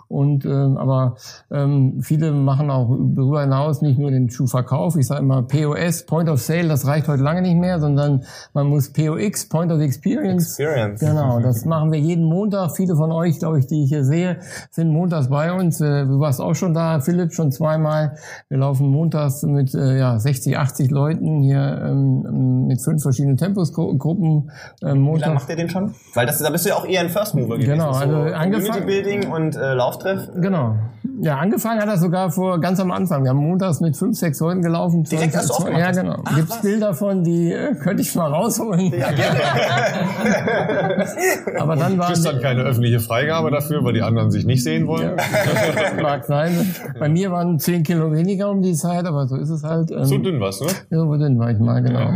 [0.08, 1.16] Und ähm, aber
[1.50, 4.96] ähm, viele machen auch darüber hinaus nicht nur den Schuhverkauf.
[4.96, 8.24] Ich sage immer POS, Point of Sale, das reicht heute lange nicht mehr, sondern
[8.54, 10.58] man muss POX, Point of Experience.
[10.58, 11.00] Experience.
[11.00, 12.76] Genau, das machen wir jeden Montag.
[12.76, 14.38] Viele von euch, glaube ich, die ich hier sehe,
[14.70, 15.80] sind montags bei uns.
[15.80, 18.16] Äh, Du warst auch schon da, Philipp, schon zweimal.
[18.48, 24.50] Wir laufen montags mit äh, ja, 60, 80 Leuten hier ähm, mit fünf verschiedenen Tempusgruppen.
[24.80, 25.34] Äh, Wie lange Montag.
[25.34, 25.94] macht ihr den schon?
[26.14, 27.70] Weil das, da bist du ja auch eher ein First Mover gewesen.
[27.72, 30.28] Genau, so also Community angefangen- Building und äh, Lauftreff.
[30.34, 30.74] Genau.
[31.20, 33.22] Ja, angefangen hat er sogar vor ganz am Anfang.
[33.24, 35.04] Wir haben montags mit fünf, sechs Leuten gelaufen.
[35.04, 36.00] Direkt, als du aufgemacht Ja, hast?
[36.00, 36.16] genau.
[36.24, 36.62] Ach, Gibt's was?
[36.62, 38.92] Bilder von, die äh, könnte ich mal rausholen.
[38.92, 39.40] Ja, gerne.
[41.58, 44.86] Aber dann Du kriegst dann keine öffentliche Freigabe dafür, weil die anderen sich nicht sehen
[44.86, 45.16] wollen.
[46.02, 46.52] mag sein.
[46.98, 49.90] Bei mir waren zehn Kilo weniger um die Zeit, aber so ist es halt.
[49.90, 50.68] Ähm, So dünn was, ne?
[50.90, 52.10] Ja, wo dünn war ich mal, genau.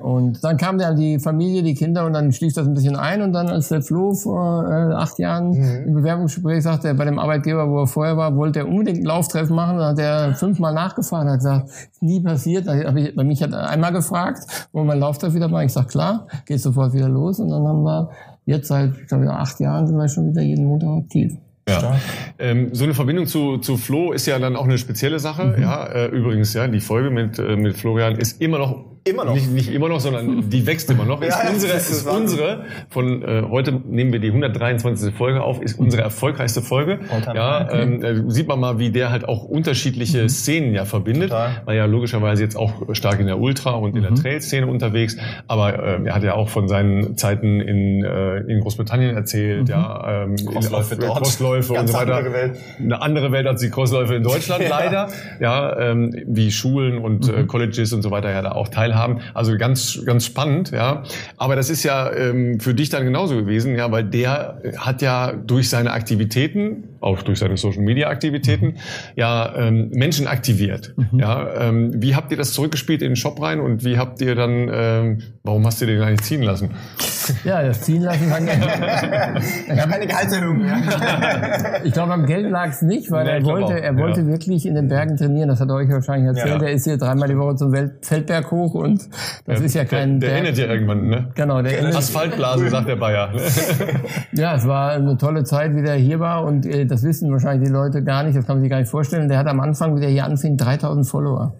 [0.00, 3.22] Und dann kam dann die Familie, die Kinder und dann schließt das ein bisschen ein
[3.22, 7.18] und dann, als der Flo vor äh, acht Jahren im Bewerbungsgespräch sagte, er bei dem
[7.18, 9.06] Arbeitgeber, wo er vorher war, wollte er unbedingt einen
[9.46, 11.70] Lauftreffen machen, hat er fünfmal nachgefahren, hat gesagt,
[12.00, 12.66] nie passiert.
[12.66, 15.66] Da hab ich, bei mich hat er einmal gefragt, wollen wir einen Lauftreff wieder machen?
[15.66, 18.10] Ich sag klar, geht sofort wieder los und dann haben wir
[18.44, 21.36] jetzt seit, ich glaube, acht Jahren sind wir schon wieder jeden Montag aktiv.
[21.68, 21.96] Ja.
[22.38, 25.56] Ähm, so eine Verbindung zu, zu Flo ist ja dann auch eine spezielle Sache.
[25.60, 29.34] Ja, äh, übrigens, ja, die Folge mit, äh, mit Florian ist immer noch Immer noch.
[29.34, 31.22] Nicht, nicht immer noch, sondern die wächst immer noch.
[31.26, 35.14] Ist Ja, unsere, ist ist unsere von äh, heute nehmen wir die 123.
[35.14, 36.98] Folge auf, ist unsere erfolgreichste Folge.
[37.32, 41.30] Ja, ähm, äh, sieht man mal, wie der halt auch unterschiedliche Szenen ja verbindet.
[41.30, 41.62] Total.
[41.64, 45.16] War ja logischerweise jetzt auch stark in der Ultra und in der Trail-Szene unterwegs,
[45.46, 50.24] aber äh, er hat ja auch von seinen Zeiten in, äh, in Großbritannien erzählt, ja,
[50.24, 51.18] ähm, Crossläufe auf- dort.
[51.18, 52.16] Crossläufe und so weiter.
[52.16, 52.58] andere Welt.
[52.80, 54.68] Eine andere Welt als die Crossläufe in Deutschland Ja.
[54.68, 55.08] leider,
[55.38, 58.95] ja, ähm, wie Schulen und äh, Colleges und so weiter ja da auch teilhaben.
[59.34, 61.02] Also ganz ganz spannend, ja.
[61.36, 65.32] Aber das ist ja ähm, für dich dann genauso gewesen, ja, weil der hat ja
[65.32, 68.74] durch seine Aktivitäten, auch durch seine Social Media Aktivitäten,
[69.14, 70.94] ja ähm, Menschen aktiviert.
[71.12, 74.34] Ja, ähm, wie habt ihr das zurückgespielt in den Shop rein und wie habt ihr
[74.34, 76.70] dann, ähm, warum hast du den eigentlich ziehen lassen?
[77.44, 78.50] Ja, das ziehen lassen kann Ich
[79.80, 80.64] habe keine Gehaltserhöhung.
[81.84, 84.20] Ich glaube, am Geld lag es nicht, weil Nee, er ich wollte, auch, er wollte
[84.20, 84.26] ja.
[84.26, 85.48] wirklich in den Bergen trainieren.
[85.48, 86.62] Das hat er euch wahrscheinlich erzählt.
[86.62, 86.68] Ja.
[86.68, 89.08] Er ist hier dreimal die Woche zum Welt Feldberg hoch und
[89.44, 91.28] das ist ja kein der, der endet ja irgendwann, ne?
[91.34, 91.96] Genau, der endet.
[91.96, 93.32] Asphaltblase, sagt der Bayer.
[94.32, 97.68] Ja, es war eine tolle Zeit, wie der hier war und äh, das wissen wahrscheinlich
[97.68, 99.28] die Leute gar nicht, das kann man sich gar nicht vorstellen.
[99.28, 101.54] Der hat am Anfang, wie der hier anfing, 3000 Follower.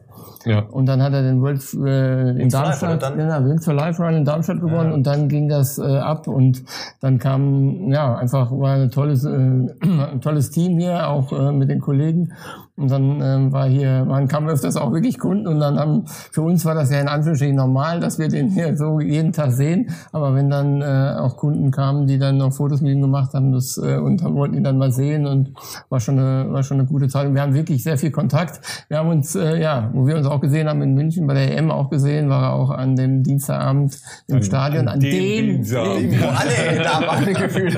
[0.45, 0.61] Ja.
[0.61, 3.19] Und dann hat er den World äh, in Wings for Life, Darmstadt, dann?
[3.19, 6.65] genau, Wings for Life Run in Darmstadt gewonnen und dann ging das äh, ab und
[7.01, 11.69] dann kam ja einfach war ein tolles äh, ein tolles Team hier auch äh, mit
[11.69, 12.33] den Kollegen
[12.77, 16.43] und dann ähm, war hier man kam öfters auch wirklich Kunden und dann haben für
[16.43, 19.91] uns war das ja in Anführungsstrichen normal, dass wir den hier so jeden Tag sehen,
[20.13, 23.53] aber wenn dann äh, auch Kunden kamen, die dann noch Fotos mit ihm gemacht haben,
[23.53, 25.55] das äh, und haben, wollten ihn dann mal sehen und
[25.89, 28.61] war schon eine war schon eine gute Zeit und wir haben wirklich sehr viel Kontakt.
[28.89, 31.57] Wir haben uns äh, ja, wo wir uns auch gesehen haben in München bei der
[31.57, 33.99] EM auch gesehen, war er auch an dem Dienstagabend
[34.29, 37.77] im Stadion an, dem dem, dem Wo alle da waren, gefühlt.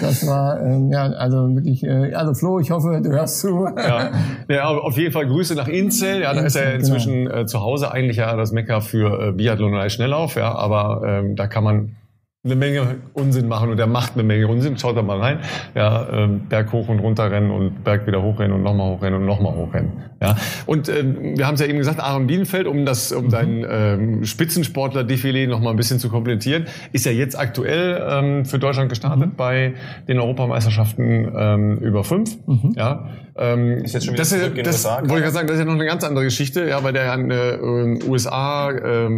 [0.00, 3.66] das war ähm, ja also wirklich äh, also Flo, ich hoffe, du hörst zu.
[3.76, 4.10] Ja.
[4.48, 6.22] ja, auf jeden Fall Grüße nach Inzell.
[6.22, 9.74] Ja, da ist er inzwischen äh, zu Hause eigentlich ja das Mecker für äh, Biathlon
[9.74, 10.36] und Schnelllauf.
[10.36, 11.96] Ja, aber ähm, da kann man
[12.44, 14.76] eine Menge Unsinn machen und der macht eine Menge Unsinn.
[14.76, 15.38] Schaut da mal rein.
[15.76, 19.26] Ja, ähm, Berg hoch und runter rennen und Berg wieder hochrennen und nochmal hochrennen und
[19.26, 19.92] nochmal hochrennen.
[20.20, 20.34] Ja,
[20.66, 24.24] und ähm, wir haben es ja eben gesagt, Aaron Bienenfeld, um das, um dein ähm,
[24.24, 29.74] Spitzensportler-Defilé nochmal ein bisschen zu komplettieren, ist ja jetzt aktuell ähm, für Deutschland gestartet bei
[30.08, 32.38] den Europameisterschaften ähm, über fünf.
[32.74, 35.30] Ja, ähm, Ist jetzt schon wieder das, zurück in das USA wollte ich gerade?
[35.30, 38.00] sagen, das ist ja noch eine ganz andere Geschichte, ja, weil der ja eine ähm,
[38.08, 39.12] USA-Episode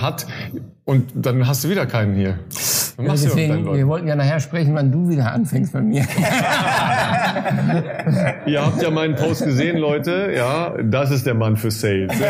[0.00, 0.28] hat
[0.90, 2.40] und dann hast du wieder keinen hier.
[2.98, 6.02] Ja, du deswegen, wir wollten ja nachher sprechen, wann du wieder anfängst bei mir.
[8.46, 10.32] Ihr habt ja meinen Post gesehen, Leute.
[10.36, 12.12] Ja, das ist der Mann für Sales.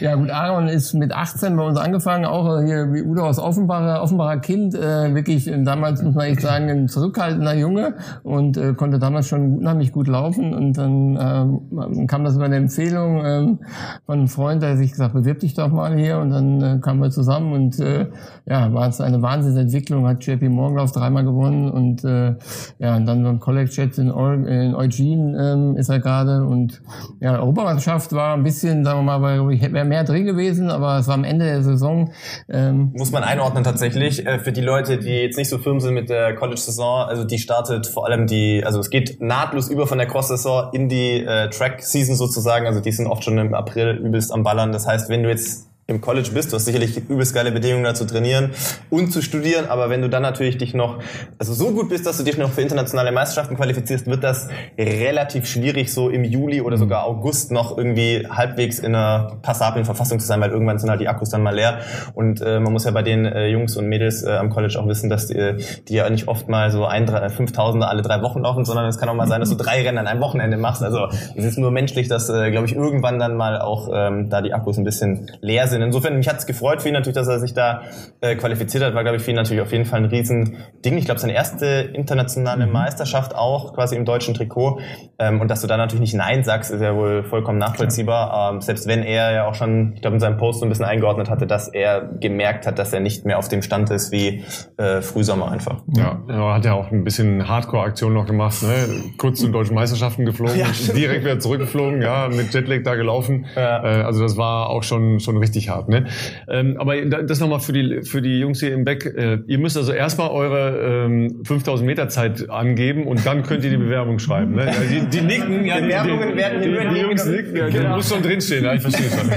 [0.00, 3.38] Ja gut, Aaron ist mit 18 bei uns angefangen, auch äh, hier wie Udo aus
[3.38, 8.56] Offenbacher, Offenbacher Kind, äh, wirklich äh, damals muss man echt sagen, ein zurückhaltender Junge und
[8.56, 13.24] äh, konnte damals schon unheimlich gut laufen und dann ähm, kam das über eine Empfehlung
[13.24, 13.58] ähm,
[14.06, 17.00] von einem Freund, der sich gesagt, bewirb dich doch mal hier und dann äh, kamen
[17.00, 18.06] wir zusammen und äh,
[18.46, 22.34] ja, war es eine Wahnsinnsentwicklung, hat JP Morgan Lauf dreimal gewonnen und äh,
[22.78, 26.82] ja, und dann beim College jetzt in, in Eugene ähm, ist er gerade und
[27.20, 31.08] ja, Europameisterschaft war ein bisschen, sagen wir mal, ich wäre mehr drin gewesen, aber es
[31.08, 32.12] war am Ende der Saison.
[32.48, 34.26] Ähm, Muss man einordnen tatsächlich.
[34.26, 37.38] Äh, Für die Leute, die jetzt nicht so firm sind mit der College-Saison, also die
[37.38, 41.48] startet vor allem die, also es geht nahtlos über von der Cross-Saison in die äh,
[41.50, 42.66] Track-Season sozusagen.
[42.66, 44.72] Also die sind oft schon im April übelst am Ballern.
[44.72, 47.94] Das heißt, wenn du jetzt im College bist, du hast sicherlich übelst geile Bedingungen da
[47.94, 48.50] zu trainieren
[48.88, 50.98] und zu studieren, aber wenn du dann natürlich dich noch,
[51.38, 54.48] also so gut bist, dass du dich noch für internationale Meisterschaften qualifizierst, wird das
[54.78, 60.18] relativ schwierig, so im Juli oder sogar August noch irgendwie halbwegs in einer passablen Verfassung
[60.20, 61.80] zu sein, weil irgendwann sind halt die Akkus dann mal leer
[62.14, 64.88] und äh, man muss ja bei den äh, Jungs und Mädels äh, am College auch
[64.88, 65.56] wissen, dass die,
[65.88, 68.98] die ja nicht oft mal so ein, drei, 5000er alle drei Wochen laufen, sondern es
[68.98, 70.82] kann auch mal sein, dass du drei Rennen an einem Wochenende machst.
[70.82, 74.40] Also es ist nur menschlich, dass, äh, glaube ich, irgendwann dann mal auch ähm, da
[74.40, 75.73] die Akkus ein bisschen leer sind.
[75.82, 77.82] Insofern, mich hat es gefreut für ihn natürlich, dass er sich da
[78.20, 80.98] äh, qualifiziert hat, war, glaube ich, für ihn natürlich auf jeden Fall ein Riesending.
[80.98, 84.80] Ich glaube, seine erste internationale Meisterschaft auch, quasi im deutschen Trikot.
[85.18, 88.52] Ähm, und dass du da natürlich nicht Nein sagst, ist ja wohl vollkommen nachvollziehbar.
[88.52, 90.84] Ähm, selbst wenn er ja auch schon, ich glaube, in seinem Post so ein bisschen
[90.84, 94.44] eingeordnet hatte, dass er gemerkt hat, dass er nicht mehr auf dem Stand ist wie
[94.76, 95.82] äh, Frühsommer einfach.
[95.96, 99.12] Ja, er hat ja auch ein bisschen Hardcore-Aktion noch gemacht, ne?
[99.18, 100.54] kurz zu den deutschen Meisterschaften geflogen,
[100.96, 103.46] direkt wieder zurückgeflogen, ja, mit Jetlag da gelaufen.
[103.56, 103.82] Ja.
[103.84, 105.88] Äh, also das war auch schon schon richtig hart.
[105.88, 106.04] Ne?
[106.48, 109.04] Ähm, aber da- das nochmal für die für die Jungs hier im Back.
[109.06, 113.70] Äh, ihr müsst also erstmal eure ähm, 5000 Meter Zeit angeben und dann könnt ihr
[113.70, 114.54] die Bewerbung schreiben.
[114.54, 114.66] Ne?
[114.66, 117.78] Ja, die, die nicken, ja, die, Bewerbungen die, werden die, die Jungs nicken, ja, die
[117.80, 119.30] muss schon drinstehen, ja, ich verstehe schon.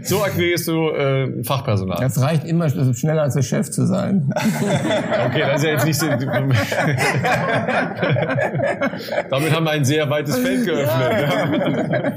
[0.02, 2.04] so akquirierst du äh, Fachpersonal.
[2.04, 4.30] es reicht immer sch- schneller als der Chef zu sein.
[5.30, 6.06] Okay, das ist ja jetzt nicht so.
[9.30, 11.12] Damit haben wir ein sehr weites Feld geöffnet.
[11.20, 12.12] Ja.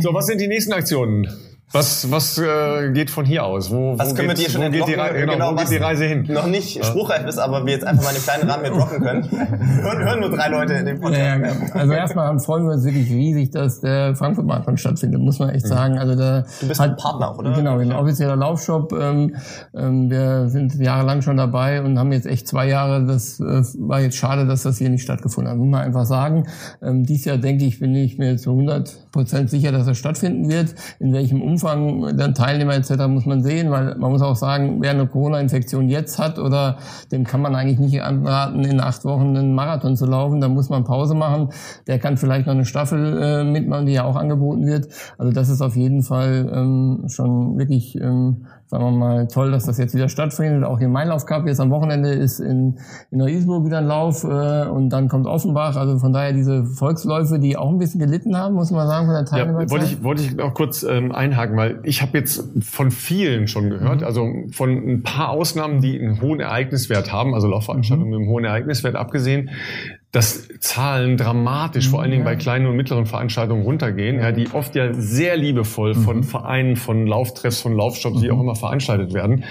[0.00, 1.28] So, was sind die nächsten Aktionen?
[1.72, 3.70] Was, was äh, geht von hier aus?
[3.70, 4.94] Wo, Was wo können wir geht, dir schon wo geht die?
[4.94, 6.26] Reise, genau, wo was geht die Reise hin?
[6.28, 9.30] Noch nicht spruchreif ist, aber wir jetzt einfach mal einen kleinen Rahmen mit rocken können.
[9.82, 11.22] hören, hören nur drei Leute in dem Podcast.
[11.22, 15.38] Ja, ja, also erstmal freuen wir uns wirklich riesig, dass der Frankfurt Marathon stattfindet, muss
[15.38, 15.96] man echt sagen.
[15.96, 17.52] Also da Du bist hat, ein Partner oder?
[17.52, 18.92] Genau, ein offizieller Laufshop.
[18.92, 19.36] Ähm,
[19.72, 23.06] ähm, wir sind jahrelang schon dabei und haben jetzt echt zwei Jahre.
[23.06, 25.56] Das äh, war jetzt schade, dass das hier nicht stattgefunden hat.
[25.56, 26.48] Muss man einfach sagen.
[26.82, 30.50] Ähm, dies Jahr denke ich, bin ich mir zu 100 Prozent sicher, dass er stattfinden
[30.50, 30.74] wird.
[30.98, 33.06] In welchem Umfang dann Teilnehmer etc.
[33.08, 36.78] muss man sehen, weil man muss auch sagen, wer eine Corona-Infektion jetzt hat oder
[37.12, 40.40] dem kann man eigentlich nicht anraten, in acht Wochen einen Marathon zu laufen.
[40.40, 41.50] Da muss man Pause machen.
[41.86, 44.88] Der kann vielleicht noch eine Staffel äh, mitmachen, die ja auch angeboten wird.
[45.18, 49.64] Also das ist auf jeden Fall ähm, schon wirklich, ähm, sagen wir mal, toll, dass
[49.66, 50.62] das jetzt wieder stattfindet.
[50.62, 52.78] Auch hier Mein Lauf Cup jetzt am Wochenende ist in,
[53.10, 55.76] in Neu-Isenburg wieder ein Lauf äh, und dann kommt Offenbach.
[55.76, 59.14] Also von daher diese Volksläufe, die auch ein bisschen gelitten haben, muss man sagen, von
[59.14, 59.70] der Ja, Teilnehmerzahl.
[59.80, 63.64] wollte ich, wollte ich noch kurz ähm, einhaken, weil ich habe jetzt von vielen schon
[63.64, 63.70] Mhm.
[63.70, 68.16] gehört, also von ein paar Ausnahmen, die einen hohen Ereigniswert haben, also Laufveranstaltungen Mhm.
[68.18, 69.50] mit einem hohen Ereigniswert abgesehen,
[70.12, 74.74] dass Zahlen dramatisch, vor allen Dingen bei kleinen und mittleren Veranstaltungen runtergehen, ja, die oft
[74.74, 76.02] ja sehr liebevoll Mhm.
[76.02, 79.44] von Vereinen, von Lauftreffs, von Laufshops, wie auch immer veranstaltet werden.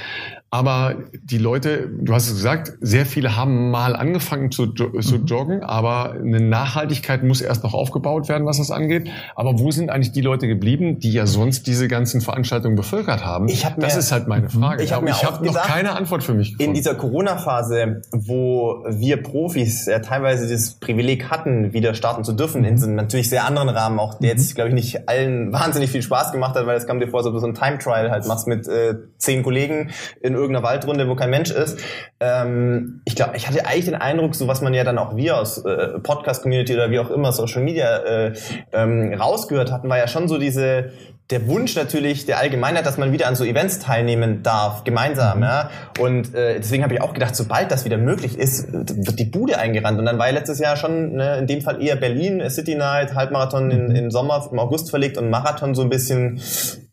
[0.52, 5.02] Aber die Leute, du hast es gesagt, sehr viele haben mal angefangen zu, jo Mhm.
[5.02, 9.10] zu joggen, aber eine Nachhaltigkeit muss erst noch aufgebaut werden, was das angeht.
[9.36, 13.48] Aber wo sind eigentlich die Leute geblieben, die ja sonst diese ganzen Veranstaltungen bevölkert haben?
[13.48, 14.84] Ich hab das mir- ist halt meine Frage.
[14.84, 16.74] Ich hab Aber mir ich habe noch keine Antwort für mich In gefunden.
[16.76, 22.78] dieser Corona-Phase, wo wir Profis ja teilweise das Privileg hatten, wieder starten zu dürfen, in
[22.78, 26.02] so einem natürlich sehr anderen Rahmen, auch der jetzt, glaube ich, nicht allen wahnsinnig viel
[26.02, 28.26] Spaß gemacht hat, weil es kam dir vor, als ob du so ein Time-Trial halt
[28.26, 31.80] machst mit äh, zehn Kollegen in irgendeiner Waldrunde, wo kein Mensch ist.
[32.20, 35.38] Ähm, ich glaube, ich hatte eigentlich den Eindruck, so was man ja dann auch wir
[35.38, 38.34] aus äh, Podcast-Community oder wie auch immer, Social Media äh,
[38.74, 40.92] ähm, rausgehört hatten, war ja schon so diese
[41.30, 45.38] der Wunsch natürlich der Allgemeinheit, dass man wieder an so Events teilnehmen darf, gemeinsam.
[45.38, 45.44] Mhm.
[45.44, 45.70] Ja?
[46.00, 49.60] Und äh, deswegen habe ich auch gedacht, sobald das wieder möglich ist, wird die Bude
[49.60, 50.00] eingerannt.
[50.00, 52.76] Und dann war ja letztes Jahr schon ne, in dem Fall eher Berlin, äh, City
[52.76, 56.42] Night, Halbmarathon in, im Sommer, im August verlegt und Marathon so ein bisschen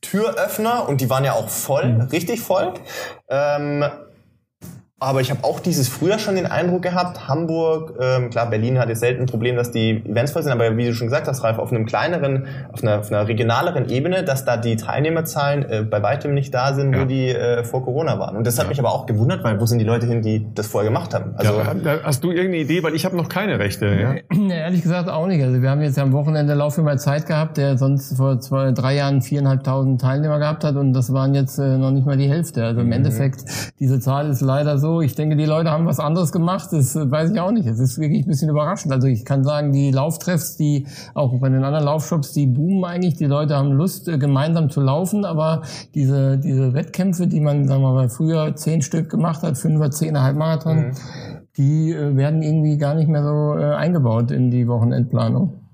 [0.02, 0.86] Türöffner.
[0.86, 2.00] Und die waren ja auch voll, mhm.
[2.02, 2.74] richtig voll.
[3.30, 3.84] Ähm,
[4.98, 8.88] aber ich habe auch dieses früher schon den Eindruck gehabt, Hamburg, ähm, klar, Berlin hat
[8.88, 11.44] jetzt selten ein Problem, dass die Events voll sind, aber wie du schon gesagt hast,
[11.44, 15.82] Ralf, auf einem kleineren, auf einer, auf einer regionaleren Ebene, dass da die Teilnehmerzahlen äh,
[15.82, 17.02] bei weitem nicht da sind, ja.
[17.02, 18.38] wo die äh, vor Corona waren.
[18.38, 18.68] Und das hat ja.
[18.70, 21.34] mich aber auch gewundert, weil wo sind die Leute hin, die das vorher gemacht haben?
[21.36, 22.82] Also, ja, hast du irgendeine Idee?
[22.82, 23.86] Weil ich habe noch keine Rechte.
[23.86, 24.14] Ja?
[24.14, 24.54] ja?
[24.54, 25.44] ehrlich gesagt auch nicht.
[25.44, 28.94] Also wir haben jetzt am Wochenende Lauf mal Zeit gehabt, der sonst vor zwei, drei
[28.94, 32.64] Jahren viereinhalbtausend Teilnehmer gehabt hat und das waren jetzt äh, noch nicht mal die Hälfte.
[32.64, 32.92] Also im mhm.
[32.92, 33.44] Endeffekt,
[33.78, 34.85] diese Zahl ist leider so.
[35.00, 37.66] Ich denke, die Leute haben was anderes gemacht, das äh, weiß ich auch nicht.
[37.66, 38.92] Es ist wirklich ein bisschen überraschend.
[38.92, 43.14] Also ich kann sagen, die Lauftreffs, die auch bei den anderen Laufshops, die boomen eigentlich.
[43.14, 45.62] Die Leute haben Lust, äh, gemeinsam zu laufen, aber
[45.94, 50.22] diese, diese Wettkämpfe, die man, sagen wir mal, früher zehn Stück gemacht hat, fünfer, zehner
[50.22, 50.92] Halbmarathon, mhm.
[51.56, 55.65] die äh, werden irgendwie gar nicht mehr so eingebaut in die Wochenendplanung.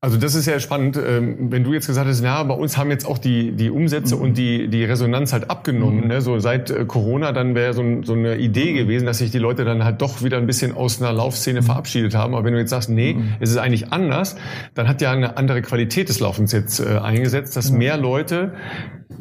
[0.00, 2.88] Also das ist ja spannend, ähm, wenn du jetzt gesagt hast, na, bei uns haben
[2.88, 4.22] jetzt auch die, die Umsätze mhm.
[4.22, 6.02] und die, die Resonanz halt abgenommen.
[6.02, 6.06] Mhm.
[6.06, 6.20] Ne?
[6.20, 9.64] So seit äh, Corona, dann wäre so, so eine Idee gewesen, dass sich die Leute
[9.64, 11.64] dann halt doch wieder ein bisschen aus einer Laufszene mhm.
[11.64, 12.36] verabschiedet haben.
[12.36, 13.34] Aber wenn du jetzt sagst, nee, mhm.
[13.40, 14.36] es ist eigentlich anders,
[14.74, 18.52] dann hat ja eine andere Qualität des Laufens jetzt äh, eingesetzt, dass mehr Leute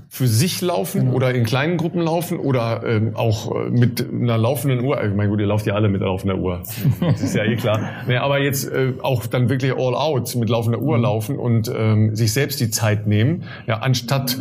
[0.10, 1.14] für sich laufen genau.
[1.14, 5.04] oder in kleinen Gruppen laufen oder ähm, auch äh, mit einer laufenden Uhr.
[5.04, 6.64] Ich meine, gut, ihr lauft ja alle mit laufender Uhr.
[7.00, 7.78] Das ist ja eh klar.
[8.08, 11.04] Nee, aber jetzt äh, auch dann wirklich all out mit laufender Uhr mhm.
[11.04, 14.38] laufen und ähm, sich selbst die Zeit nehmen, ja, anstatt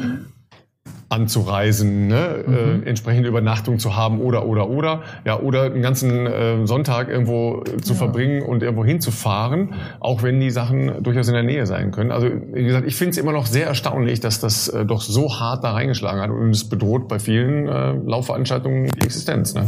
[1.08, 2.44] anzureisen, ne?
[2.46, 2.54] Mhm.
[2.54, 7.62] Äh, entsprechende Übernachtung zu haben oder oder oder ja oder einen ganzen äh, Sonntag irgendwo
[7.80, 7.98] zu ja.
[7.98, 12.10] verbringen und irgendwo hinzufahren, auch wenn die Sachen durchaus in der Nähe sein können.
[12.10, 15.38] Also wie gesagt, ich finde es immer noch sehr erstaunlich, dass das äh, doch so
[15.38, 19.54] hart da reingeschlagen hat und es bedroht bei vielen äh, Laufveranstaltungen die Existenz.
[19.54, 19.66] Ne?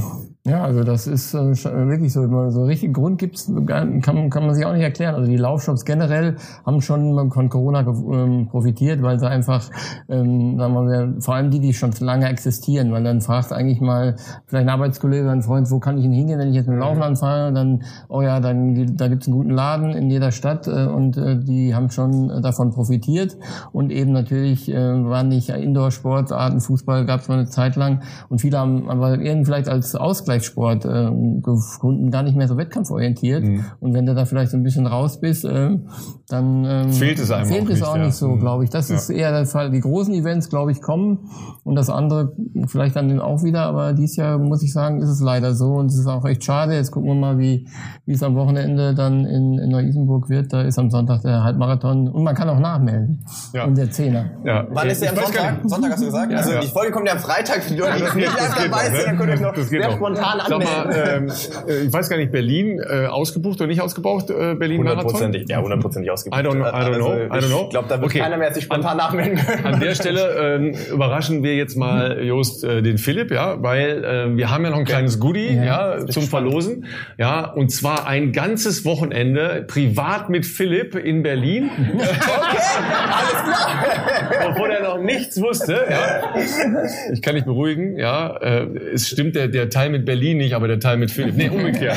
[0.49, 1.39] Ja, also das ist äh,
[1.89, 2.27] wirklich so.
[2.51, 5.15] So richtig Grund gibt's kann, kann man sich auch nicht erklären.
[5.15, 9.69] Also die Laufshops generell haben schon von Corona ähm, profitiert, weil sie einfach,
[10.09, 13.55] ähm, sagen wir mal, vor allem die, die schon lange existieren, weil dann fragst du
[13.55, 16.69] eigentlich mal vielleicht ein Arbeitskollege, ein Freund, wo kann ich denn hingehen, wenn ich jetzt
[16.69, 17.53] mit dem Laufen anfange?
[17.53, 21.39] Dann, oh ja, dann da gibt's einen guten Laden in jeder Stadt äh, und äh,
[21.39, 23.37] die haben schon davon profitiert
[23.73, 28.01] und eben natürlich äh, waren nicht Indoor-Sportarten, Fußball gab's mal eine Zeit lang
[28.31, 31.11] und viele haben aber irgendwie vielleicht als Ausgleich Ausgleichssport äh,
[31.43, 33.45] gefunden, gar nicht mehr so wettkampforientiert.
[33.45, 33.65] Mhm.
[33.81, 35.79] Und wenn du da vielleicht so ein bisschen raus bist, äh,
[36.29, 38.41] dann ähm, fehlt es einem fehlt auch es nicht, auch nicht so, mhm.
[38.41, 38.71] glaube ich.
[38.71, 38.97] Das ja.
[38.97, 39.71] ist eher der Fall.
[39.71, 41.18] Die großen Events, glaube ich, kommen
[41.65, 42.33] und das andere
[42.67, 43.63] vielleicht dann auch wieder.
[43.63, 46.45] Aber dies Jahr muss ich sagen, ist es leider so und es ist auch echt
[46.45, 46.75] schade.
[46.75, 47.69] Jetzt gucken wir mal, wie
[48.05, 50.53] wie es am Wochenende dann in, in Neu-Isenburg wird.
[50.53, 53.25] Da ist am Sonntag der Halbmarathon und man kann auch nachmelden.
[53.53, 53.65] Ja.
[53.65, 54.27] Und der Zehner.
[54.45, 54.67] Ja.
[54.71, 55.61] Wann ist der am Sonntag?
[55.65, 56.33] Sonntag hast du gesagt?
[56.33, 56.61] Ja, also ja.
[56.61, 59.07] die Folge kommt ja am Freitag für die Leute, die nicht dabei sind.
[59.07, 61.29] Dann könnt ihr euch noch sehr spontan spontan anmelden.
[61.29, 64.55] Sag mal, ähm, äh, ich weiß gar nicht, Berlin äh, ausgebucht oder nicht ausgebucht, äh,
[64.55, 66.41] Berlin Hundertprozentig, ja, hundertprozentig ausgebucht.
[66.41, 67.63] I don't, I don't know, I don't know.
[67.65, 68.21] Ich glaube, da wird okay.
[68.21, 69.65] keiner mehr sich spontan nachmelden können.
[69.65, 70.75] An der Stelle ähm,
[71.09, 74.79] überraschen wir jetzt mal, Jost, äh, den Philipp, ja, weil äh, wir haben ja noch
[74.79, 76.85] ein kleines Goodie, ja, ja zum Verlosen,
[77.17, 81.71] ja, und zwar ein ganzes Wochenende privat mit Philipp in Berlin.
[81.95, 84.51] okay, alles klar.
[84.51, 86.35] Obwohl er noch nichts wusste, ja.
[87.13, 90.69] Ich kann dich beruhigen, ja, äh, es stimmt der, der Teil mit Berlin nicht, aber
[90.69, 91.37] der Teil mit Philipp.
[91.37, 91.97] Nee, umgekehrt.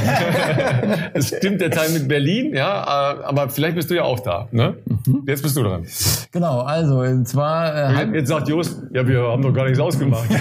[1.13, 4.47] es stimmt der Teil mit Berlin, ja, äh, aber vielleicht bist du ja auch da.
[4.51, 4.75] Ne?
[5.05, 5.23] Mhm.
[5.27, 5.85] Jetzt bist du dran.
[6.31, 7.99] Genau, also und zwar.
[7.99, 10.29] Äh, jetzt sagt Jost, ja, wir haben doch gar nichts ausgemacht.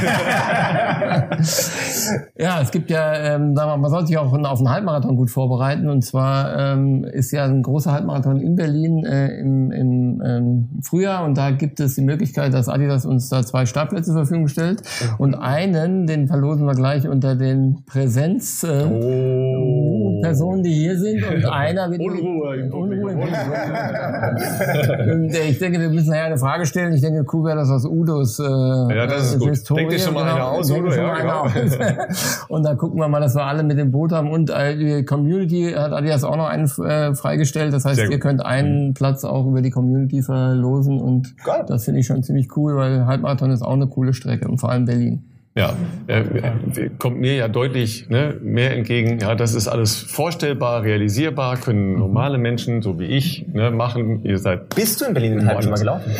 [2.38, 5.30] ja, es gibt ja, ähm, sagen wir, man sollte sich auch auf einen Halbmarathon gut
[5.30, 5.88] vorbereiten.
[5.88, 11.24] Und zwar ähm, ist ja ein großer Halbmarathon in Berlin äh, im, im ähm, Frühjahr
[11.24, 14.82] und da gibt es die Möglichkeit, dass Adidas uns da zwei Startplätze zur Verfügung stellt.
[15.18, 20.20] Und einen, den verlosen wir gleich unter den Präsenz äh, oh.
[20.22, 23.12] Personen, die hier sind und einer wird Unruhe im Unruhe.
[25.12, 26.92] und, äh, ich denke, wir müssen nachher eine Frage stellen.
[26.92, 29.50] Ich denke, cool wäre das aus Udos äh, Ja, das ist gut.
[29.50, 29.80] Historie.
[29.80, 30.92] Denk dir schon mal genau, einer aus, Udo.
[30.92, 31.40] Ja, genau.
[31.42, 32.44] aus.
[32.48, 35.04] und dann gucken wir mal, dass wir alle mit dem Boot haben und äh, die
[35.04, 37.72] Community hat Adidas auch noch einen äh, freigestellt.
[37.72, 38.94] Das heißt, ihr könnt einen mhm.
[38.94, 41.64] Platz auch über die Community verlosen und Geil.
[41.66, 44.70] das finde ich schon ziemlich cool, weil Halbmarathon ist auch eine coole Strecke und vor
[44.70, 45.29] allem Berlin.
[45.56, 45.74] Ja,
[46.06, 49.18] äh, kommt mir ja deutlich ne, mehr entgegen.
[49.18, 54.24] Ja, das ist alles vorstellbar, realisierbar, können normale Menschen, so wie ich, ne, machen.
[54.24, 54.72] Ihr seid.
[54.76, 56.12] Bist du in Berlin in halb mal gelaufen?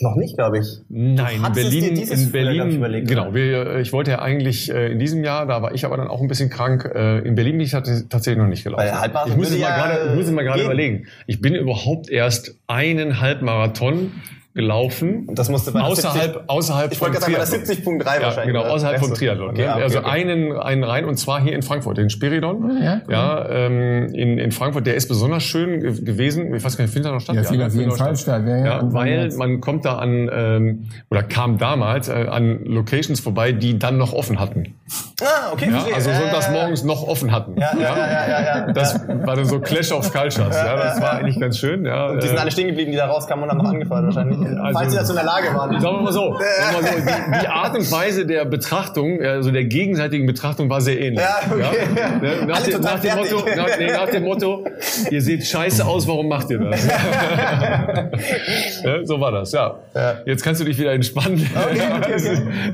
[0.00, 0.66] Noch nicht, glaube ich.
[0.88, 2.70] Nein, in Berlin, in Berlin.
[2.70, 5.96] Überlegt, genau, wir, ich wollte ja eigentlich äh, in diesem Jahr, da war ich aber
[5.96, 6.90] dann auch ein bisschen krank.
[6.92, 8.84] Äh, in Berlin bin ich tatsächlich noch nicht gelaufen.
[9.26, 11.06] Ich muss mal gerade, ich muss es mal gerade überlegen.
[11.28, 14.10] Ich bin überhaupt erst einen Halbmarathon
[14.54, 15.26] gelaufen.
[15.32, 18.00] Das musste bei außerhalb, 70 außerhalb Ich wollte von gerade sagen, bei der Triathlon.
[18.00, 18.54] 70.3 Ja, wahrscheinlich.
[18.54, 19.24] genau, außerhalb vom Beste.
[19.24, 19.50] Triathlon.
[19.50, 19.72] Okay, ne?
[19.72, 20.10] ah, Also okay.
[20.10, 22.80] einen, einen rein und zwar hier in Frankfurt, den Spiridon.
[22.82, 23.12] Ja, cool.
[23.12, 26.54] ja ähm, in, in Frankfurt, der ist besonders schön ge- gewesen.
[26.54, 27.36] Ich weiß gar nicht, findet er noch statt?
[27.36, 28.64] Ja, findet auf jeden Fall statt, ja, ja.
[28.64, 33.78] Ja, weil man kommt da an, ähm, oder kam damals äh, an Locations vorbei, die
[33.78, 34.74] dann noch offen hatten.
[35.22, 35.70] Ah, okay.
[35.70, 36.60] Ja, also Ja, sonntags ja, ja.
[36.60, 37.54] morgens noch offen hatten.
[37.58, 38.72] Ja, ja, ja, ja, ja, ja.
[38.72, 40.56] Das war dann so Clash of Cultures.
[40.56, 41.84] Ja, das war eigentlich ganz schön.
[41.86, 44.04] Ja, Und die sind Äh, alle stehen geblieben, die da rauskamen und haben noch angefeuert
[44.04, 44.41] wahrscheinlich.
[44.46, 45.80] Also- Falls sie dazu in der Lage waren.
[45.80, 49.20] Sagen wir mal so, sagen wir mal so die, die Art und Weise der Betrachtung,
[49.22, 51.20] also der gegenseitigen Betrachtung war sehr ähnlich.
[51.22, 51.86] Ja, okay.
[52.20, 52.46] Ne?
[52.46, 53.14] Nach, dem, nach, dem.
[53.16, 54.64] Motto, nach, nee, nach dem Motto,
[55.10, 56.86] ihr seht scheiße aus, warum macht ihr das?
[58.84, 59.76] ja, so war das, ja.
[59.94, 60.14] Ja.
[60.26, 61.48] Jetzt kannst du dich wieder entspannen.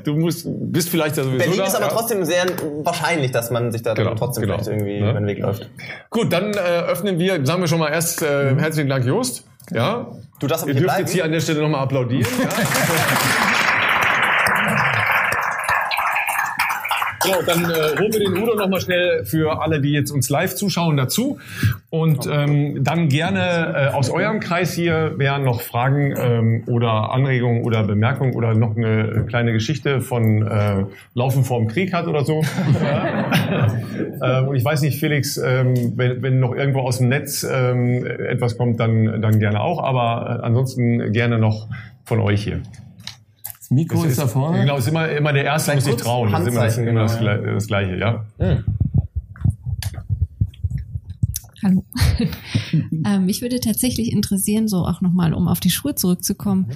[0.05, 1.65] Du musst, bist vielleicht ja sowieso Berlin da.
[1.67, 1.91] ist aber ja.
[1.93, 2.45] trotzdem sehr
[2.83, 4.55] wahrscheinlich, dass man sich da Genau, trotzdem genau.
[4.55, 5.11] vielleicht irgendwie Ja.
[5.11, 5.69] über den Weg läuft.
[6.11, 6.57] Gut, dann äh,
[6.89, 9.45] öffnen wir, sagen wir schon mal erst äh, herzlichen Dank, Jost.
[9.73, 10.07] Ja.
[10.41, 11.01] Du darfst aber Ihr hier dürft bleiben.
[11.07, 12.27] jetzt hier an der Stelle nochmal applaudieren.
[12.43, 12.49] Ja.
[17.29, 20.55] So, dann äh, holen wir den Udo nochmal schnell für alle, die jetzt uns live
[20.55, 21.39] zuschauen, dazu.
[21.91, 27.65] Und ähm, dann gerne äh, aus eurem Kreis hier, wer noch Fragen ähm, oder Anregungen
[27.65, 32.41] oder Bemerkungen oder noch eine kleine Geschichte von äh, Laufen vorm Krieg hat oder so.
[34.23, 38.07] ähm, und ich weiß nicht, Felix, ähm, wenn, wenn noch irgendwo aus dem Netz ähm,
[38.07, 39.85] etwas kommt, dann, dann gerne auch.
[39.85, 41.69] Aber äh, ansonsten gerne noch
[42.07, 42.63] von euch hier.
[43.69, 44.61] Das Mikro ist, da vorne.
[44.61, 46.33] Genau, ist immer, immer der Erste, muss sich trauen.
[46.33, 48.25] Das ist immer, das, immer das, genau, Gle- das Gleiche, ja.
[51.63, 51.85] Hallo.
[53.05, 56.69] ähm, mich würde tatsächlich interessieren, so auch nochmal, um auf die Schuhe zurückzukommen,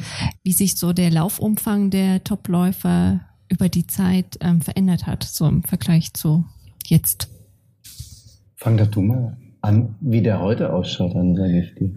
[0.42, 5.62] wie sich so der Laufumfang der Topläufer über die Zeit ähm, verändert hat, so im
[5.62, 6.44] Vergleich zu
[6.86, 7.30] jetzt.
[8.56, 11.90] Fang doch du mal an, wie der heute ausschaut, dann sage ich dir.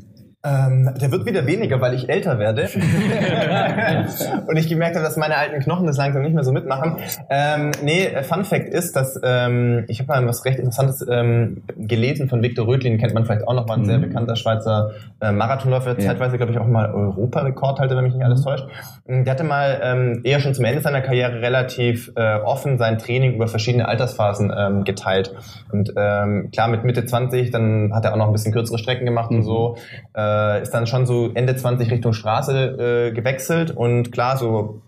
[0.46, 2.70] Ähm, der wird wieder weniger, weil ich älter werde.
[4.48, 6.98] und ich gemerkt habe, dass meine alten Knochen das langsam nicht mehr so mitmachen.
[7.30, 11.64] Ähm, nee, äh, Fun Fact ist, dass ähm, ich habe mal was recht Interessantes ähm,
[11.78, 14.92] gelesen von Viktor Röthlin, kennt man vielleicht auch noch, war ein sehr bekannter Schweizer
[15.22, 16.08] äh, Marathonläufer, Ja.
[16.10, 18.66] zeitweise glaube ich auch mal Europarekordhalter, wenn mich nicht alles täuscht.
[19.08, 22.98] Ähm, Der hatte mal ähm, eher schon zum Ende seiner Karriere relativ äh, offen sein
[23.00, 25.34] Training über verschiedene Altersphasen ähm, geteilt.
[25.72, 29.06] Und ähm, klar, mit Mitte 20, dann hat er auch noch ein bisschen kürzere Strecken
[29.06, 29.78] gemacht und so.
[30.14, 34.82] Äh, ist dann schon so Ende 20 Richtung Straße äh, gewechselt und klar, so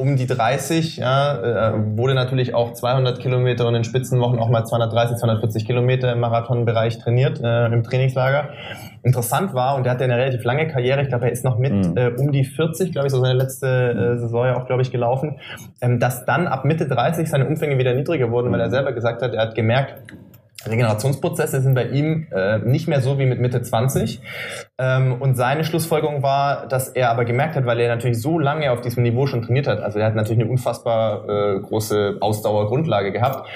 [0.00, 4.64] um die 30 ja, äh, wurde natürlich auch 200 Kilometer und in Spitzenwochen auch mal
[4.64, 8.50] 230, 240 Kilometer im Marathonbereich trainiert äh, im Trainingslager.
[9.02, 11.72] Interessant war, und der hatte eine relativ lange Karriere, ich glaube, er ist noch mit
[11.72, 11.96] Mhm.
[11.96, 14.92] äh, um die 40, glaube ich, so seine letzte äh, Saison ja auch, glaube ich,
[14.92, 15.40] gelaufen,
[15.80, 19.20] ähm, dass dann ab Mitte 30 seine Umfänge wieder niedriger wurden, weil er selber gesagt
[19.22, 20.00] hat, er hat gemerkt,
[20.66, 24.20] Regenerationsprozesse sind bei ihm äh, nicht mehr so wie mit Mitte 20.
[24.78, 28.72] Ähm, und seine Schlussfolgerung war, dass er aber gemerkt hat, weil er natürlich so lange
[28.72, 33.12] auf diesem Niveau schon trainiert hat, also er hat natürlich eine unfassbar äh, große Ausdauergrundlage
[33.12, 33.48] gehabt.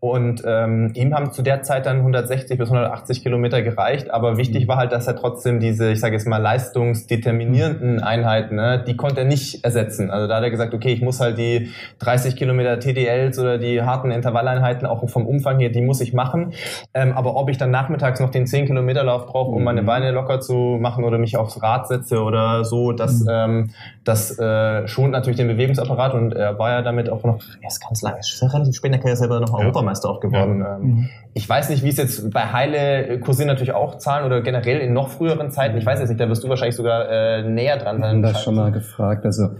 [0.00, 4.66] Und ähm, ihm haben zu der Zeit dann 160 bis 180 Kilometer gereicht, aber wichtig
[4.66, 9.20] war halt, dass er trotzdem diese, ich sage jetzt mal, leistungsdeterminierenden Einheiten, ne, die konnte
[9.20, 10.10] er nicht ersetzen.
[10.10, 11.68] Also da hat er gesagt, okay, ich muss halt die
[11.98, 16.54] 30 Kilometer TDLs oder die harten Intervalleinheiten auch vom Umfang her, die muss ich machen.
[16.94, 20.12] Ähm, aber ob ich dann nachmittags noch den 10 Kilometer Lauf brauche, um meine Beine
[20.12, 23.68] locker zu machen oder mich aufs Rad setze oder so, das, ähm,
[24.04, 26.14] das äh, schont natürlich den Bewegungsapparat.
[26.14, 28.86] Und er war ja damit auch noch, er ist ganz lange, er ist relativ spät
[28.86, 29.52] in der Karriere selber noch
[29.90, 30.64] Europameister auch geworden.
[30.64, 34.40] Ähm, Ich weiß nicht, wie es jetzt bei Heile äh, kursieren natürlich auch Zahlen oder
[34.40, 35.76] generell in noch früheren Zeiten.
[35.76, 38.10] Ich weiß jetzt nicht, da wirst du wahrscheinlich sogar äh, näher dran sein.
[38.16, 39.24] haben das schon mal gefragt.
[39.24, 39.50] Also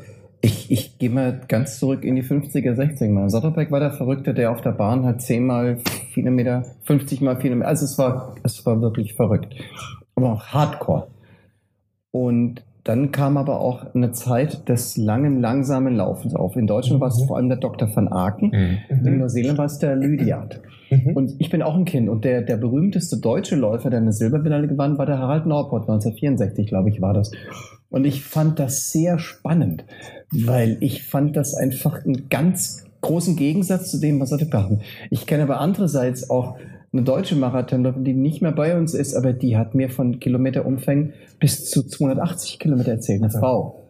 [0.41, 3.29] ich, ich gehe mal ganz zurück in die 50er, 60er Mal.
[3.29, 5.79] Sotterbeck war der Verrückte, der auf der Bahn halt 10 mal
[6.15, 9.55] Kilometer, 50 mal Kilometer, also es war, es war wirklich verrückt.
[10.15, 11.09] Aber auch Hardcore.
[12.11, 16.57] Und dann kam aber auch eine Zeit des langen, langsamen Laufens auf.
[16.57, 17.89] In Deutschland war es vor allem der Dr.
[17.95, 18.51] van Aken.
[18.89, 20.61] In Neuseeland war es der Lydiard.
[20.91, 21.13] Mhm.
[21.15, 22.09] Und ich bin auch ein Kind.
[22.09, 26.67] Und der, der berühmteste deutsche Läufer, der eine Silbermedaille gewann, war der Harald Nauport, 1964,
[26.67, 27.31] glaube ich, war das.
[27.91, 29.85] Und ich fand das sehr spannend,
[30.33, 34.81] weil ich fand das einfach einen ganz großen Gegensatz zu dem, was heute machen.
[35.11, 36.57] Ich kenne aber andererseits auch
[36.93, 41.13] eine deutsche Marathonläuferin, die nicht mehr bei uns ist, aber die hat mir von Kilometerumfängen
[41.39, 43.85] bis zu 280 Kilometer erzählt, eine Frau,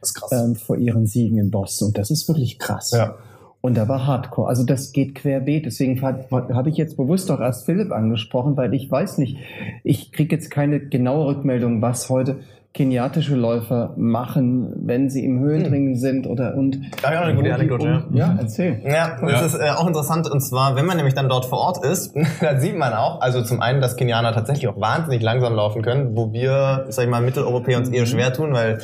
[0.00, 0.32] Das ist krass.
[0.32, 1.88] ähm, vor ihren Siegen in Boston.
[1.88, 2.92] Und das ist wirklich krass.
[2.92, 3.16] Ja.
[3.60, 4.48] Und da war Hardcore.
[4.48, 5.66] Also das geht querbeet.
[5.66, 9.36] Deswegen habe ich jetzt bewusst auch erst Philipp angesprochen, weil ich weiß nicht,
[9.84, 12.40] ich kriege jetzt keine genaue Rückmeldung, was heute
[12.74, 17.86] keniatische Läufer machen, wenn sie im Höhenringen sind oder und Ja, ja, eine gute Anekdote,
[17.86, 17.96] ja.
[18.08, 18.80] um- ja, erzähl.
[18.84, 20.30] Ja, das ist äh, auch interessant.
[20.30, 23.42] Und zwar, wenn man nämlich dann dort vor Ort ist, dann sieht man auch, also
[23.42, 27.20] zum einen, dass Kenianer tatsächlich auch wahnsinnig langsam laufen können, wo wir, sag ich mal,
[27.20, 28.78] Mitteleuropäer uns eher schwer tun, weil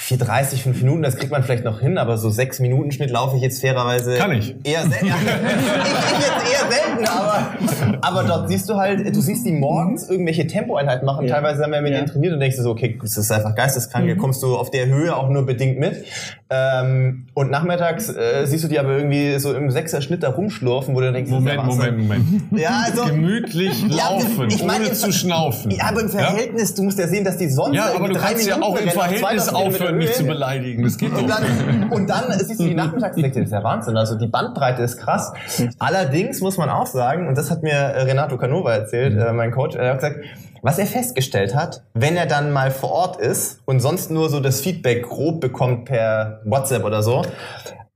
[0.00, 3.34] 4,30, 5 Minuten, das kriegt man vielleicht noch hin, aber so 6 Minuten Schnitt laufe
[3.36, 4.14] ich jetzt fairerweise.
[4.14, 4.54] Kann ich.
[4.62, 5.06] Eher selten.
[5.06, 10.08] ich, ich jetzt eher selten, aber, aber dort siehst du halt, du siehst die morgens
[10.08, 11.26] irgendwelche Tempoeinheiten machen.
[11.26, 11.34] Ja.
[11.34, 11.98] Teilweise haben wir mit Ja.
[11.98, 14.04] denen trainiert und denkst du so, okay, das ist einfach geisteskrank.
[14.06, 16.04] Hier kommst du auf der Höhe auch nur bedingt mit.
[16.48, 21.00] Ähm, und nachmittags äh, siehst du die aber irgendwie so im Sechser-Schnitt da rumschlurfen, wo
[21.00, 21.62] du denkst, Moment, ja.
[21.64, 22.24] Moment, Moment.
[22.52, 25.70] Ja, also, Gemütlich Ja, laufen, ich meine, ohne zu schnaufen.
[25.72, 28.20] ja, aber im Verhältnis, du musst ja sehen, dass die sonst Ja, aber irgendwie du
[28.20, 30.82] kannst ja Minuten auch im Verhältnis 2000 Kilometer aufhören, mich zu beleidigen.
[30.82, 31.12] Das geht.
[31.12, 33.96] Und dann, und dann siehst du die nachmittags denkst du, das ist ja Wahnsinn.
[33.96, 35.32] Also die Bandbreite ist krass.
[35.78, 39.50] Allerdings muss man auch sagen, und das hat mir äh, Renato Canova erzählt, äh, mein
[39.50, 40.20] Coach, er hat gesagt,
[40.62, 44.40] was er festgestellt hat, wenn er dann mal vor Ort ist und sonst nur so
[44.40, 47.22] das Feedback grob bekommt per WhatsApp oder so,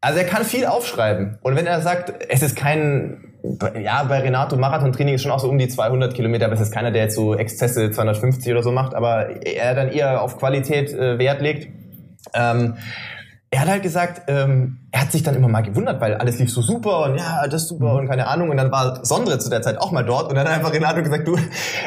[0.00, 1.38] also er kann viel aufschreiben.
[1.42, 3.34] Und wenn er sagt, es ist kein,
[3.80, 6.72] ja, bei Renato Marathon-Training ist schon auch so um die 200 Kilometer, aber es ist
[6.72, 10.92] keiner, der jetzt so Exzesse 250 oder so macht, aber er dann eher auf Qualität
[10.92, 11.68] äh, Wert legt.
[12.34, 12.76] Ähm,
[13.52, 16.50] er hat halt gesagt, ähm, er hat sich dann immer mal gewundert, weil alles lief
[16.50, 18.48] so super und ja, das ist super und keine Ahnung.
[18.48, 21.02] Und dann war Sondre zu der Zeit auch mal dort und dann hat einfach Renato
[21.02, 21.36] gesagt, du,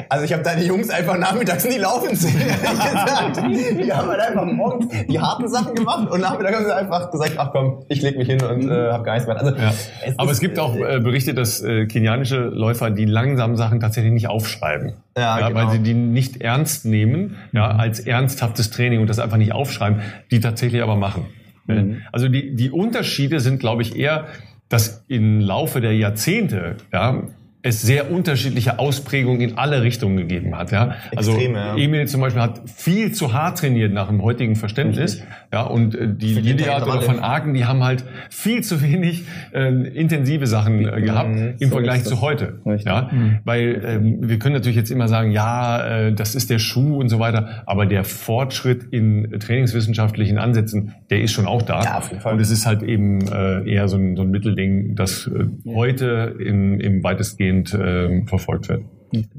[0.07, 2.39] also ich habe deine Jungs einfach nachmittags nie laufen sehen.
[2.39, 7.33] Die haben halt einfach morgens die harten Sachen gemacht und nachmittags haben sie einfach gesagt,
[7.37, 9.43] ach komm, ich leg mich hin und äh, habe gar nichts gemacht.
[9.43, 9.73] Also, Ja.
[10.17, 14.13] Aber ist, es gibt auch äh, Berichte, dass äh, kenianische Läufer die langsamen Sachen tatsächlich
[14.13, 14.93] nicht aufschreiben.
[15.17, 15.59] Ja, genau.
[15.59, 20.01] Weil sie die nicht ernst nehmen, ja, als ernsthaftes Training und das einfach nicht aufschreiben,
[20.29, 21.25] die tatsächlich aber machen.
[21.67, 22.01] Mhm.
[22.11, 24.27] Also die, die Unterschiede sind, glaube ich, eher,
[24.69, 27.23] dass im Laufe der Jahrzehnte, ja,
[27.65, 30.71] es sehr unterschiedliche Ausprägungen in alle Richtungen gegeben hat.
[30.71, 30.97] Ja?
[31.15, 31.75] Also Extreme, ja.
[31.75, 35.23] Emil zum Beispiel hat viel zu hart trainiert nach dem heutigen Verständnis.
[35.51, 39.69] Ja, und äh, die er oder von Arken, die haben halt viel zu wenig äh,
[39.69, 41.29] intensive Sachen äh, gehabt
[41.59, 42.59] im Vergleich ist zu heute.
[42.67, 42.85] Richtig.
[42.85, 43.09] Ja,
[43.45, 47.09] weil ähm, wir können natürlich jetzt immer sagen, ja, äh, das ist der Schuh und
[47.09, 51.81] so weiter, aber der Fortschritt in trainingswissenschaftlichen Ansätzen, der ist schon auch da.
[51.83, 52.33] Ja, auf jeden Fall.
[52.33, 56.35] Und es ist halt eben äh, eher so ein, so ein Mittelding, das äh, heute
[56.39, 58.83] im, im weitestgehend äh, verfolgt wird.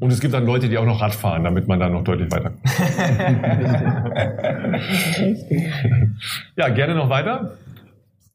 [0.00, 2.30] Und es gibt dann Leute, die auch noch Rad fahren, damit man dann noch deutlich
[2.30, 2.52] weiter.
[6.56, 7.58] ja, gerne noch weiter.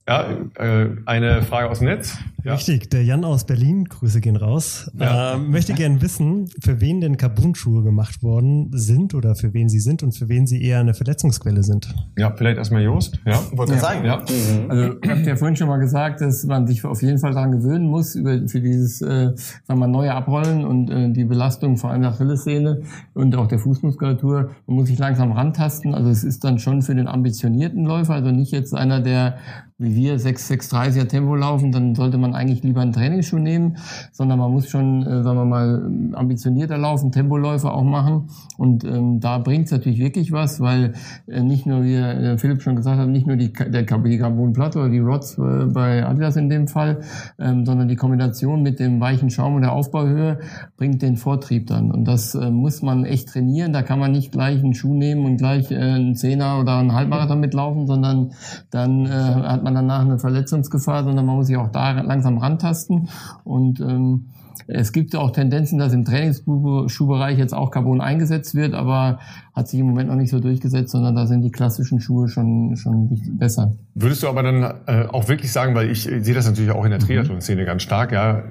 [0.07, 2.17] Ja, äh, eine Frage aus dem Netz.
[2.43, 2.55] Ja.
[2.55, 5.35] Richtig, der Jan aus Berlin, Grüße gehen raus, Ja.
[5.35, 9.79] ähm, möchte gerne wissen, für wen denn Carbon-Schuhe gemacht worden sind oder für wen sie
[9.79, 11.93] sind und für wen sie eher eine Verletzungsquelle sind.
[12.17, 13.19] ja, vielleicht erstmal Jost.
[13.25, 13.39] Ja.
[13.53, 14.03] wollte ich sagen.
[14.03, 14.23] Ja.
[14.69, 17.51] Also ich habe ja vorhin schon mal gesagt, dass man sich auf jeden Fall daran
[17.51, 19.35] gewöhnen muss, über, für dieses äh, sagen
[19.67, 22.81] wir, mal, neue Abrollen und äh, die Belastung vor allem der Achillessehne
[23.13, 24.49] und auch der Fußmuskulatur.
[24.65, 25.93] Man muss sich langsam rantasten.
[25.93, 29.37] Also es ist dann schon für den ambitionierten Läufer, also nicht jetzt einer, der
[29.81, 33.77] wie wir 6, 6,30er Tempo laufen, dann sollte man eigentlich lieber einen Trainingsschuh nehmen,
[34.11, 38.29] sondern man muss schon, äh, sagen wir mal, ambitionierter laufen, Tempoläufe auch machen.
[38.57, 40.93] Und ähm, da bringt es natürlich wirklich was, weil
[41.27, 44.79] äh, nicht nur, wie äh, Philipp schon gesagt hat, nicht nur die, der, die Carbonplatte
[44.79, 47.01] oder die Rods äh, bei Adidas in dem Fall,
[47.39, 50.39] ähm, sondern die Kombination mit dem weichen Schaum und der Aufbauhöhe
[50.77, 51.91] bringt den Vortrieb dann.
[51.91, 53.73] Und das äh, muss man echt trainieren.
[53.73, 56.93] Da kann man nicht gleich einen Schuh nehmen und gleich äh, einen Zehner oder einen
[56.93, 58.31] Halbmarathon mitlaufen, sondern
[58.69, 63.10] dann äh, hat man danach eine Verletzungsgefahr, sondern man muss sich auch da langsam rantasten.
[63.43, 64.27] Und ähm,
[64.68, 69.19] es gibt auch Tendenzen, dass im Trainingsschuhbereich jetzt auch Carbon eingesetzt wird, aber
[69.53, 72.76] hat sich im Moment noch nicht so durchgesetzt, sondern da sind die klassischen Schuhe schon,
[72.77, 73.73] schon besser.
[73.95, 76.91] Würdest du aber dann äh, auch wirklich sagen, weil ich sehe das natürlich auch in
[76.91, 78.43] der Triathlon-Szene ganz stark, ja.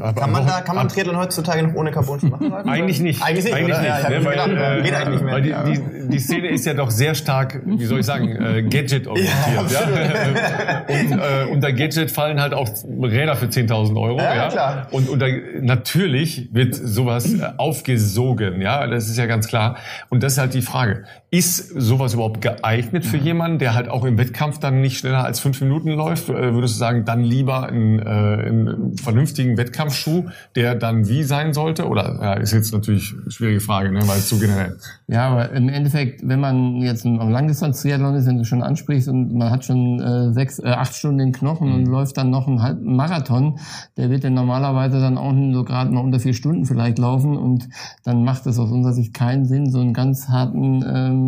[0.00, 2.52] Aber Kann man da, kann man Triathlon heutzutage noch ohne Carbon machen?
[2.68, 3.22] Eigentlich nicht.
[3.22, 5.34] Eigentlich nicht, Eigentlich nicht, Ja, ne, weil, gedacht, äh, geht eigentlich nicht mehr.
[5.34, 5.62] Weil die, Ja.
[5.64, 9.70] die, die Szene ist ja doch sehr stark, wie soll ich sagen, äh, Gadget-orientiert.
[9.70, 12.68] Ja, und äh, unter Gadget fallen halt auch
[13.02, 14.18] Räder für 10.000 Euro.
[14.18, 14.86] Ja, Ja, klar.
[14.90, 15.28] Und unter,
[15.60, 18.60] natürlich wird sowas äh, aufgesogen.
[18.60, 19.76] Ja, das ist ja ganz klar.
[20.08, 21.04] Und das ist halt die Frage.
[21.28, 25.40] Ist sowas überhaupt geeignet für jemanden, der halt auch im Wettkampf dann nicht schneller als
[25.40, 26.28] fünf Minuten läuft?
[26.28, 31.52] Äh, Würdest du sagen, dann lieber einen, äh, einen vernünftigen Wettkampfschuh, der dann wie sein
[31.52, 31.88] sollte?
[31.88, 34.76] Oder ja, ist jetzt natürlich eine schwierige Frage, ne, weil es zu generell.
[35.08, 39.34] Ja, aber im Endeffekt, wenn man jetzt am Langdistanz-Triathlon ist, wenn du schon ansprichst und
[39.34, 42.62] man hat schon äh, sechs, äh, acht Stunden den Knochen und läuft dann noch einen
[42.62, 43.58] halben Marathon,
[43.96, 47.36] der wird dann normalerweise dann auch nur so gerade mal unter vier Stunden vielleicht laufen
[47.36, 47.68] und
[48.04, 51.25] dann macht es aus unserer Sicht keinen Sinn, so einen ganz harten ähm,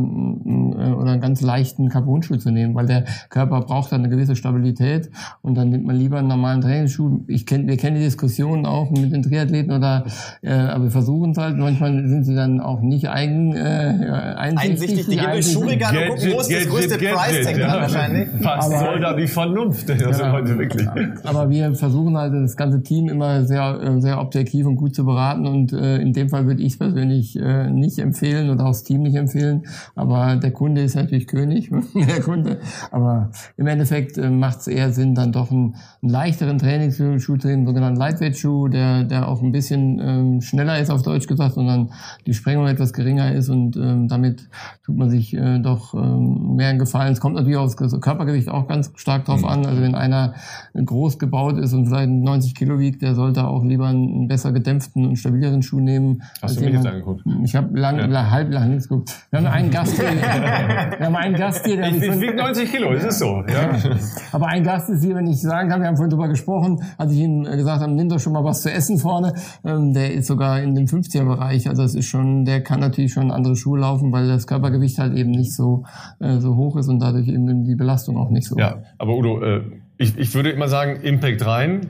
[0.78, 4.36] äh, oder einen ganz leichten Carbon-Schuh zu nehmen, weil der Körper braucht dann eine gewisse
[4.36, 5.10] Stabilität
[5.42, 7.20] und dann nimmt man lieber einen normalen Trainingsschuh.
[7.26, 10.04] Ich kenn, wir kennen die Diskussion auch mit den Triathleten oder
[10.42, 11.56] äh, aber wir versuchen es halt.
[11.56, 16.32] Manchmal sind sie dann auch nicht eigen, äh, Einsichtig, die gehen durchs Schuhregal und gucken,
[16.34, 18.28] wo ist das größte Price-Tag dran wahrscheinlich.
[18.40, 19.88] Was Aber- soll da die Vernunft?
[19.88, 20.32] Das sind Ja.
[20.32, 20.86] heute wirklich.
[21.24, 25.04] Aber wir versuchen halt das ganze Team immer sehr, äh, sehr objektiv und gut zu
[25.04, 25.46] beraten.
[25.46, 28.82] Und äh, in dem Fall würde ich es persönlich äh, nicht empfehlen oder auch das
[28.84, 29.62] Team nicht empfehlen,
[29.94, 32.60] Aber der Kunde ist natürlich König, der Kunde.
[32.90, 37.48] Aber im Endeffekt äh, macht es eher Sinn, dann doch einen, einen leichteren Trainingsschuh zu
[37.48, 41.90] nehmen, sogenannten Lightweight-Schuh, der, der auch ein bisschen ähm, schneller ist, auf Deutsch gesagt, sondern
[42.26, 44.48] die Sprengung etwas geringer ist und ähm, damit
[44.84, 47.12] tut man sich äh, doch ähm, mehr einen Gefallen.
[47.12, 49.48] Es kommt natürlich aufs Körpergewicht auch ganz stark drauf mhm.
[49.48, 49.66] an.
[49.66, 50.34] Also wenn einer
[50.74, 55.06] groß gebaut ist und vielleicht 90 Kilo wiegt, der sollte auch lieber einen besser gedämpften
[55.06, 56.22] und stabileren Schuh nehmen.
[56.42, 57.24] Hast du mich jetzt angeguckt?
[57.42, 58.30] Ich habe lang, ja.
[58.30, 59.14] halb lang nichts geguckt.
[59.30, 60.11] Wir haben einen Gast hier.
[60.11, 63.45] wir haben einen Gast hier, der ich, ich wiege 90 Kilo, das ist so.
[63.49, 63.77] Ja.
[64.32, 67.12] Aber ein Gast ist hier, wenn ich sagen kann, wir haben vorhin drüber gesprochen, als
[67.12, 69.35] ich ihm gesagt habe, nimm doch schon mal was zu essen vorne.
[69.65, 71.69] Ähm, der ist sogar in dem 50er-Bereich.
[71.69, 75.16] Also das ist schon, der kann natürlich schon andere Schuhe laufen, weil das Körpergewicht halt
[75.16, 75.85] eben nicht so,
[76.20, 78.57] äh, so hoch ist und dadurch eben die Belastung auch nicht so.
[78.59, 79.62] Ja, aber Udo, äh,
[79.97, 81.89] ich, ich würde immer sagen, Impact rein,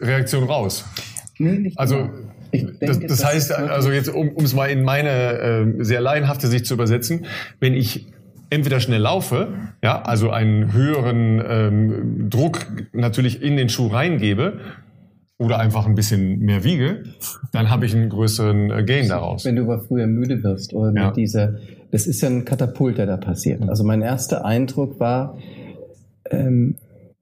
[0.00, 0.84] Reaktion raus.
[1.38, 2.10] Nee, nicht also genau.
[2.62, 6.66] Denke, das, das heißt, also jetzt um es mal in meine äh, sehr laienhafte Sicht
[6.66, 7.26] zu übersetzen,
[7.60, 8.06] wenn ich
[8.50, 9.48] entweder schnell laufe,
[9.82, 14.60] ja, also einen höheren ähm, Druck natürlich in den Schuh reingebe,
[15.38, 17.04] oder einfach ein bisschen mehr wiege,
[17.52, 19.44] dann habe ich einen größeren äh, Gain daraus.
[19.44, 21.10] Wenn du aber früher müde wirst oder mit ja.
[21.10, 21.56] dieser,
[21.90, 23.68] das ist ja ein Katapult, der da passiert.
[23.68, 25.36] Also mein erster Eindruck war,
[26.30, 26.76] ähm,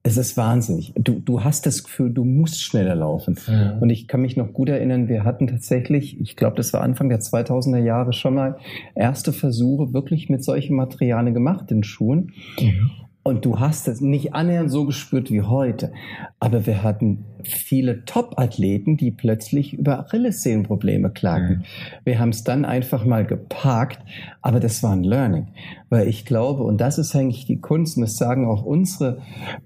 [0.05, 0.93] es ist wahnsinnig.
[0.97, 3.39] Du, du hast das Gefühl, du musst schneller laufen.
[3.47, 3.77] Ja.
[3.79, 7.07] Und ich kann mich noch gut erinnern, wir hatten tatsächlich, ich glaube, das war Anfang
[7.07, 8.57] der 2000er Jahre schon mal
[8.95, 12.33] erste Versuche wirklich mit solchen Materialien gemacht in Schuhen.
[12.59, 12.91] Mhm.
[13.23, 15.93] Und du hast es nicht annähernd so gespürt wie heute.
[16.41, 21.59] Aber wir hatten viele Top-Athleten, die plötzlich über Achillessehnenprobleme klagten.
[21.59, 21.63] Mhm.
[22.03, 23.99] Wir haben es dann einfach mal geparkt,
[24.41, 25.47] aber das war ein Learning.
[25.89, 29.21] Weil ich glaube, und das ist eigentlich die Kunst, und das sagen auch unsere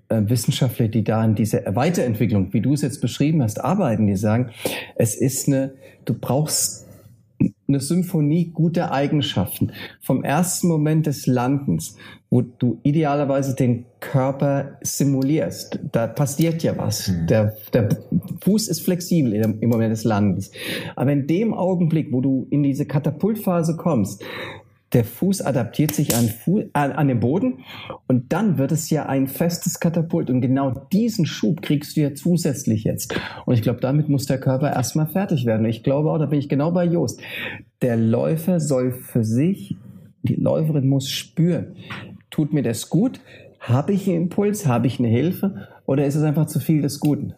[0.10, 4.18] äh, Wissenschaftler, die da an dieser Weiterentwicklung, wie du es jetzt beschrieben hast, arbeiten, die
[4.18, 4.52] sagen,
[4.96, 5.74] es ist eine,
[6.06, 6.86] du brauchst
[7.68, 9.72] eine Symphonie guter Eigenschaften.
[10.02, 11.98] Vom ersten Moment des Landens,
[12.30, 15.80] wo du idealerweise den Körper simulierst.
[15.92, 17.08] Da passiert ja was.
[17.08, 17.28] Mhm.
[17.28, 17.90] Der, der
[18.42, 20.52] Fuß ist flexibel im Moment des Landens.
[20.96, 24.24] Aber in dem Augenblick, wo du in diese Katapultphase kommst,
[24.94, 27.60] der Fuß adaptiert sich an, Fu an, an den Boden
[28.08, 32.14] und dann wird es ja ein festes Katapult und genau diesen Schub kriegst du ja
[32.14, 33.14] zusätzlich jetzt.
[33.46, 35.66] Und ich glaube, damit muss der Körper erstmal fertig werden.
[35.66, 37.22] Ich glaube auch, da bin ich genau bei Jost.
[37.82, 39.76] Der Läufer soll für sich,
[40.24, 41.76] die Läuferin muss spüren,
[42.30, 43.20] tut mir das gut?
[43.60, 44.66] Habe ich einen Impuls?
[44.66, 45.68] Habe ich eine Hilfe?
[45.86, 47.34] Oder ist es einfach zu viel des Guten?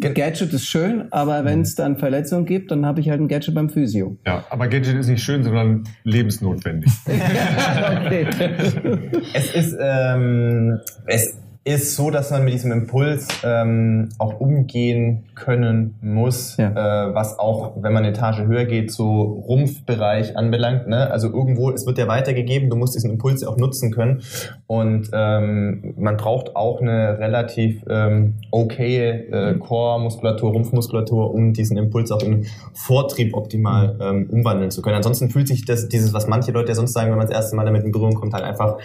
[0.00, 3.54] Gadget ist schön, aber wenn es dann Verletzungen gibt, dann habe ich halt ein Gadget
[3.54, 4.16] beim Physio.
[4.26, 6.90] Ja, aber Gadget ist nicht schön, sondern lebensnotwendig.
[7.06, 8.26] okay.
[9.34, 15.94] es ist, ähm, es ist so, dass man mit diesem Impuls ähm, auch umgehen können
[16.02, 16.70] muss, ja.
[16.70, 20.88] äh, was auch, wenn man eine Etage höher geht, so Rumpfbereich anbelangt.
[20.88, 21.08] Ne?
[21.08, 24.22] Also irgendwo, es wird ja weitergegeben, du musst diesen Impuls ja auch nutzen können.
[24.66, 32.10] Und ähm, man braucht auch eine relativ ähm, okay äh, Core-Muskulatur, Rumpfmuskulatur, um diesen Impuls
[32.10, 34.96] auch in Vortrieb optimal ähm, umwandeln zu können.
[34.96, 37.54] Ansonsten fühlt sich das, dieses, was manche Leute ja sonst sagen, wenn man das erste
[37.54, 38.78] Mal damit in Berührung kommt, halt einfach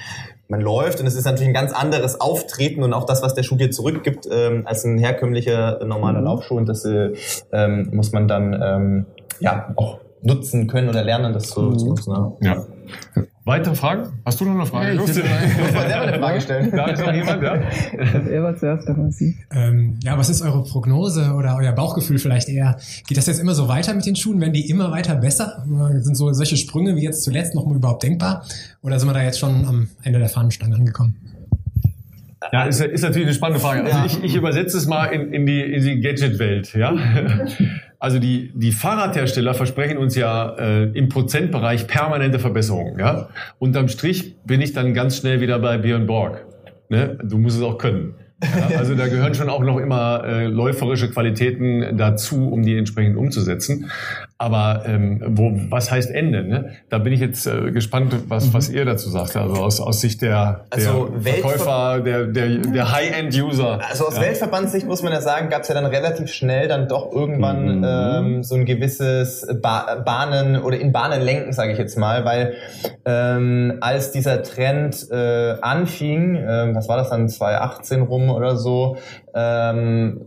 [0.47, 3.43] man läuft und es ist natürlich ein ganz anderes Auftreten und auch das, was der
[3.43, 6.25] Schuh dir zurückgibt, ähm, als ein herkömmlicher normaler mhm.
[6.25, 7.13] Laufschuh und das äh,
[7.51, 9.05] ähm, muss man dann ähm,
[9.39, 11.77] ja auch nutzen können oder lernen, das zu, mhm.
[11.79, 12.11] zu nutzen.
[12.11, 12.35] Ja.
[12.41, 12.65] ja.
[13.47, 14.09] Weitere Fragen?
[14.25, 14.87] Hast du noch eine Frage?
[14.87, 16.71] Ja, ich muss mal selber eine Frage stellen.
[16.75, 17.55] Da ist noch jemand, ja?
[17.55, 19.37] Er war zuerst, dann Sie.
[19.51, 22.77] Ähm, ja, was ist eure Prognose oder euer Bauchgefühl vielleicht eher?
[23.07, 24.41] Geht das jetzt immer so weiter mit den Schuhen?
[24.41, 25.65] Werden die immer weiter besser?
[26.01, 28.43] Sind so solche Sprünge wie jetzt zuletzt noch mal überhaupt denkbar?
[28.81, 31.15] Oder sind wir da jetzt schon am Ende der Fahnenstange angekommen?
[32.51, 33.83] Ja, ist, ist natürlich eine spannende Frage.
[33.83, 36.73] Also ich, ich übersetze es mal in, in die, in die Gadget-Welt.
[36.75, 36.93] Ja?
[37.99, 42.99] Also die, die Fahrradhersteller versprechen uns ja äh, im Prozentbereich permanente Verbesserungen.
[42.99, 43.29] Ja?
[43.57, 46.45] Unterm Strich bin ich dann ganz schnell wieder bei Björn Borg.
[46.89, 47.17] Ne?
[47.23, 48.13] Du musst es auch können.
[48.69, 53.17] Ja, also da gehören schon auch noch immer äh, läuferische Qualitäten dazu, um die entsprechend
[53.17, 53.89] umzusetzen.
[54.39, 56.43] Aber ähm, wo, was heißt Ende?
[56.43, 56.73] Ne?
[56.89, 58.53] Da bin ich jetzt äh, gespannt, was, mhm.
[58.53, 59.35] was ihr dazu sagt.
[59.35, 63.79] Also aus, aus Sicht der, der also Verkäufer, der, der, der High-End-User.
[63.89, 64.21] Also aus ja.
[64.21, 67.85] Weltverbandssicht muss man ja sagen, gab es ja dann relativ schnell dann doch irgendwann mhm.
[67.85, 72.53] ähm, so ein gewisses ba Bahnen oder in Bahnen lenken, sage ich jetzt mal, weil
[73.05, 78.97] ähm, als dieser Trend äh, anfing, äh, was war das dann 2018 rum oder so,
[79.37, 80.21] ähm,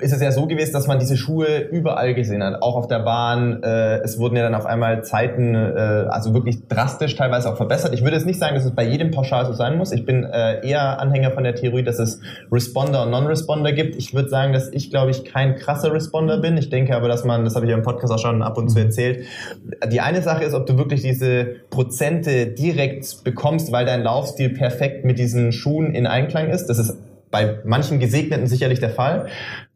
[0.00, 2.98] ist es ja so gewesen, dass man diese Schuhe überall gesehen hat, auch auf der
[2.98, 3.62] Bahn.
[3.62, 7.94] Äh, es wurden ja dann auf einmal Zeiten, äh, also wirklich drastisch teilweise auch verbessert.
[7.94, 9.90] Ich würde jetzt nicht sagen, dass es bei jedem pauschal so sein muss.
[9.90, 12.20] Ich bin äh, eher Anhänger von der Theorie, dass es
[12.50, 13.96] Responder und Non-Responder gibt.
[13.96, 16.58] Ich würde sagen, dass ich, glaube ich, kein krasser Responder bin.
[16.58, 18.68] Ich denke aber, dass man, das habe ich ja im Podcast auch schon ab und
[18.68, 19.24] zu erzählt,
[19.90, 25.06] die eine Sache ist, ob du wirklich diese Prozente direkt bekommst, weil dein Laufstil perfekt
[25.06, 26.66] mit diesen Schuhen in Einklang ist.
[26.66, 26.98] Das ist
[27.32, 29.26] bei manchen Gesegneten sicherlich der Fall.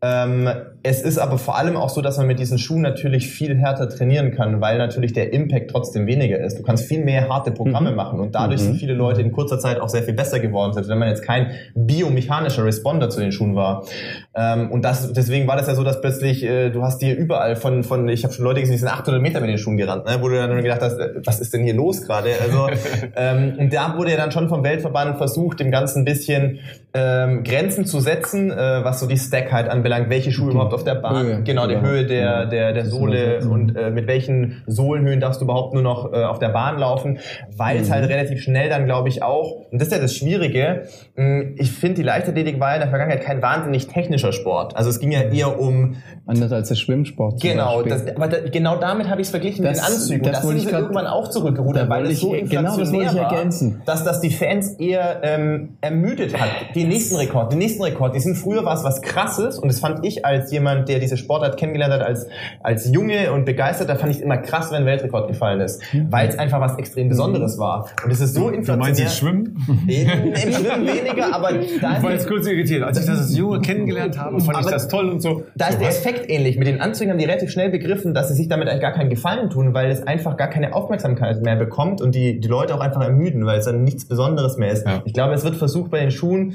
[0.02, 0.48] Ähm,
[0.82, 3.88] es ist aber vor allem auch so, dass man mit diesen Schuhen natürlich viel härter
[3.88, 6.58] trainieren kann, weil natürlich der Impact trotzdem weniger ist.
[6.58, 7.96] Du kannst viel mehr harte Programme mhm.
[7.96, 8.66] machen und dadurch mhm.
[8.66, 11.22] sind viele Leute in kurzer Zeit auch sehr viel besser geworden, selbst wenn man jetzt
[11.22, 13.86] kein biomechanischer Responder zu den Schuhen war.
[14.34, 17.56] Ähm, und das, deswegen war das ja so, dass plötzlich äh, du hast dir überall
[17.56, 20.04] von, von ich habe schon Leute gesehen, die sind 800 Meter mit den Schuhen gerannt,
[20.04, 20.18] ne?
[20.20, 22.30] wo du dann gedacht hast, äh, was ist denn hier los gerade?
[22.40, 22.68] Also
[23.16, 26.60] ähm, und da wurde ja dann schon vom Weltverband versucht, dem Ganzen ein bisschen
[26.96, 30.94] ähm, Grenzen zu setzen, äh, was so die Stackheit anbelangt, welche Schuhe überhaupt auf der
[30.94, 31.78] Bahn, Höhe, genau, die.
[31.78, 36.12] Höhe der, der, der Sohle und äh, mit welchen Sohlenhöhen darfst du überhaupt nur noch
[36.12, 37.18] äh, auf der Bahn laufen,
[37.54, 37.92] weil es mhm.
[37.92, 40.84] halt relativ schnell dann, glaube ich, auch, und das ist ja das Schwierige,
[41.16, 44.74] hm, ich finde, die Leichtathletik war in der Vergangenheit kein wahnsinnig technischer Sport.
[44.76, 45.96] Also es ging ja eher um...
[46.26, 47.42] Anders als der Schwimmsport.
[47.42, 50.22] Genau, das, aber da, genau damit habe ich es verglichen das, mit den Anzügen.
[50.22, 53.78] Das, das sind sie irgendwann auch zurückgerudert, weil es so genau, das ich ergänzen.
[53.78, 56.48] War, dass das die Fans eher ähm, ermüdet hat.
[56.86, 60.06] Den nächsten Rekord, den nächsten Rekord, die sind früher was was krasses und das fand
[60.06, 62.28] ich als jemand, der diese Sportart kennengelernt hat, als,
[62.62, 65.82] als Junge und Begeisterter, fand ich es immer krass, wenn ein Weltrekord gefallen ist.
[65.92, 66.12] Mhm.
[66.12, 67.88] Weil es einfach was extrem Besonderes war.
[68.04, 68.76] Und es ist so inflationär.
[68.76, 69.56] Du meinst jetzt Schwimmen?
[69.88, 71.48] In, Im Schwimmen weniger, aber
[71.80, 72.84] da Ich war jetzt kurz irritiert.
[72.84, 75.42] Als ich das als Junge kennengelernt habe, fand ich das toll und so.
[75.56, 76.56] Da ist der Effekt ähnlich.
[76.56, 79.10] Mit den Anzügen haben die relativ schnell begriffen, dass sie sich damit eigentlich gar keinen
[79.10, 82.80] Gefallen tun, weil es einfach gar keine Aufmerksamkeit mehr bekommt und die, die Leute auch
[82.80, 84.86] einfach ermüden, weil es dann nichts Besonderes mehr ist.
[84.86, 85.02] Ja.
[85.04, 86.54] Ich glaube, es wird versucht bei den Schuhen,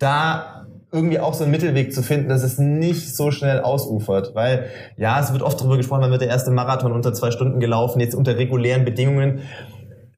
[0.00, 4.34] da irgendwie auch so einen Mittelweg zu finden, dass es nicht so schnell ausufert.
[4.34, 4.66] Weil,
[4.96, 8.00] ja, es wird oft darüber gesprochen, man wird der erste Marathon unter zwei Stunden gelaufen,
[8.00, 9.42] jetzt unter regulären Bedingungen.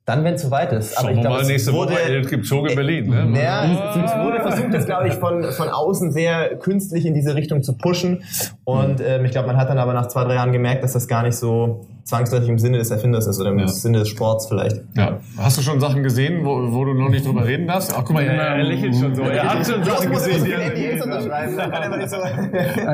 [0.04, 0.98] Dann, wenn es soweit ist.
[0.98, 3.08] Aber Schauen ich glaube, mal nächste wurde, Woche, es gibt Show in Berlin.
[3.08, 3.40] Ne?
[3.40, 3.64] Ja,
[4.04, 7.76] es wurde versucht, das glaube ich von, von außen sehr künstlich in diese Richtung zu
[7.76, 8.24] pushen.
[8.64, 11.06] Und ähm, ich glaube, man hat dann aber nach zwei, drei Jahren gemerkt, dass das
[11.06, 13.68] gar nicht so zwangsläufig im Sinne des Erfinders ist oder im ja.
[13.68, 14.82] Sinne des Sports vielleicht.
[14.96, 15.20] Ja.
[15.38, 17.92] Hast du schon Sachen gesehen, wo, wo du noch nicht drüber reden darfst?
[17.94, 19.22] Ach, guck mal, er, er lächelt schon so.
[19.32, 20.46] Er hat schon Sachen gesehen.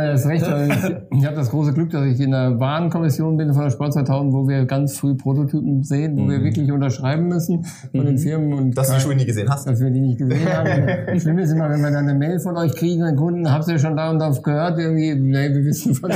[0.08, 0.46] Das ist recht.
[0.46, 3.94] Ich, ich habe das große Glück, dass ich in der Warenkommission bin von der Sport
[3.94, 6.30] 2000, wo wir ganz früh Prototypen sehen, wo mhm.
[6.30, 8.06] wir wirklich unterschreiben müssen von mhm.
[8.06, 8.52] den Firmen.
[8.52, 9.66] Und dass du die Schuhe nie gesehen hast.
[9.66, 10.68] Dass wir die nicht gesehen haben.
[11.18, 13.68] Ich Schlimme ist immer, wenn wir dann eine Mail von euch kriegen, den Kunden, habt
[13.68, 14.78] ihr schon da und da gehört?
[14.78, 16.10] Irgendwie, nee, wir wissen von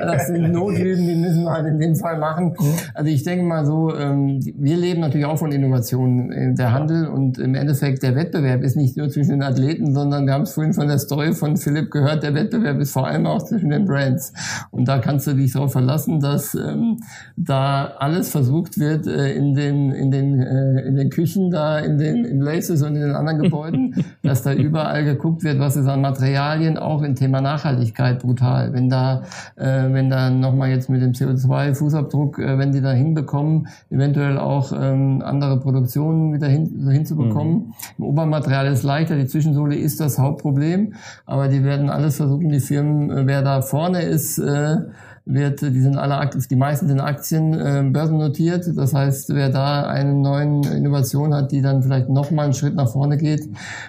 [0.00, 2.54] Das sind Not Notlügen, die müssen wir halt in dem Fall machen.
[2.94, 6.32] Also ich denke mal so, ähm, wir leben natürlich auch von Innovationen.
[6.32, 10.26] in Der Handel und im Endeffekt der Wettbewerb ist nicht nur zwischen den Athleten, sondern
[10.26, 13.26] wir haben es vorhin von der Story von Philipp gehört, der Wettbewerb ist vor allem
[13.26, 14.32] auch zwischen den Brands.
[14.70, 16.98] Und da kannst du dich darauf verlassen, dass ähm,
[17.36, 21.98] da alles versucht wird äh, in den in den äh, in den Küchen da in
[21.98, 25.86] den in Laces und in den anderen Gebäuden, dass da überall geguckt wird, was ist
[25.86, 28.72] an Materialien auch im Thema Nachhaltigkeit brutal.
[28.72, 29.22] Wenn da
[29.56, 34.38] äh, wenn da noch mal jetzt mit dem CO2-Fußabdruck, äh, wenn die da hinbekommen, eventuell
[34.38, 37.54] auch ähm, andere Produktionen wieder hin, hinzubekommen.
[37.54, 37.72] Mhm.
[37.98, 40.94] Im Obermaterial ist leichter, die Zwischensohle ist das Hauptproblem,
[41.26, 44.76] aber die werden alles versuchen, die Firmen, äh, wer da vorne ist, äh,
[45.24, 48.66] wird, die sind alle aktiv, die meisten sind Aktien äh, börsennotiert.
[48.76, 52.74] Das heißt, wer da eine neue Innovation hat, die dann vielleicht noch mal einen Schritt
[52.74, 53.48] nach vorne geht,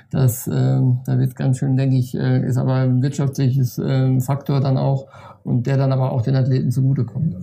[0.10, 4.60] das, äh, da wird ganz schön, denke ich, äh, ist aber ein wirtschaftliches äh, Faktor
[4.60, 5.08] dann auch
[5.44, 7.36] und der dann aber auch den Athleten zugutekommt.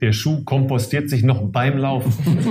[0.00, 2.10] Der Schuh kompostiert sich noch beim Laufen.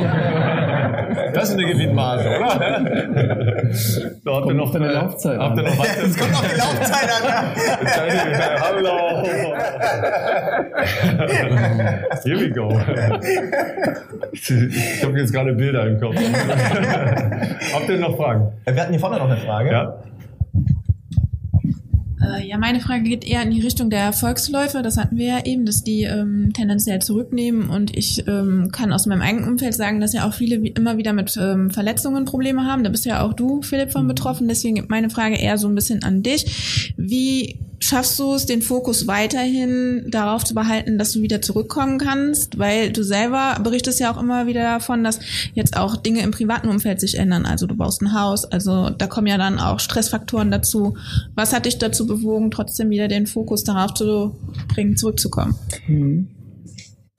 [1.33, 3.69] das ist eine Gewinnmarge, oder?
[4.23, 5.39] So, habt ihr noch eine Laufzeit?
[5.39, 5.97] Habt ihr noch was?
[6.03, 7.23] Es kommt noch die Laufzeit an.
[8.61, 9.23] Hallo.
[12.23, 12.79] Here we go.
[14.31, 16.15] Ich habe jetzt gerade Bilder im Kopf.
[17.73, 18.51] Habt ihr noch Fragen?
[18.65, 19.71] Wir hatten hier vorne noch eine Frage.
[19.71, 19.97] Ja.
[22.21, 24.81] Äh, ja, meine Frage geht eher in die Richtung der Erfolgsläufe.
[24.81, 27.69] Das hatten wir ja eben, dass die ähm, tendenziell zurücknehmen.
[27.69, 31.13] Und ich ähm, kann aus meinem eigenen Umfeld sagen, dass ja auch viele immer wieder
[31.13, 32.83] mit ähm, Verletzungen Probleme haben.
[32.83, 34.09] Da bist ja auch du, Philipp, von mhm.
[34.09, 34.47] betroffen.
[34.47, 36.93] Deswegen meine Frage eher so ein bisschen an dich.
[36.97, 42.59] Wie schaffst du es, den Fokus weiterhin darauf zu behalten, dass du wieder zurückkommen kannst?
[42.59, 45.19] Weil du selber berichtest ja auch immer wieder davon, dass
[45.53, 47.45] jetzt auch Dinge im privaten Umfeld sich ändern.
[47.45, 50.97] Also du baust ein Haus, also da kommen ja dann auch Stressfaktoren dazu.
[51.35, 54.35] Was hat dich dazu bewogen, trotzdem wieder den Fokus darauf zu
[54.67, 55.55] bringen, zurückzukommen?
[55.87, 56.27] Mhm.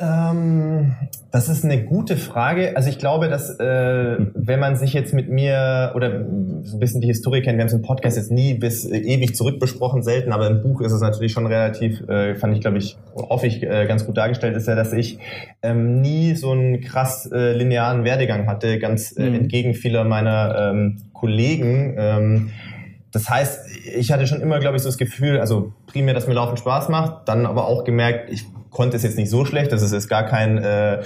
[0.01, 0.95] Ähm,
[1.31, 2.75] das ist eine gute Frage.
[2.75, 6.25] Also ich glaube, dass äh, wenn man sich jetzt mit mir oder
[6.63, 8.97] so ein bisschen die Historie kennt, wir haben es im Podcast jetzt nie bis äh,
[8.97, 12.63] ewig zurück besprochen, selten, aber im Buch ist es natürlich schon relativ, äh, fand ich,
[12.63, 15.19] glaube ich, hoffe ich, äh, ganz gut dargestellt, ist ja, dass ich
[15.63, 19.35] ähm, nie so einen krass äh, linearen Werdegang hatte, ganz äh, mhm.
[19.35, 21.95] entgegen vieler meiner ähm, Kollegen.
[21.99, 22.51] Ähm,
[23.13, 23.67] das heißt,
[23.97, 26.89] ich hatte schon immer, glaube ich, so das Gefühl, also primär, dass mir Laufen Spaß
[26.89, 30.09] macht, dann aber auch gemerkt, ich konnte es jetzt nicht so schlecht, das ist jetzt
[30.09, 31.03] gar kein äh,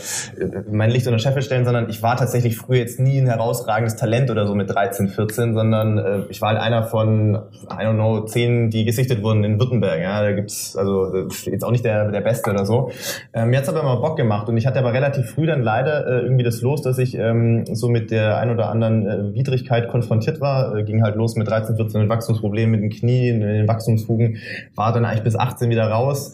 [0.71, 4.31] mein Licht unter Scheffel stellen, sondern ich war tatsächlich früher jetzt nie ein herausragendes Talent
[4.31, 8.21] oder so mit 13, 14, sondern äh, ich war halt einer von, I don't know,
[8.25, 10.01] zehn, die gesichtet wurden in Württemberg.
[10.01, 12.91] Ja, da gibt's also jetzt auch nicht der, der Beste oder so.
[13.33, 16.07] Ähm, mir hat's aber immer Bock gemacht und ich hatte aber relativ früh dann leider
[16.07, 19.89] äh, irgendwie das Los, dass ich ähm, so mit der ein oder anderen äh, Widrigkeit
[19.89, 20.77] konfrontiert war.
[20.77, 24.39] Äh, ging halt los mit 13, 14 mit Wachstumsproblemen mit den Knien, den Wachstumsfugen,
[24.75, 26.33] war dann eigentlich bis 18 wieder raus.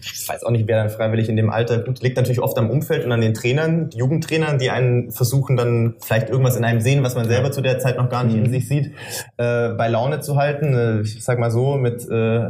[0.00, 2.70] Ich weiß auch nicht, wer dann freiwillig in dem Alter, gut, liegt natürlich oft am
[2.70, 6.80] Umfeld und an den Trainern, die Jugendtrainern, die einen versuchen dann vielleicht irgendwas in einem
[6.80, 8.44] sehen, was man selber zu der Zeit noch gar nicht mhm.
[8.44, 8.92] in sich sieht,
[9.36, 10.74] äh, bei Laune zu halten.
[10.74, 12.40] Äh, ich sag mal so, mit äh,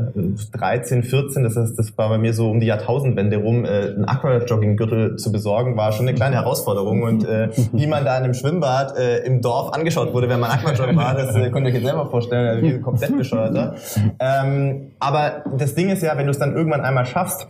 [0.52, 4.04] 13, 14, das, heißt, das war bei mir so um die Jahrtausendwende rum, äh, einen
[4.04, 8.34] Aqua-Jogging-Gürtel zu besorgen, war schon eine kleine Herausforderung und äh, wie man da in einem
[8.34, 11.74] Schwimmbad äh, im Dorf angeschaut wurde, wenn man Aquajoggen war, das äh, könnt ihr euch
[11.74, 13.74] jetzt selber vorstellen, also komplett bescheuerter.
[14.20, 17.46] Ähm, aber das Ding ist ja, wenn du es dann irgendwann einmal schaffst,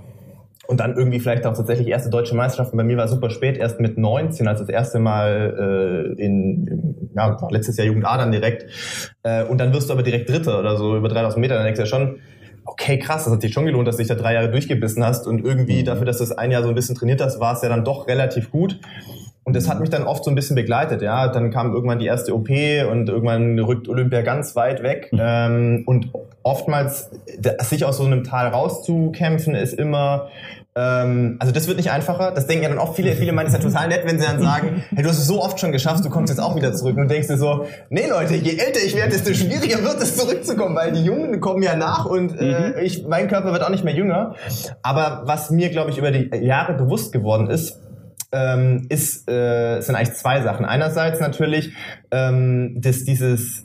[0.66, 2.76] und dann irgendwie vielleicht auch tatsächlich erste deutsche Meisterschaften.
[2.76, 7.36] Bei mir war super spät, erst mit 19, als das erste Mal äh, in, ja,
[7.50, 8.66] letztes Jahr Jugend A dann direkt.
[9.22, 11.54] Äh, und dann wirst du aber direkt Dritter oder so über 3000 Meter.
[11.54, 12.20] Dann denkst du ja schon,
[12.64, 15.26] okay, krass, das hat sich schon gelohnt, dass du dich da drei Jahre durchgebissen hast.
[15.26, 15.84] Und irgendwie mhm.
[15.84, 17.84] dafür, dass du das ein Jahr so ein bisschen trainiert hast, war es ja dann
[17.84, 18.80] doch relativ gut.
[19.44, 21.28] Und das hat mich dann oft so ein bisschen begleitet, ja.
[21.28, 25.10] Dann kam irgendwann die erste OP und irgendwann rückt Olympia ganz weit weg.
[25.12, 25.20] Mhm.
[25.20, 26.08] Ähm, und
[26.42, 27.10] oftmals,
[27.60, 30.28] sich aus so einem Tal rauszukämpfen, ist immer,
[30.76, 32.32] ähm, also das wird nicht einfacher.
[32.32, 34.40] Das denken ja dann auch viele, viele meinen es ja total nett, wenn sie dann
[34.40, 36.96] sagen, hey, du hast es so oft schon geschafft, du kommst jetzt auch wieder zurück.
[36.96, 40.74] Und denkst dir so, nee Leute, je älter ich werde, desto schwieriger wird es zurückzukommen,
[40.74, 42.78] weil die Jungen kommen ja nach und äh, mhm.
[42.82, 44.34] ich, mein Körper wird auch nicht mehr jünger.
[44.82, 47.83] Aber was mir, glaube ich, über die Jahre bewusst geworden ist,
[48.34, 50.66] ähm, ist, äh, sind eigentlich zwei Sachen.
[50.66, 51.72] Einerseits natürlich,
[52.10, 53.64] ähm, dass dieses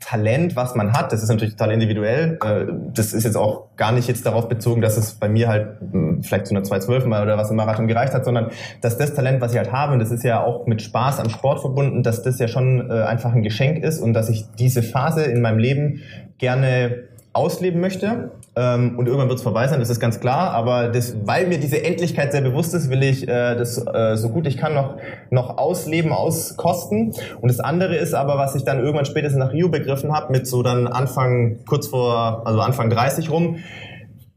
[0.00, 2.38] Talent, was man hat, das ist natürlich total individuell.
[2.44, 5.80] Äh, das ist jetzt auch gar nicht jetzt darauf bezogen, dass es bei mir halt
[5.80, 8.50] hm, vielleicht zu einer 212 mal oder was im Marathon gereicht hat, sondern
[8.82, 11.30] dass das Talent, was ich halt habe, und das ist ja auch mit Spaß am
[11.30, 14.82] Sport verbunden, dass das ja schon äh, einfach ein Geschenk ist und dass ich diese
[14.82, 16.02] Phase in meinem Leben
[16.38, 18.30] gerne ausleben möchte.
[18.56, 20.52] Ähm, und irgendwann wird es vorbei sein, das ist ganz klar.
[20.52, 24.30] Aber das, weil mir diese Endlichkeit sehr bewusst ist, will ich äh, das äh, so
[24.30, 24.96] gut ich kann noch,
[25.30, 27.12] noch ausleben, auskosten.
[27.40, 30.46] Und das andere ist aber, was ich dann irgendwann spätestens nach Rio begriffen habe, mit
[30.46, 33.58] so dann Anfang, kurz vor, also Anfang 30 rum,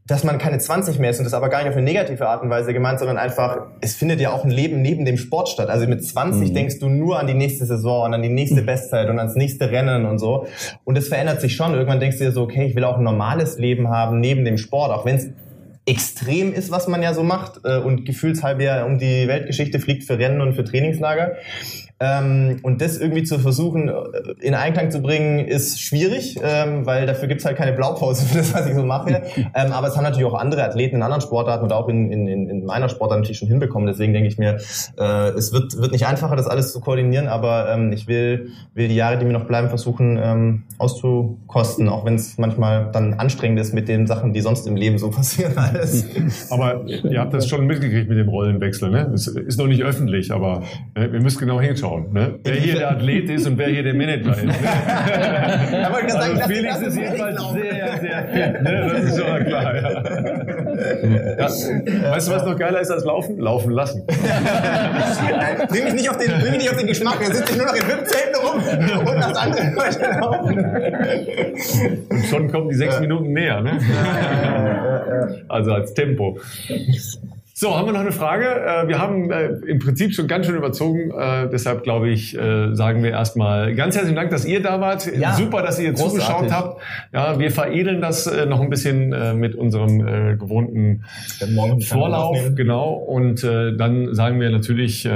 [0.08, 2.42] dass man keine 20 mehr ist und das aber gar nicht auf eine negative Art
[2.42, 5.68] und Weise gemeint, sondern einfach, es findet ja auch ein Leben neben dem Sport statt.
[5.68, 6.54] Also mit 20 mhm.
[6.54, 9.70] denkst du nur an die nächste Saison und an die nächste Bestzeit und ans nächste
[9.70, 10.46] Rennen und so.
[10.84, 11.74] Und es verändert sich schon.
[11.74, 14.56] Irgendwann denkst du dir so, okay, ich will auch ein normales Leben haben neben dem
[14.56, 15.28] Sport, auch wenn es
[15.84, 20.04] extrem ist, was man ja so macht äh, und gefühlshalb ja um die Weltgeschichte fliegt
[20.04, 21.36] für Rennen und für Trainingslager.
[22.00, 23.92] Ähm, und das irgendwie zu versuchen, äh,
[24.40, 28.54] in Einklang zu bringen, ist schwierig, ähm, weil dafür gibt's halt keine Blaupause für das,
[28.54, 29.08] was ich so mache.
[29.36, 32.28] ähm, aber es haben natürlich auch andere Athleten in anderen Sportarten und auch in, in,
[32.48, 33.88] in meiner Sportart natürlich schon hinbekommen.
[33.88, 34.58] Deswegen denke ich mir,
[34.96, 38.86] äh, es wird, wird nicht einfacher, das alles zu koordinieren, aber ähm, ich will, will
[38.86, 43.58] die Jahre, die mir noch bleiben, versuchen ähm, auszukosten, auch wenn es manchmal dann anstrengend
[43.58, 46.06] ist mit den Sachen, die sonst im Leben so passieren alles.
[46.50, 49.10] Aber ihr habt das schon mitgekriegt mit dem Rollenwechsel, ne?
[49.12, 50.62] Es ist noch nicht öffentlich, aber
[50.94, 52.38] äh, wir müssen genau hinschauen anschauen, ne?
[52.44, 54.44] wer hier der Athlet ist und wer hier der Manager ist.
[54.44, 54.54] Ne?
[55.86, 58.62] Aber gesagt, also Felix ist jedenfalls sehr, sehr fit.
[58.62, 58.90] Ne?
[58.92, 59.74] Das ist schon klar.
[59.74, 59.82] Ja.
[61.38, 61.44] Ja.
[62.10, 63.38] Weißt du, was noch geiler ist als Laufen?
[63.38, 64.04] Laufen lassen.
[65.68, 67.18] bring, mich nicht auf den, bring mich nicht auf den Geschmack.
[67.20, 70.58] Dann sitze ich nur noch in VIP-Zelten rum und das andere Leute laufen.
[72.10, 73.60] Und schon kommen die sechs Minuten näher.
[73.60, 73.78] Ne?
[75.48, 76.38] Also als Tempo.
[77.60, 78.44] So, haben wir noch eine Frage?
[78.44, 81.10] Äh, wir haben äh, im Prinzip schon ganz schön überzogen.
[81.10, 82.38] Äh, deshalb glaube ich,
[82.72, 85.10] sagen wir erstmal ganz herzlichen Dank, dass ihr da wart.
[85.12, 86.20] Ja, Super, dass ihr großartig.
[86.20, 86.80] zugeschaut habt.
[87.12, 91.04] Ja, wir veredeln das noch ein bisschen mit unserem gewohnten
[91.84, 92.38] Vorlauf.
[92.54, 92.92] Genau.
[92.92, 95.08] Und dann sagen wir natürlich,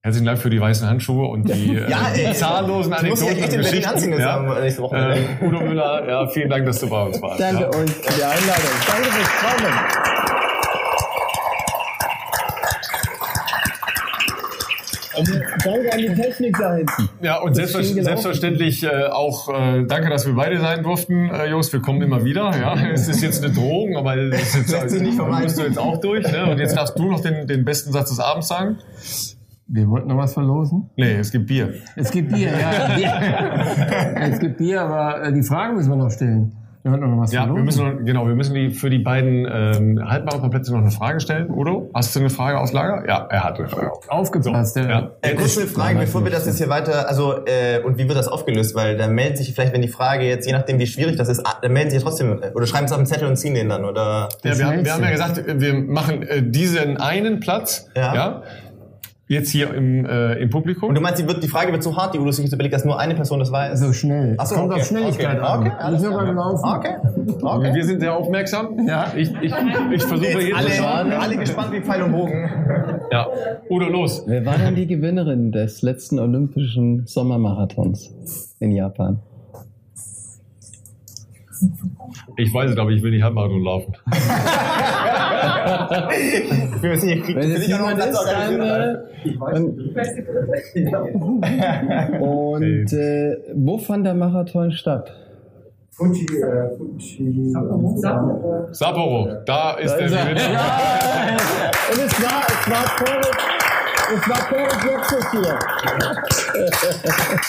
[0.00, 4.60] Herzlichen Dank für die weißen Handschuhe und die, ja, äh, zahllosen Anekdoten Berlin anziehen ja.
[4.60, 4.96] nächste Woche.
[4.96, 7.40] Äh, Udo Müller, ja, vielen Dank, dass du bei uns warst.
[7.40, 7.68] Danke ja.
[7.68, 8.70] euch für die Einladung.
[8.86, 10.07] Danke fürs Kommen.
[15.64, 17.08] Danke an die Technik hinten.
[17.22, 21.72] Ja, und selbstver selbstverständlich äh, auch äh, danke, dass wir beide sein durften, äh, Jungs.
[21.72, 22.50] Wir kommen immer wieder.
[22.58, 25.98] Ja, es ist jetzt eine Drohung, aber es ist jetzt, nicht musst du jetzt auch
[26.00, 26.30] durch.
[26.30, 26.50] Ne?
[26.50, 28.78] Und jetzt darfst du noch den, den besten Satz des Abends sagen.
[29.70, 30.88] Wir wollten noch was verlosen?
[30.96, 31.74] Nee, es gibt Bier.
[31.94, 34.14] Es gibt Bier, ja.
[34.14, 36.56] es gibt Bier, aber äh, die Fragen müssen wir noch stellen.
[36.88, 40.00] Wir hatten noch was ja, wir müssen genau, wir müssen die für die beiden ähm,
[40.08, 41.50] Halbmarathonplätze noch eine Frage stellen.
[41.50, 43.06] Udo, hast du eine Frage aus Lager?
[43.06, 43.92] Ja, er hat eine Frage.
[44.08, 45.10] Aufgepasst, so, ja.
[45.20, 48.16] Äh, kurz eine Frage, bevor wir das jetzt hier weiter, also äh, und wie wird
[48.16, 48.74] das aufgelöst?
[48.74, 51.42] Weil da melden sich vielleicht, wenn die Frage jetzt, je nachdem wie schwierig das ist,
[51.62, 54.28] dann melden sich trotzdem oder schreiben es auf den Zettel und ziehen den dann oder?
[54.42, 58.14] Ja, wir haben, wir haben ja gesagt, wir machen äh, diesen einen Platz, ja.
[58.14, 58.42] ja
[59.28, 60.88] Jetzt hier im, äh, im Publikum.
[60.88, 62.74] Und du meinst, die, wird, die Frage wird so hart, die Udo sich jetzt überlegt,
[62.74, 63.78] dass nur eine Person das weiß?
[63.78, 64.34] So schnell.
[64.38, 64.80] Ach so, Kommt okay.
[64.80, 65.46] auf Schnelligkeit okay.
[65.46, 65.60] an.
[65.60, 66.24] Okay, alles klar.
[66.24, 66.64] beim Laufen.
[66.66, 66.94] Okay.
[67.42, 67.74] okay.
[67.74, 68.88] Wir sind sehr aufmerksam.
[68.88, 69.12] Ja.
[69.14, 69.52] Ich, ich,
[69.92, 72.50] ich versuche jetzt alle, alle gespannt wie Pfeil und Bogen.
[73.12, 73.26] Ja.
[73.68, 74.24] Udo, los.
[74.26, 79.20] Wer war denn die Gewinnerin des letzten Olympischen Sommermarathons in Japan?
[82.38, 83.94] Ich weiß es, aber ich will nicht Halbmarathon laufen.
[86.12, 88.60] ich bin nicht, ich Wenn es jemand ist, dann...
[88.60, 88.96] Äh,
[92.18, 95.12] und äh, wo fand der Marathon statt?
[95.92, 97.50] Fuji, äh, Fuji.
[97.50, 98.68] Sapporo.
[98.70, 100.52] Sapporo, da ist da der Gewinner.
[100.52, 101.70] Ja.
[101.90, 103.36] Und es war, es war Torres,
[104.14, 105.58] es war Torres letztes hier.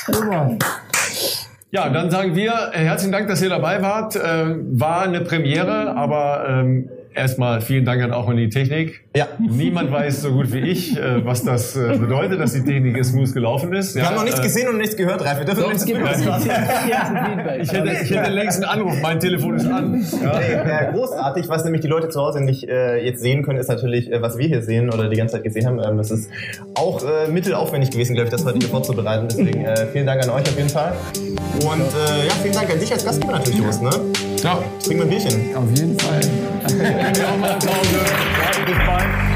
[0.06, 0.58] Super.
[1.72, 4.16] Ja, dann sagen wir äh, herzlichen Dank, dass ihr dabei wart.
[4.16, 6.90] Äh, war eine Premiere, aber ähm,
[7.20, 9.02] erstmal vielen Dank an auch an die Technik.
[9.16, 9.28] Ja.
[9.40, 13.34] Niemand weiß so gut wie ich, äh, was das äh, bedeutet, dass die Technik smooth
[13.34, 13.96] gelaufen ist.
[13.96, 15.40] Wir ja, haben noch nichts äh, gesehen und nichts gehört, Ralf.
[15.40, 16.00] Wir dürfen nichts geben.
[17.62, 19.02] Ich hätte, ich hätte längst einen Anruf.
[19.02, 20.04] Mein Telefon ist an.
[20.24, 20.40] Ja.
[20.40, 21.50] Nee, großartig.
[21.50, 24.38] Was nämlich die Leute zu Hause nicht äh, jetzt sehen können, ist natürlich, äh, was
[24.38, 25.80] wir hier sehen oder die ganze Zeit gesehen haben.
[25.84, 26.30] Ähm, das ist
[26.76, 29.28] auch äh, mittelaufwendig gewesen, glaube ich, das heute hier vorzubereiten.
[29.30, 30.94] Deswegen äh, vielen Dank an euch auf jeden Fall.
[31.64, 33.82] Und äh, ja, vielen Dank an dich als Gastgeber natürlich, Jost.
[33.82, 33.90] Ne?
[34.44, 34.60] Ja.
[34.84, 35.56] Trinken wir ein Bierchen.
[35.56, 36.20] Auf jeden Fall.
[37.12, 39.29] Danke auch mal